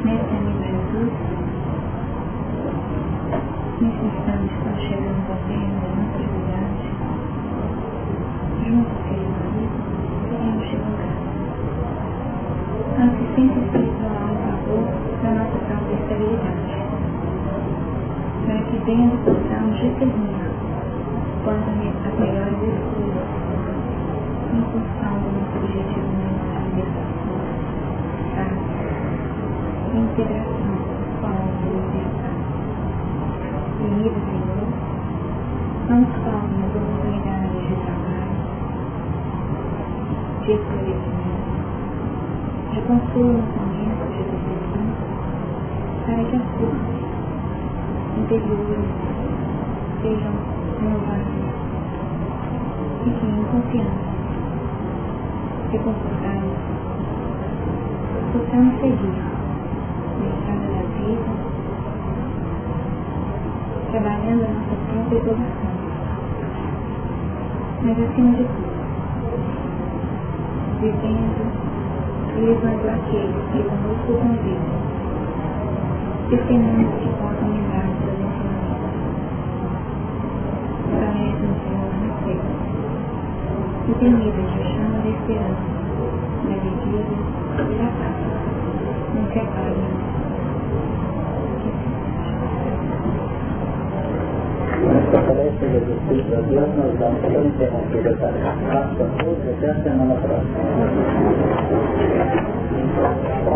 Mestre 0.05 0.39
Jesus, 0.59 1.41
está 3.89 4.71
chegando 4.79 5.27
governo 5.27 5.75
da 5.83 5.89
nossa 5.99 6.23
cidade, 6.23 6.87
junto, 8.63 8.95
querido 9.09 9.35
amigo, 9.43 9.79
queremos 10.31 10.65
te 10.69 10.77
rogar. 10.77 11.19
A 12.95 13.03
assistência 13.11 13.59
espiritual 13.59 14.31
em 14.31 14.39
favor 14.47 14.87
da 15.23 15.31
nossa 15.35 15.59
para 18.47 18.61
que 18.71 18.77
as 22.07 22.15
melhores 22.21 22.63
escolhas 22.63 23.31
em 24.53 24.63
função 24.63 25.15
do 25.19 25.29
nosso 25.35 25.59
objetivo 25.59 26.07
mental 26.23 26.63
integração 29.99 30.73
com 31.21 31.27
a 31.27 32.11
querido 33.83 34.15
Senhor, 34.31 34.63
não 35.89 36.01
nos 36.03 36.15
faltem 36.23 36.63
as 36.63 36.75
oportunidades 36.77 37.63
de 37.67 37.75
trabalho, 37.83 38.39
de 40.43 40.53
esclarecimento, 40.53 41.51
de 42.73 42.81
consolo 42.83 43.33
nos 43.33 43.51
momentos 43.57 44.09
de 44.15 44.23
decisão, 44.23 44.87
para 46.07 46.23
que 46.25 46.37
as 46.37 46.47
forças 46.59 47.03
interiores 48.19 48.91
sejam 50.01 50.33
renovadas 50.81 51.27
e 53.05 53.11
que 53.11 53.27
em 53.27 53.45
confiança, 53.51 54.13
reconfortados, 55.73 56.53
possamos 58.33 58.75
seguir 58.81 59.23
na 60.47 60.55
da 60.55 60.83
vida 60.99 61.41
trabalhando 63.93 64.44
a 64.44 64.48
nossa 64.48 64.74
própria 64.89 65.19
evolução. 65.19 65.73
Mas 67.82 67.98
acima 68.01 68.32
de 68.32 68.44
tudo, 68.44 68.73
vivendo 70.81 71.44
e 72.35 72.40
levando 72.40 72.89
aqueles 72.89 73.36
que 73.52 73.62
conosco 73.69 74.12
convivem, 74.16 74.56
testemunhos 76.31 76.94
que 77.01 77.09
possam 77.20 77.48
lembrar 77.52 77.85
dos 77.85 77.98
seus 78.01 78.16
ensinamentos. 78.16 78.97
Parece-nos, 80.89 81.59
Senhor, 81.60 81.93
na 82.01 82.10
fé, 82.24 82.36
e 83.89 83.94
temido 84.01 84.40
que 84.52 84.62
chama 84.73 84.97
da 85.02 85.10
esperança, 85.10 85.69
da 86.44 86.55
alegria 86.55 87.05
e 87.60 87.74
da 87.77 87.89
paz, 87.98 88.16
não 89.14 89.24
se 89.32 90.11
Fortalece 95.12 95.68
Jesus 95.68 95.98
Cristo 96.09 96.34
a 96.34 96.40
Deus, 96.40 96.68
nós 96.74 96.98
damos 96.98 97.20
por 97.20 97.44
interrompido 97.44 98.09
essa 98.09 98.32
Faça 98.72 99.05
todos 99.22 99.47
até 99.47 99.68
a 99.68 99.74
semana 99.82 100.14
próxima. 100.14 100.56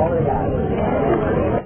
Obrigado. 0.04 1.35